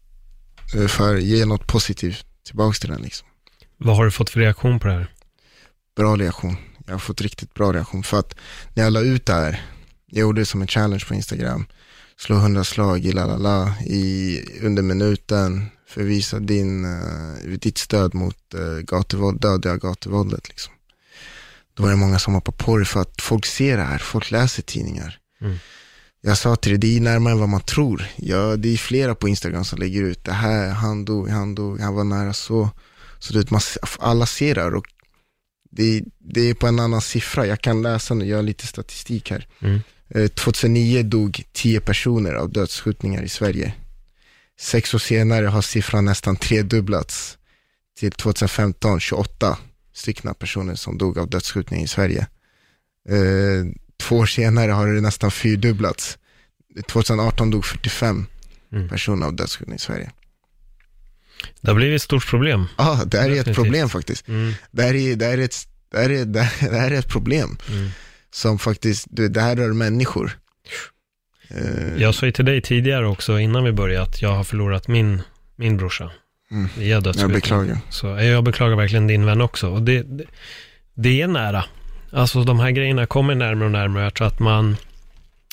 [0.76, 3.02] eh, för, ge något positivt tillbaka till den.
[3.02, 3.28] Liksom.
[3.78, 5.14] Vad har du fått för reaktion på det här?
[5.96, 6.58] Bra reaktion.
[6.90, 8.36] Jag har fått riktigt bra reaktion för att
[8.74, 9.66] när jag la ut det här,
[10.06, 11.66] jag gjorde det som en challenge på Instagram,
[12.18, 18.80] slå 100 slag i lalala i, under minuten, förvisa din, uh, ditt stöd mot uh,
[18.80, 20.50] gatuvåld, dödliga gatuvåldet.
[20.50, 20.74] Liksom.
[21.74, 24.32] Då var det många som hoppade på det för att folk ser det här, folk
[24.32, 25.20] läser tidningar.
[25.42, 25.58] Mm.
[26.22, 28.06] Jag sa till dig, det är närmare än vad man tror.
[28.16, 31.80] Ja, det är flera på Instagram som lägger ut det här, han dog, han dog,
[31.80, 32.70] han var nära så.
[33.20, 33.62] Så du vet, man,
[34.00, 34.86] alla ser det här och
[35.72, 37.45] det, det är på en annan siffra.
[37.47, 39.47] Jag kan läsa nu, jag har lite statistik här.
[39.61, 39.80] Mm.
[40.09, 43.74] Eh, 2009 dog 10 personer av dödsskjutningar i Sverige.
[44.59, 47.38] Sex år senare har siffran nästan tredubblats
[47.99, 49.57] till 2015, 28
[49.93, 52.28] stycken personer som dog av dödsskjutningar i Sverige.
[53.09, 53.65] Eh,
[54.01, 56.17] två år senare har det nästan fyrdubblats.
[56.88, 58.26] 2018 dog 45
[58.72, 58.89] Mm.
[58.89, 60.11] personer av dödsskjutningar i Sverige.
[61.62, 62.68] Det har blivit ett stort problem.
[62.78, 64.28] Ja, ah, det här är ett problem faktiskt.
[64.28, 64.54] Mm.
[64.72, 67.58] Det här är, det här är ett Det här är, det här, är ett problem
[67.70, 67.90] Mm.
[68.32, 70.38] som faktiskt, det, här rör människor.
[71.48, 74.88] Eh, Jag sa ju till dig tidigare också, innan vi började, att jag har förlorat
[74.88, 75.22] min,
[75.56, 76.12] min brorsa.
[76.52, 76.70] Mm.
[76.78, 77.34] Via jag dödsryckning.
[77.34, 77.78] beklagar.
[77.90, 79.70] Så jag beklagar verkligen din vän också.
[79.70, 80.24] Och det, det,
[80.94, 81.66] det är nära.
[82.12, 84.04] Alltså de här grejerna kommer närmare och närmare.
[84.04, 84.78] Jag tror att man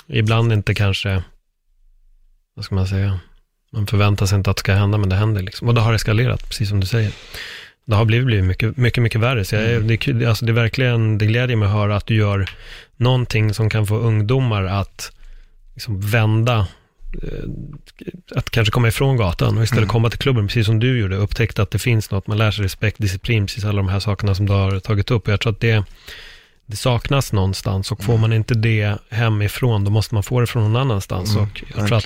[0.06, 1.22] ibland inte kanske,
[2.54, 3.20] vad ska man säga,
[3.76, 5.68] man förväntar sig inte att det ska hända, men det händer liksom.
[5.68, 7.10] Och det har eskalerat, precis som du säger.
[7.84, 9.44] Det har blivit, blivit mycket, mycket, mycket värre.
[9.44, 12.14] Så jag, är- det, alltså det är verkligen, det glädjer mig att höra att du
[12.16, 12.50] gör
[12.96, 15.12] någonting som kan få ungdomar att
[15.74, 16.66] liksom vända,
[17.22, 17.28] eh,
[18.36, 19.88] att kanske komma ifrån gatan och istället Mm.
[19.92, 22.64] komma till klubben, precis som du gjorde, upptäckte att det finns något, man lär sig
[22.64, 25.26] respekt, disciplin, precis alla de här sakerna som du har tagit upp.
[25.26, 25.84] Och jag tror att det,
[26.66, 30.62] det saknas någonstans och får man inte det hemifrån, då måste man få det från
[30.62, 31.30] någon annanstans.
[31.30, 32.04] Mm, och jag tror att.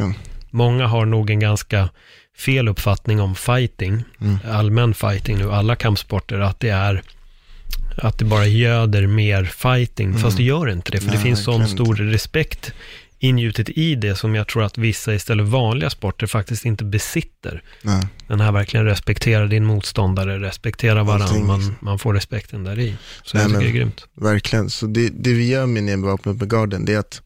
[0.50, 1.88] Många har nog en ganska
[2.38, 4.38] fel uppfattning om fighting, Mm.
[4.50, 7.02] allmän fighting nu, alla kampsporter, att det är
[7.96, 11.14] att det bara göder mer fighting, fast det gör inte det, för det Mm.
[11.14, 12.72] Nej, finns sån stor respekt
[13.22, 17.62] ingjutet i det som jag tror att vissa istället vanliga sporter faktiskt inte besitter.
[17.82, 18.06] Nej.
[18.26, 21.76] Den här verkligen respektera din motståndare, respektera varandra, man, liksom.
[21.80, 22.96] man får respekten där i.
[23.24, 24.04] Så Nej, jag tycker men- det är grymt.
[24.14, 27.22] Verkligen, så det, det vi gör med Nebevapnet med Garden, det är att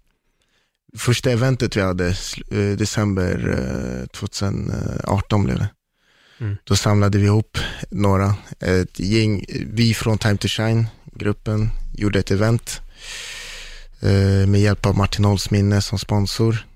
[0.98, 2.06] första eventet vi hade,
[2.50, 3.58] eh, december
[4.02, 5.68] eh, 2018 blev det.
[6.40, 6.56] Mm.
[6.64, 7.58] Då samlade vi ihop
[7.90, 12.80] några, ett gäng, vi från Time to Shine, gruppen, gjorde ett event
[14.00, 16.66] eh, med hjälp av Martin Olsminne som sponsor.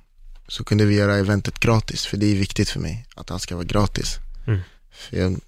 [0.49, 3.55] Så kunde vi göra eventet gratis, för det är viktigt för mig att allt ska
[3.55, 4.19] vara gratis.
[4.47, 4.61] Mm.
[4.93, 5.41] För jag,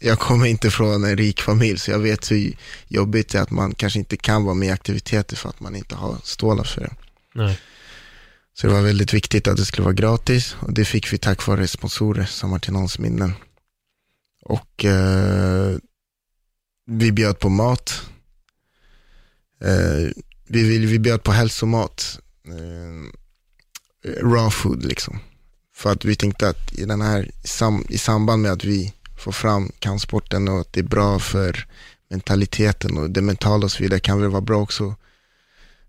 [0.00, 2.56] jag kommer inte från en rik familj, så jag vet hur
[2.88, 5.76] jobbigt det är att man kanske inte kan vara med i aktiviteter för att man
[5.76, 6.94] inte har stålar för det.
[7.34, 7.58] Nej.
[8.60, 11.46] Så det var väldigt viktigt att det skulle vara gratis och det fick vi tack
[11.46, 13.32] vare sponsorer som var till någons minnen.
[14.42, 15.76] Och eh,
[16.86, 18.02] vi bjöd på mat.
[19.60, 20.10] Eh,
[20.46, 22.20] vi, vi bjöd på hälsomat.
[22.48, 23.10] Eh,
[24.22, 25.18] raw food liksom.
[25.74, 27.30] För att vi tänkte att i, den här,
[27.88, 31.66] i, samband med att vi får fram kampsporten och att det är bra för
[32.10, 34.94] mentaliteten och det mentala och så vidare kan väl vara bra också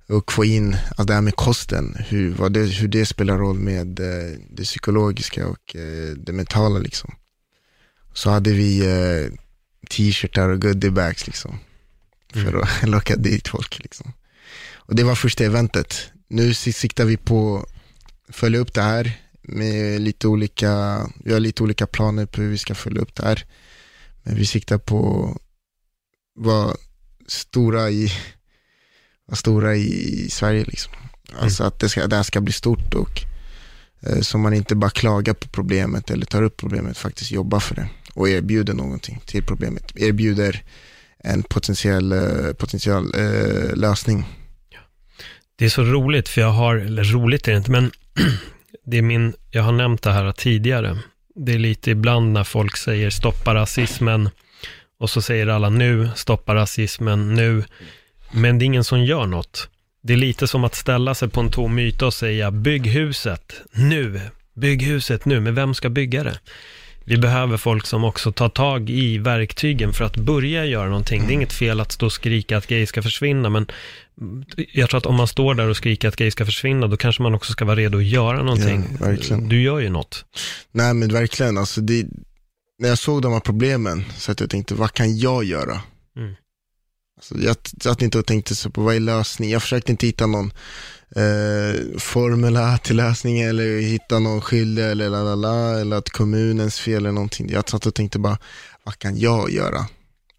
[0.09, 3.59] och få in alltså det här med kosten, hur, vad det, hur det spelar roll
[3.59, 7.15] med eh, det psykologiska och eh, det mentala liksom.
[8.13, 9.33] Så hade vi eh,
[9.89, 11.59] t-shirtar och goodiebags liksom.
[12.33, 14.13] För att locka dit folk liksom.
[14.73, 16.11] Och det var första eventet.
[16.27, 17.67] Nu si- siktar vi på
[18.27, 22.49] att följa upp det här med lite olika, vi har lite olika planer på hur
[22.49, 23.45] vi ska följa upp det här.
[24.23, 25.41] Men vi siktar på att
[26.43, 26.75] vara
[27.27, 28.11] stora i
[29.35, 30.93] stora i Sverige liksom.
[31.39, 33.21] Alltså att det, ska, det här ska bli stort och
[34.01, 37.75] eh, så man inte bara klagar på problemet eller tar upp problemet, faktiskt jobbar för
[37.75, 39.91] det och erbjuder någonting till problemet.
[39.95, 40.63] Erbjuder
[41.23, 44.25] en potentiell, eh, potentiell eh, lösning.
[45.55, 47.91] Det är så roligt, för jag har, eller roligt är det inte, men
[48.85, 50.97] det är min, jag har nämnt det här tidigare.
[51.35, 54.29] Det är lite ibland när folk säger stoppa rasismen
[54.99, 57.63] och så säger alla nu, stoppa rasismen nu.
[58.31, 59.69] Men det är ingen som gör något.
[60.01, 63.53] Det är lite som att ställa sig på en tom yta och säga bygg huset
[63.71, 64.21] nu,
[64.53, 66.39] bygg huset nu, men vem ska bygga det?
[67.03, 71.27] Vi behöver folk som också tar tag i verktygen för att börja göra någonting.
[71.27, 73.67] Det är inget fel att stå och skrika att gay ska försvinna, men
[74.73, 77.23] jag tror att om man står där och skriker att gay ska försvinna, då kanske
[77.23, 78.83] man också ska vara redo att göra någonting.
[78.99, 79.49] Ja, verkligen.
[79.49, 80.25] Du gör ju något.
[80.71, 82.05] Nej men verkligen, alltså det,
[82.79, 85.81] när jag såg de här problemen så att jag tänkte, vad kan jag göra?
[86.17, 86.35] Mm.
[87.19, 90.27] Alltså, jag satt inte och tänkte så på vad är lösningen, jag försökte inte hitta
[90.27, 90.53] någon
[91.15, 96.79] eh, formula till lösning eller hitta någon skyldig eller la, la, la, eller att kommunens
[96.79, 97.49] fel eller någonting.
[97.49, 98.37] Jag satt och tänkte bara,
[98.83, 99.87] vad kan jag göra?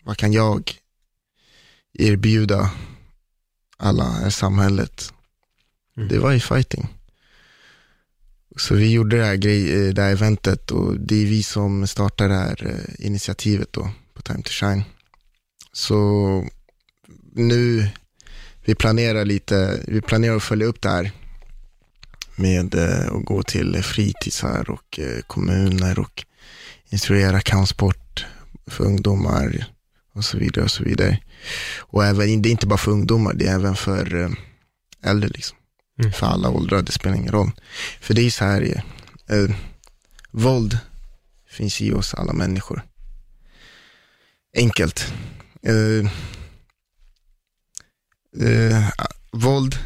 [0.04, 0.72] Vad kan jag
[1.92, 2.70] erbjuda
[3.76, 5.12] alla i samhället?
[5.96, 6.08] Mm.
[6.08, 6.88] Det var ju fighting.
[8.57, 11.86] Så vi gjorde det här, grej, eh, det här eventet och det är vi som
[11.86, 14.82] startar det här eh, initiativet då på Time to Shine.
[15.72, 16.48] Så
[17.32, 17.88] nu,
[18.64, 21.12] vi planerar lite, vi planerar att följa upp det här
[22.36, 26.24] med eh, att gå till fritidsar och eh, kommuner och
[26.88, 28.26] instruera kampsport
[28.66, 29.66] för ungdomar
[30.12, 31.18] och så vidare och så vidare.
[31.78, 34.30] Och även, det är inte bara för ungdomar, det är även för eh,
[35.02, 35.57] äldre liksom.
[35.98, 36.12] Mm.
[36.12, 37.50] För alla åldrar, det spelar ingen roll.
[38.00, 38.82] För det är så här,
[39.28, 39.57] eh,
[40.30, 40.78] våld
[41.48, 42.82] finns i oss alla människor.
[44.57, 45.12] Enkelt.
[45.62, 46.11] Eh,
[48.38, 48.88] eh,
[49.32, 49.78] våld,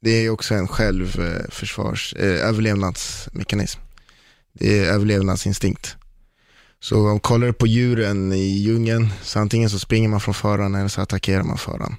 [0.00, 3.80] det är också en självförsvars, eh, överlevnadsmekanism.
[4.52, 5.96] Det är överlevnadsinstinkt.
[6.80, 10.74] Så om kollar du på djuren i djungeln, så antingen så springer man från faran
[10.74, 11.96] eller så attackerar man faran.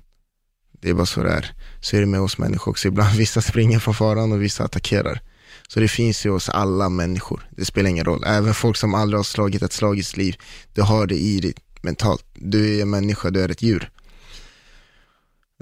[0.82, 1.54] Det är bara så det är.
[1.82, 2.88] Så är det med oss människor också.
[2.88, 5.22] Ibland vissa springer från faran och vissa attackerar.
[5.68, 7.48] Så det finns ju hos alla människor.
[7.50, 8.24] Det spelar ingen roll.
[8.26, 10.36] Även folk som aldrig har slagit ett slag i sitt liv,
[10.74, 12.26] du har det i dig mentalt.
[12.34, 13.92] Du är en människa, du är ett djur.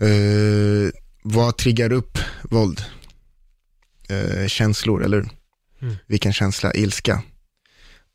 [0.02, 0.90] Uh,
[1.24, 2.82] vad triggar upp våld?
[4.12, 5.30] Uh, känslor, eller
[5.82, 5.96] mm.
[6.08, 6.74] Vilken känsla?
[6.74, 7.24] Ilska.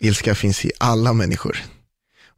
[0.00, 1.64] Ilska finns i alla människor.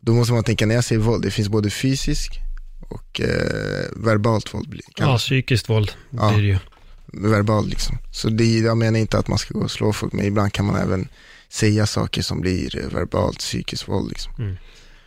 [0.00, 2.40] Då måste man tänka, när jag säger våld, det finns både fysisk
[2.88, 4.80] och eh, verbalt våld.
[4.96, 6.58] Ja, psykiskt våld ja, blir det ju.
[7.06, 7.98] Verbalt liksom.
[8.12, 10.66] Så det, jag menar inte att man ska gå och slå folk, men ibland kan
[10.66, 11.08] man även
[11.48, 14.08] säga saker som blir eh, verbalt psykiskt våld.
[14.08, 14.32] Liksom.
[14.38, 14.56] Mm.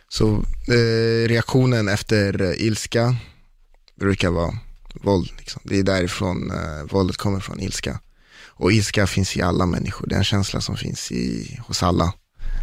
[0.08, 3.16] Så eh, reaktionen efter eh, ilska
[4.00, 4.58] brukar vara
[4.92, 5.30] våld.
[5.38, 5.62] Liksom.
[5.64, 8.00] Det är därifrån eh, våldet kommer från, ilska.
[8.46, 12.12] Och ilska finns i alla människor, det är en känsla som finns i, hos alla.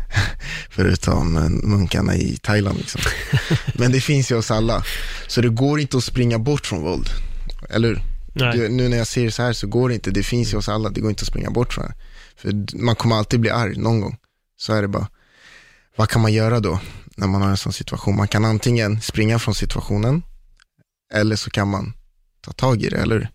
[0.70, 1.34] Förutom
[1.64, 3.02] munkarna i Thailand liksom.
[3.74, 4.84] Men det finns ju hos alla.
[5.28, 7.10] Så det går inte att springa bort från våld.
[7.70, 8.04] Eller
[8.34, 10.12] du, nu när jag ser det så här så går det inte.
[10.12, 10.90] Det finns ju hos alla.
[10.90, 11.94] Det går inte att springa bort från det.
[12.36, 14.18] För man kommer alltid bli arg någon gång.
[14.58, 15.08] Så är det bara.
[15.96, 16.80] Vad kan man göra då
[17.16, 18.16] när man har en sån situation?
[18.16, 20.24] Man kan antingen springa från situationen
[21.14, 21.94] eller så kan man
[22.42, 23.30] ta tag i det, eller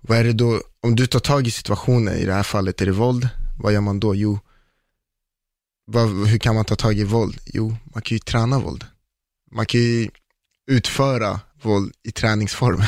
[0.00, 2.86] Vad är det då, om du tar tag i situationen, i det här fallet är
[2.86, 3.28] det våld,
[3.58, 4.14] vad gör man då?
[4.14, 4.38] Jo,
[5.86, 7.38] vad, hur kan man ta tag i våld?
[7.44, 8.84] Jo, man kan ju träna våld.
[9.50, 10.08] Man kan ju
[10.66, 12.82] utföra våld i träningsform.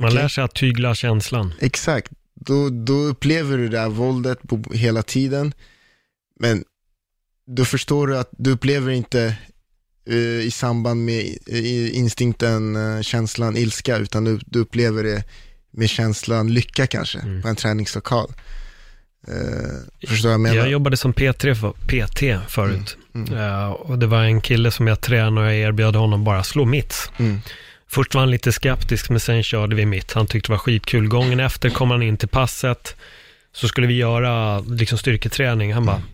[0.00, 1.52] Man lär sig att tygla känslan.
[1.60, 2.12] Exakt.
[2.34, 5.54] Då, då upplever du det här våldet på, hela tiden.
[6.40, 6.64] Men
[7.46, 9.36] då förstår du att du upplever inte
[10.42, 15.24] i samband med uh, instinkten, uh, känslan ilska, utan du, upplever det
[15.70, 17.42] med känslan lycka kanske, mm.
[17.42, 18.32] på en träningslokal.
[19.28, 20.56] Uh, förstår jag menar?
[20.56, 22.96] Jag jobbade som P3 för, PT förut.
[23.14, 23.40] Mm, mm.
[23.40, 26.64] Uh, och det var en kille som jag tränade och jag erbjöd honom bara slå
[26.64, 27.10] mitt.
[27.18, 27.40] Mm.
[27.88, 30.12] Först var han lite skeptisk, men sen körde vi mitt.
[30.12, 31.08] Han tyckte det var skitkul.
[31.08, 32.96] Gången efter kom han in till passet,
[33.52, 35.74] så skulle vi göra liksom styrketräning.
[35.74, 36.08] Han bara, mm.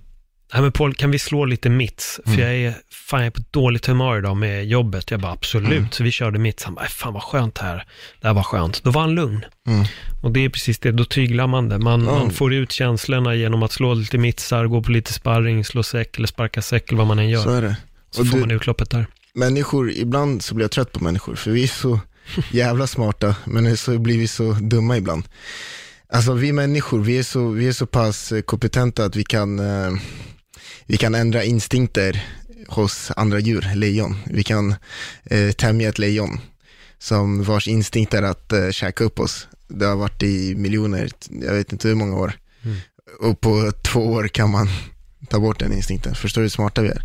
[0.52, 2.20] Nej men Paul, kan vi slå lite mitts?
[2.24, 2.40] För mm.
[2.40, 5.10] jag är, fan jag är på dåligt humör idag med jobbet.
[5.10, 5.90] Jag bara absolut, mm.
[5.90, 6.64] så vi körde mitts.
[6.64, 7.86] Han bara, fan vad skönt här.
[8.20, 8.84] Det här var skönt.
[8.84, 9.44] Då var han lugn.
[9.66, 9.86] Mm.
[10.22, 11.78] Och det är precis det, då tyglar man det.
[11.78, 15.82] Man, man, får ut känslorna genom att slå lite mittsar, gå på lite sparring, slå
[15.82, 17.42] säck eller sparka säck eller vad man än gör.
[17.42, 17.76] Så är det.
[18.10, 19.06] Så och får du, man utloppet där.
[19.34, 22.00] Människor, ibland så blir jag trött på människor, för vi är så
[22.50, 25.24] jävla smarta, men så blir vi så dumma ibland.
[26.08, 29.92] Alltså vi människor, vi är så, vi är så pass kompetenta att vi kan eh,
[30.86, 32.24] vi kan ändra instinkter
[32.68, 34.16] hos andra djur, lejon.
[34.26, 34.74] Vi kan
[35.24, 36.40] eh, tämja ett lejon
[36.98, 39.48] som vars instinkt är att eh, käka upp oss.
[39.68, 42.32] Det har varit i miljoner, jag vet inte hur många år.
[42.62, 42.76] Mm.
[43.20, 44.68] Och på två år kan man
[45.28, 46.14] ta bort den instinkten.
[46.14, 47.02] Förstår du hur smarta vi är?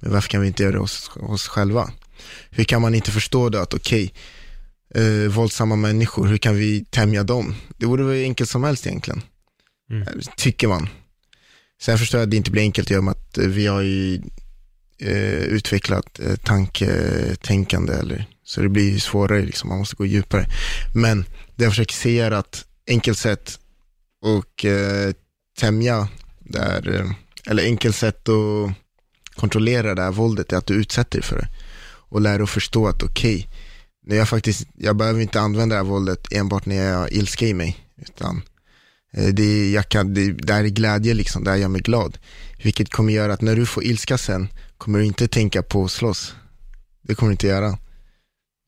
[0.00, 1.90] Men varför kan vi inte göra det hos oss själva?
[2.50, 4.12] Hur kan man inte förstå det att okej,
[4.94, 7.54] okay, eh, våldsamma människor, hur kan vi tämja dem?
[7.76, 9.22] Det vore väl enkelt som helst egentligen.
[9.90, 10.06] Mm.
[10.36, 10.88] Tycker man.
[11.82, 13.80] Sen förstår jag att det inte blir enkelt i och med att eh, vi har
[13.80, 14.20] ju
[14.98, 20.46] eh, utvecklat eh, tanketänkande, eller, så det blir ju svårare, liksom, man måste gå djupare.
[20.94, 21.24] Men
[21.56, 23.58] det jag försöker se är att enkelt sätt
[24.22, 25.12] och eh,
[25.58, 26.08] tämja
[26.38, 27.10] där, eh,
[27.46, 28.72] eller enkelt sätt att
[29.34, 31.48] kontrollera det här våldet är att du utsätter dig för det.
[31.82, 33.48] Och lär dig att förstå att okej,
[34.04, 37.46] okay, jag faktiskt, jag behöver inte använda det här våldet enbart när jag har ilska
[37.46, 38.59] i mig, utan Eh,
[39.10, 42.18] det, jag kan, det, det här är glädje liksom, det här gör mig glad.
[42.62, 45.90] Vilket kommer göra att när du får ilska sen, kommer du inte tänka på att
[45.90, 46.34] slåss.
[47.02, 47.78] Det kommer du inte göra.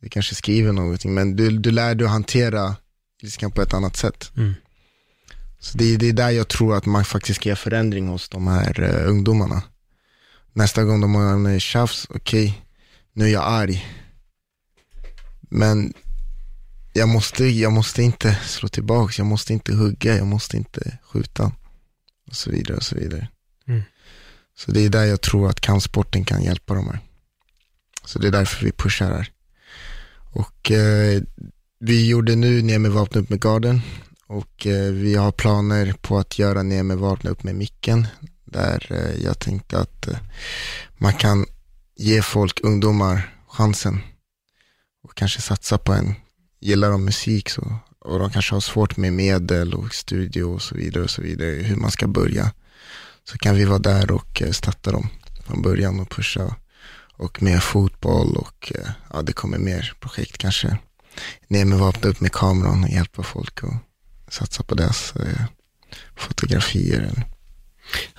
[0.03, 2.77] Du kanske skriver någonting, men du, du lär dig att hantera
[3.23, 4.33] ilskan på ett annat sätt.
[4.37, 4.55] Mm.
[5.59, 8.47] Så det, det är där jag tror att man faktiskt ska göra förändring hos de
[8.47, 9.63] här uh, ungdomarna.
[10.53, 12.61] Nästa gång de har en tjafs, okej, okay,
[13.13, 13.87] nu är jag arg.
[15.41, 15.93] Men
[16.93, 21.53] jag måste, jag måste inte slå tillbaka, jag måste inte hugga, jag måste inte skjuta.
[22.27, 23.29] Och så vidare och så vidare.
[23.69, 23.83] Mm.
[24.57, 27.01] Så det är där jag tror att kampsporten kan hjälpa dem här.
[28.05, 29.33] Så det är därför vi pushar här.
[30.33, 31.23] Och eh,
[31.79, 33.81] vi gjorde nu ner med vapnet upp med garden.
[34.27, 38.07] Och eh, vi har planer på att göra ner med vapnet upp med micken.
[38.45, 40.19] Där eh, jag tänkte att eh,
[40.99, 41.47] man kan
[41.97, 44.01] ge folk, ungdomar, chansen.
[45.05, 46.15] Och kanske satsa på en
[46.63, 50.75] gillar de musik så, och de kanske har svårt med medel och studio och så
[50.75, 52.53] vidare och så vidare, hur man ska börja,
[53.25, 55.09] så kan vi vara där och eh, stötta dem
[55.47, 56.57] från början och pusha
[57.17, 60.79] och med fotboll och eh, ja, det kommer mer projekt kanske.
[61.49, 63.75] Ner med vapnet upp med kameran och hjälpa folk och
[64.29, 65.45] satsa på deras eh,
[66.17, 67.25] fotografier.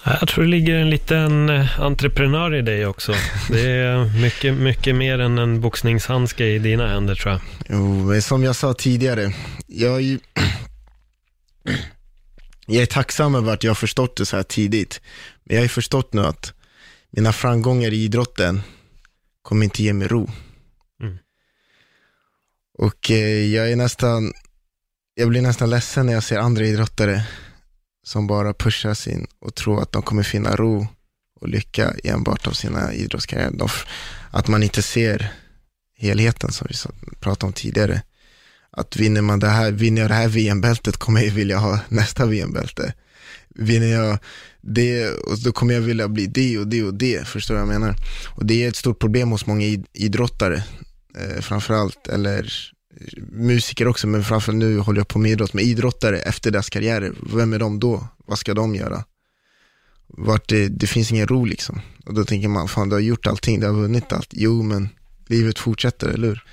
[0.03, 3.13] Jag tror det ligger en liten eh, entreprenör i dig också.
[3.49, 7.41] Det är mycket, mycket mer än en boxningshandske i dina händer tror jag.
[7.69, 9.33] Jo, som jag sa tidigare,
[9.67, 10.19] jag är, ju,
[12.65, 15.01] jag är tacksam över att jag har förstått det så här tidigt.
[15.43, 16.53] Men jag har förstått nu att
[17.09, 18.61] mina framgångar i idrotten
[19.41, 20.29] kommer inte ge mig ro.
[21.01, 21.17] Mm.
[22.77, 24.33] Och eh, jag är nästan,
[25.15, 27.23] jag blir nästan ledsen när jag ser andra idrottare
[28.03, 30.87] som bara pushar sin och tror att de kommer finna ro
[31.41, 33.51] och lycka enbart av sina idrottskarriärer.
[33.51, 33.69] De,
[34.31, 35.33] att man inte ser
[35.97, 36.75] helheten som vi
[37.19, 38.01] pratade om tidigare.
[38.71, 42.25] Att vinner man det här, vinner jag det här VM-bältet kommer jag vilja ha nästa
[42.25, 42.93] VM-bälte.
[43.55, 44.17] Vinner jag
[44.61, 47.73] det, och då kommer jag vilja bli det och det och det, förstår du vad
[47.73, 47.95] jag menar?
[48.35, 50.63] Och det är ett stort problem hos många idrottare,
[51.17, 52.53] eh, framförallt, eller
[53.31, 57.13] musiker också, men framförallt nu håller jag på med idrott, med idrottare efter deras karriärer,
[57.33, 58.07] vem är de då?
[58.25, 59.03] Vad ska de göra?
[60.07, 61.81] Vart det, det finns ingen ro liksom.
[62.05, 64.29] Och då tänker man, fan du har gjort allting, du har vunnit allt.
[64.31, 64.89] Jo, men
[65.27, 66.43] livet fortsätter, eller hur?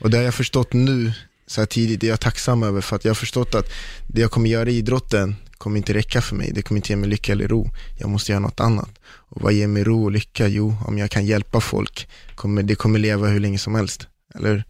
[0.00, 1.12] Och det har jag förstått nu,
[1.46, 3.72] så här tidigt, det är jag tacksam över, för att jag har förstått att
[4.06, 6.96] det jag kommer göra i idrotten kommer inte räcka för mig, det kommer inte ge
[6.96, 7.70] mig lycka eller ro.
[7.98, 8.90] Jag måste göra något annat.
[9.04, 10.48] Och vad ger mig ro och lycka?
[10.48, 14.06] Jo, om jag kan hjälpa folk, kommer, det kommer leva hur länge som helst.
[14.34, 14.64] Eller hur?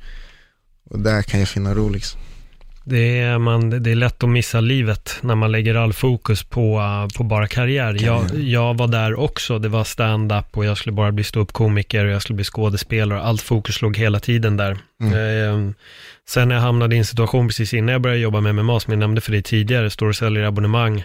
[0.91, 2.21] Och där kan jag finna ro liksom.
[2.89, 6.83] Det är, man, det är lätt att missa livet när man lägger all fokus på,
[7.17, 7.97] på bara karriär.
[8.01, 12.11] Jag, jag var där också, det var stand-up och jag skulle bara bli ståuppkomiker och
[12.11, 13.21] jag skulle bli skådespelare.
[13.21, 14.79] Allt fokus låg hela tiden där.
[15.01, 15.13] Mm.
[15.13, 15.73] Eh,
[16.29, 18.93] sen när jag hamnade i en situation precis innan jag började jobba med MMA, som
[18.93, 21.05] jag nämnde för dig tidigare, står och säljer abonnemang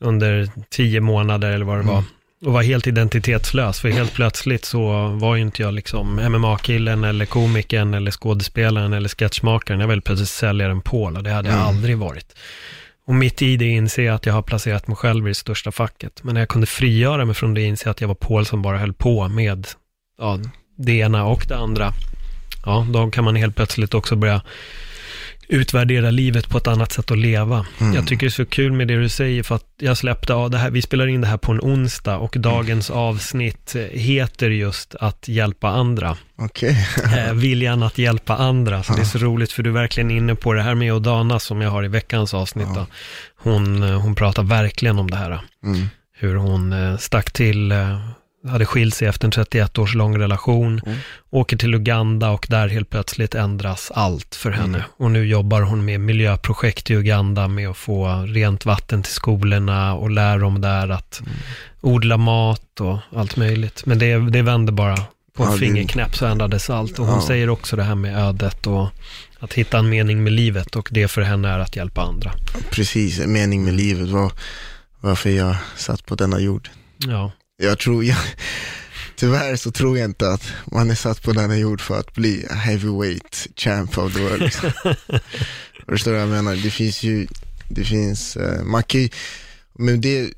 [0.00, 2.04] under tio månader eller vad det mm.
[2.44, 7.26] Och var helt identitetslös, för helt plötsligt så var ju inte jag liksom MMA-killen eller
[7.26, 9.80] komikern eller skådespelaren eller sketchmakaren.
[9.80, 11.68] Jag var väldigt plötsligt säljaren Paul och det hade jag mm.
[11.68, 12.36] aldrig varit.
[13.06, 15.72] Och mitt i det inser jag att jag har placerat mig själv i det största
[15.72, 16.24] facket.
[16.24, 18.62] Men när jag kunde frigöra mig från det inser jag att jag var Paul som
[18.62, 19.66] bara höll på med
[20.18, 20.38] ja,
[20.76, 21.92] det ena och det andra.
[22.66, 24.42] Ja, då kan man helt plötsligt också börja
[25.48, 27.66] utvärdera livet på ett annat sätt att leva.
[27.80, 27.94] Mm.
[27.94, 30.48] Jag tycker det är så kul med det du säger, för att jag släppte, ja,
[30.48, 33.02] det här, vi spelar in det här på en onsdag och dagens mm.
[33.02, 36.16] avsnitt heter just att hjälpa andra.
[36.36, 36.74] Okay.
[37.16, 38.96] eh, viljan att hjälpa andra, så ja.
[38.96, 41.60] det är så roligt för du är verkligen inne på det här med Odana som
[41.60, 42.68] jag har i veckans avsnitt.
[42.74, 42.86] Ja.
[43.36, 45.40] Hon, hon pratar verkligen om det här.
[45.64, 45.88] Mm.
[46.16, 47.98] Hur hon eh, stack till eh,
[48.48, 50.98] hade skilt sig efter en 31 års lång relation, mm.
[51.30, 54.78] åker till Uganda och där helt plötsligt ändras allt för henne.
[54.78, 54.90] Mm.
[54.96, 59.94] Och nu jobbar hon med miljöprojekt i Uganda med att få rent vatten till skolorna
[59.94, 61.32] och lära dem där att mm.
[61.80, 63.86] odla mat och allt möjligt.
[63.86, 64.96] Men det, det vände bara
[65.36, 66.98] på en ja, fingerknäpp så ändrades allt.
[66.98, 67.26] Och hon ja.
[67.26, 68.88] säger också det här med ödet och
[69.38, 72.32] att hitta en mening med livet och det för henne är att hjälpa andra.
[72.70, 74.32] Precis, en mening med livet, var,
[75.00, 76.68] varför jag satt på denna jord.
[76.98, 77.32] Ja.
[77.64, 78.16] Jag tror, jag,
[79.16, 82.46] tyvärr så tror jag inte att man är satt på denna jord för att bli
[82.50, 84.42] heavyweight champ of the world.
[84.42, 84.72] Liksom.
[85.88, 86.56] Förstår du vad jag menar?
[86.56, 87.26] Det finns ju,
[87.68, 89.08] det finns, uh, man kan ju,
[89.72, 90.32] men det,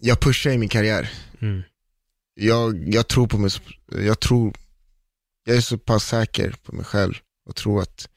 [0.00, 1.10] jag pushar i min karriär.
[1.40, 1.62] Mm.
[2.34, 3.50] Jag, jag tror på mig,
[3.92, 4.54] jag tror,
[5.44, 7.14] jag är så pass säker på mig själv
[7.46, 8.08] och tror att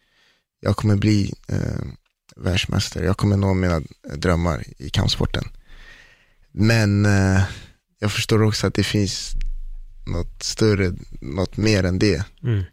[0.59, 1.81] jag kommer bli eh,
[2.35, 3.05] världsmästare.
[3.05, 3.81] Jag kommer nå mina
[4.15, 5.43] drömmar i kampsporten.
[6.51, 7.43] Men eh,
[8.01, 9.31] jag förstår också att det finns
[10.07, 12.23] något större, något mer än det.
[12.43, 12.63] Mm.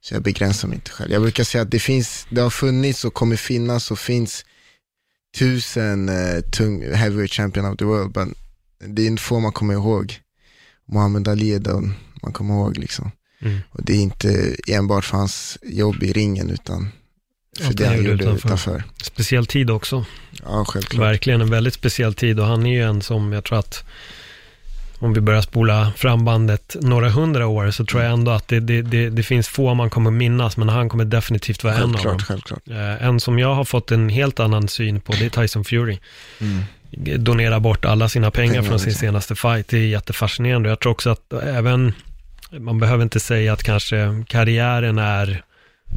[0.00, 1.12] Så jag begränsar mig inte själv.
[1.12, 4.44] Jag brukar säga att det finns, det har funnits och kommer finnas och finns
[5.38, 8.34] tusen uh, tung, heavyweight champion of the world, men
[8.94, 10.20] det är få man kommer ihåg.
[10.88, 13.10] Muhammad Ali är den man kommer ihåg liksom.
[13.40, 13.58] Mm.
[13.70, 16.88] Och det är inte enbart för hans jobb i ringen, utan
[17.60, 18.48] för det han gjorde utanför.
[18.48, 18.84] utanför.
[19.02, 20.04] Speciell tid också.
[20.42, 21.00] Ja, självklart.
[21.00, 23.84] Verkligen en väldigt speciell tid och han är ju en som jag tror att
[24.98, 28.60] om vi börjar spola fram bandet några hundra år, så tror jag ändå att det,
[28.60, 32.10] det, det, det finns få man kommer minnas, men han kommer definitivt vara självklart, en
[32.10, 32.24] av dem.
[32.26, 32.68] Självklart.
[32.68, 35.98] Eh, en som jag har fått en helt annan syn på, det är Tyson Fury.
[36.40, 36.62] Mm.
[37.24, 39.06] Donera bort alla sina pengar, pengar från sin liksom.
[39.06, 40.68] senaste fight, det är jättefascinerande.
[40.68, 41.92] Jag tror också att även,
[42.50, 45.42] man behöver inte säga att kanske karriären är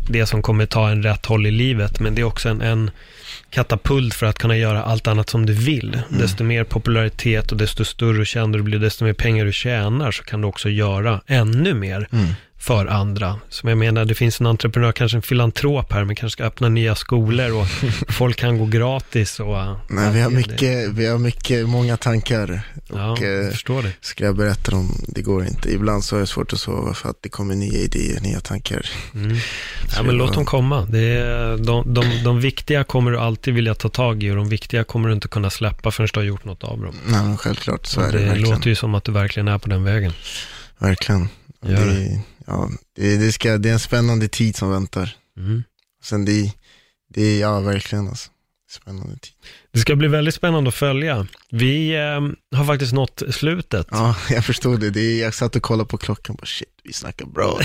[0.10, 2.92] det som kommer ta en rätt håll i livet, men det är också en, en
[3.50, 5.94] katapult för att kunna göra allt annat som du vill.
[5.94, 6.22] Mm.
[6.22, 10.12] Desto mer popularitet och desto större och känd du blir, desto mer pengar du tjänar,
[10.12, 12.08] så kan du också göra ännu mer.
[12.12, 12.28] Mm
[12.60, 13.40] för andra.
[13.50, 16.70] Som jag menar, det finns en entreprenör, kanske en filantrop här, men kanske ska öppna
[16.70, 17.68] nya skolor och
[18.14, 19.40] folk kan gå gratis.
[19.40, 19.56] Och,
[19.88, 22.62] Nej, vi, har mycket, vi har mycket, många tankar.
[22.88, 23.92] Ja, och, jag eh, förstår det.
[24.02, 25.72] Ska jag berätta dem, det går inte.
[25.72, 28.86] Ibland så har jag svårt att sova för att det kommer nya idéer, nya tankar.
[29.16, 29.38] Mm.
[29.96, 30.88] Ja, men låt dem komma.
[30.90, 34.50] Det är, de, de, de viktiga kommer du alltid vilja ta tag i och de
[34.50, 36.96] viktiga kommer du inte kunna släppa förrän du har gjort något av dem.
[37.08, 38.50] Nej, men självklart, så är det, det verkligen.
[38.50, 40.14] låter ju som att du verkligen är på den vägen.
[40.80, 41.30] Verkligen.
[41.62, 45.16] Gör det, ja, det, det, ska, det är en spännande tid som väntar.
[45.38, 45.64] Mm.
[46.04, 46.54] Sen det,
[47.14, 48.30] det är, ja verkligen alltså.
[48.70, 49.34] Spännande tid.
[49.74, 51.28] Det ska bli väldigt spännande att följa.
[51.52, 53.88] Vi eh, har faktiskt nått slutet.
[53.92, 54.90] Ja, jag förstod det.
[54.90, 57.60] det är, jag satt och kollade på klockan och bara shit, vi snackar bra.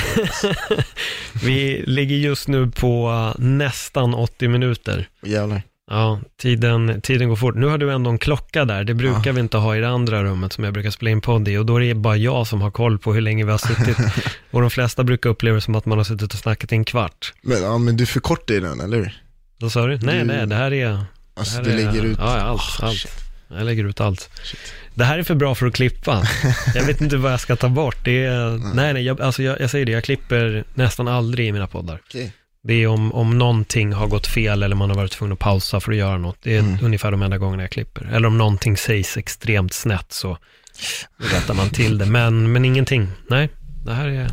[1.45, 5.09] Vi ligger just nu på eh, nästan 80 minuter.
[5.23, 5.63] Jävlar.
[5.91, 7.55] Ja, tiden, tiden går fort.
[7.55, 8.85] Nu har du ändå en klocka där.
[8.85, 9.33] Det brukar Ja.
[9.33, 11.57] vi inte ha i det andra rummet som jag brukar spela in podd i.
[11.57, 13.97] Och då är det bara jag som har koll på hur länge vi har suttit.
[14.51, 16.85] och de flesta brukar uppleva det som att man har suttit och snackat i en
[16.85, 17.33] kvart.
[17.43, 19.23] Men, ja, men du förkortar ju den, eller hur?
[19.61, 19.99] Vad sa du?
[19.99, 21.05] Nej, Du- nej, det här är...
[21.35, 22.19] Alltså det här du är, lägger ut.
[22.21, 22.99] Ja, allt, Ah, allt.
[22.99, 23.13] shit.
[23.49, 24.31] Jag lägger ut allt.
[24.43, 24.61] Shit.
[24.95, 26.23] Det här är för bra för att klippa.
[26.75, 27.97] Jag vet inte vad jag ska ta bort.
[28.05, 31.53] Det är, nej, nej, jag, alltså jag, jag säger det, jag klipper nästan aldrig i
[31.53, 32.01] mina poddar.
[32.09, 32.33] Okej.
[32.67, 35.81] Det är om, om någonting har gått fel eller man har varit tvungen att pausa
[35.81, 36.37] för att göra något.
[36.43, 36.79] Det är Mm.
[36.83, 38.09] ungefär de enda gångerna jag klipper.
[38.13, 40.39] Eller om någonting sägs extremt snett så
[41.19, 42.07] rättar man till det.
[42.07, 43.09] Men, men ingenting.
[43.29, 43.49] Nej,
[43.85, 44.29] det här är...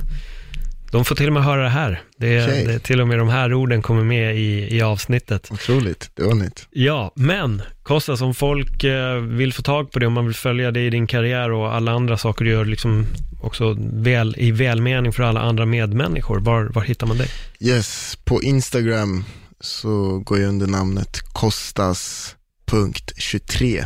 [0.92, 2.02] De får till och med höra det här.
[2.18, 2.66] Det är, Okej.
[2.66, 5.48] det till och med de här orden kommer med i, i avsnittet.
[5.52, 6.68] Otroligt, det var nytt.
[6.72, 10.72] Ja, men Kostas, om folk eh, vill få tag på det, om man vill följa
[10.72, 13.06] dig i din karriär och alla andra saker du gör, liksom
[13.42, 17.30] också väl, i välmening för alla andra medmänniskor, var, var hittar man dig?
[17.60, 19.24] Yes, på Instagram
[19.60, 23.86] så går jag under namnet kostas.23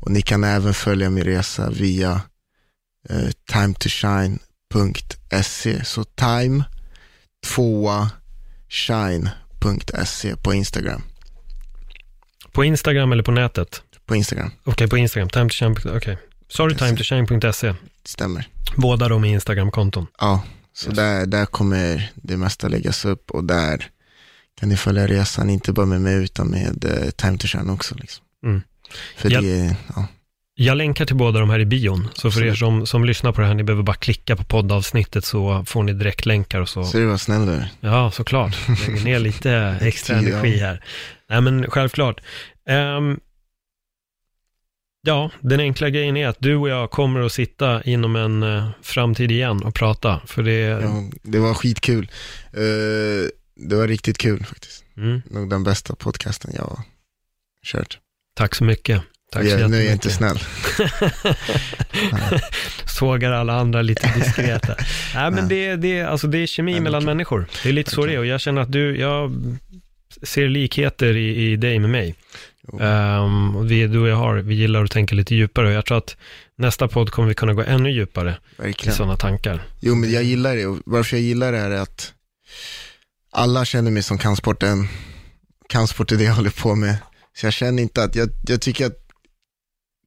[0.00, 2.20] och ni kan även följa min resa via
[3.10, 6.64] eh, timetoshine.se så time,
[7.46, 8.10] tvåa,
[8.68, 11.02] shine.se på Instagram.
[12.52, 13.82] På Instagram eller på nätet?
[14.06, 16.18] På Instagram, Okej, på Instagram, time to shine, okej.
[16.48, 17.74] Sorry, timetoshine.se.
[18.04, 18.48] stämmer.
[18.76, 20.06] Båda de är Instagram-konton.
[20.18, 20.42] Ja,
[20.72, 20.96] så Yes.
[20.96, 23.86] där, där kommer det mesta läggas upp och där
[24.60, 27.94] kan ni följa resan, inte bara med mig utan med eh, Time to Shine också.
[27.94, 28.24] Liksom.
[28.46, 28.62] Mm.
[29.16, 29.40] För Ja.
[29.40, 30.06] det är, ja,
[30.54, 32.58] Jag länkar till båda de här i bion, så för er Absolut.
[32.58, 35.92] som, som lyssnar på det här, ni behöver bara klicka på poddavsnittet så får ni
[35.92, 36.84] direkt länkar och så.
[36.84, 37.70] så det var snäll du är.
[37.80, 38.56] Ja, såklart.
[38.88, 40.84] Lägger ner lite extra energi här.
[41.30, 42.20] Nej, men självklart.
[42.68, 43.20] Ehm,
[45.08, 48.68] ja, den enkla grejen är att du och jag kommer att sitta inom en uh,
[48.82, 50.20] framtid igen och prata.
[50.26, 52.10] För det, Ja, det var skitkul.
[52.52, 53.28] Eh,
[53.68, 54.84] det var riktigt kul faktiskt.
[54.96, 56.78] mm, Nog den bästa podcasten jag har
[57.66, 57.98] kört.
[58.36, 59.02] tack så mycket.
[59.32, 60.36] Tack så jag, nu är jag inte snäll.
[62.86, 64.76] Sågar alla andra lite diskret här.
[65.14, 67.06] Nej, men det, det, alltså det är kemi Nej, mellan okej.
[67.06, 67.46] människor.
[67.62, 69.32] Det är lite så det är och jag känner att du, jag
[70.22, 72.14] ser likheter i, i dig med mig.
[72.72, 75.98] Och vi, du och jag har, vi gillar att tänka lite djupare och jag tror
[75.98, 76.16] att
[76.56, 78.96] nästa podd kommer vi kunna gå ännu djupare i Verkligen.
[78.96, 79.66] sådana tankar.
[79.80, 80.66] Jo, men jag gillar det.
[80.66, 82.12] Och varför jag gillar det är att
[83.32, 84.88] alla känner mig som kampsporten.
[85.68, 86.96] Kampsport är det jag håller på med.
[87.36, 88.96] Så jag känner inte att, jag, jag tycker att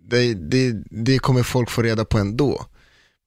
[0.10, 2.66] det, det, det kommer folk få reda på ändå.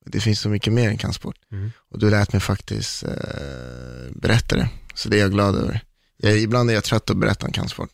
[0.05, 1.35] Det finns så mycket mer än kampsport.
[1.51, 1.71] Mm.
[1.91, 3.09] Och du lät mig faktiskt eh,
[4.15, 4.69] berätta det.
[4.93, 5.81] Så det är jag glad över.
[6.17, 7.89] Jag, ibland är jag trött att berätta om kampsport.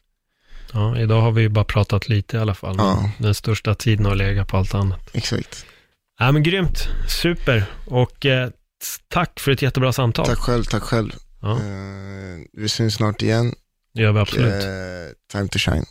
[0.73, 2.76] Ja, idag har vi ju bara pratat lite i alla fall.
[2.77, 3.11] Ja.
[3.18, 5.10] Den största tiden har legat på allt annat.
[5.14, 5.65] Exakt.
[6.19, 6.88] Ja, men grymt.
[7.07, 7.64] Super.
[7.85, 8.49] Och eh,
[9.07, 10.26] tack för ett jättebra samtal.
[10.26, 11.11] Tack själv, tack själv.
[11.41, 11.57] Ja, Eh,
[12.53, 13.53] vi syns snart igen.
[13.93, 14.64] det gör vi absolut.
[14.64, 14.69] eh,
[15.31, 15.85] time to shine.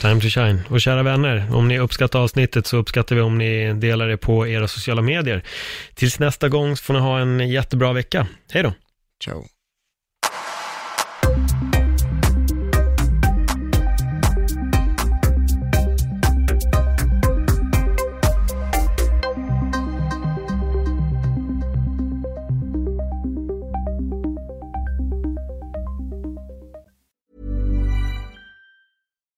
[0.00, 0.60] Time to shine.
[0.70, 4.46] Och kära vänner, om ni uppskattar avsnittet så uppskattar vi om ni delar det på
[4.48, 5.44] era sociala medier.
[5.94, 8.26] Tills nästa gång får ni ha en jättebra vecka.
[8.52, 8.72] Hej då.
[9.24, 9.44] Ciao.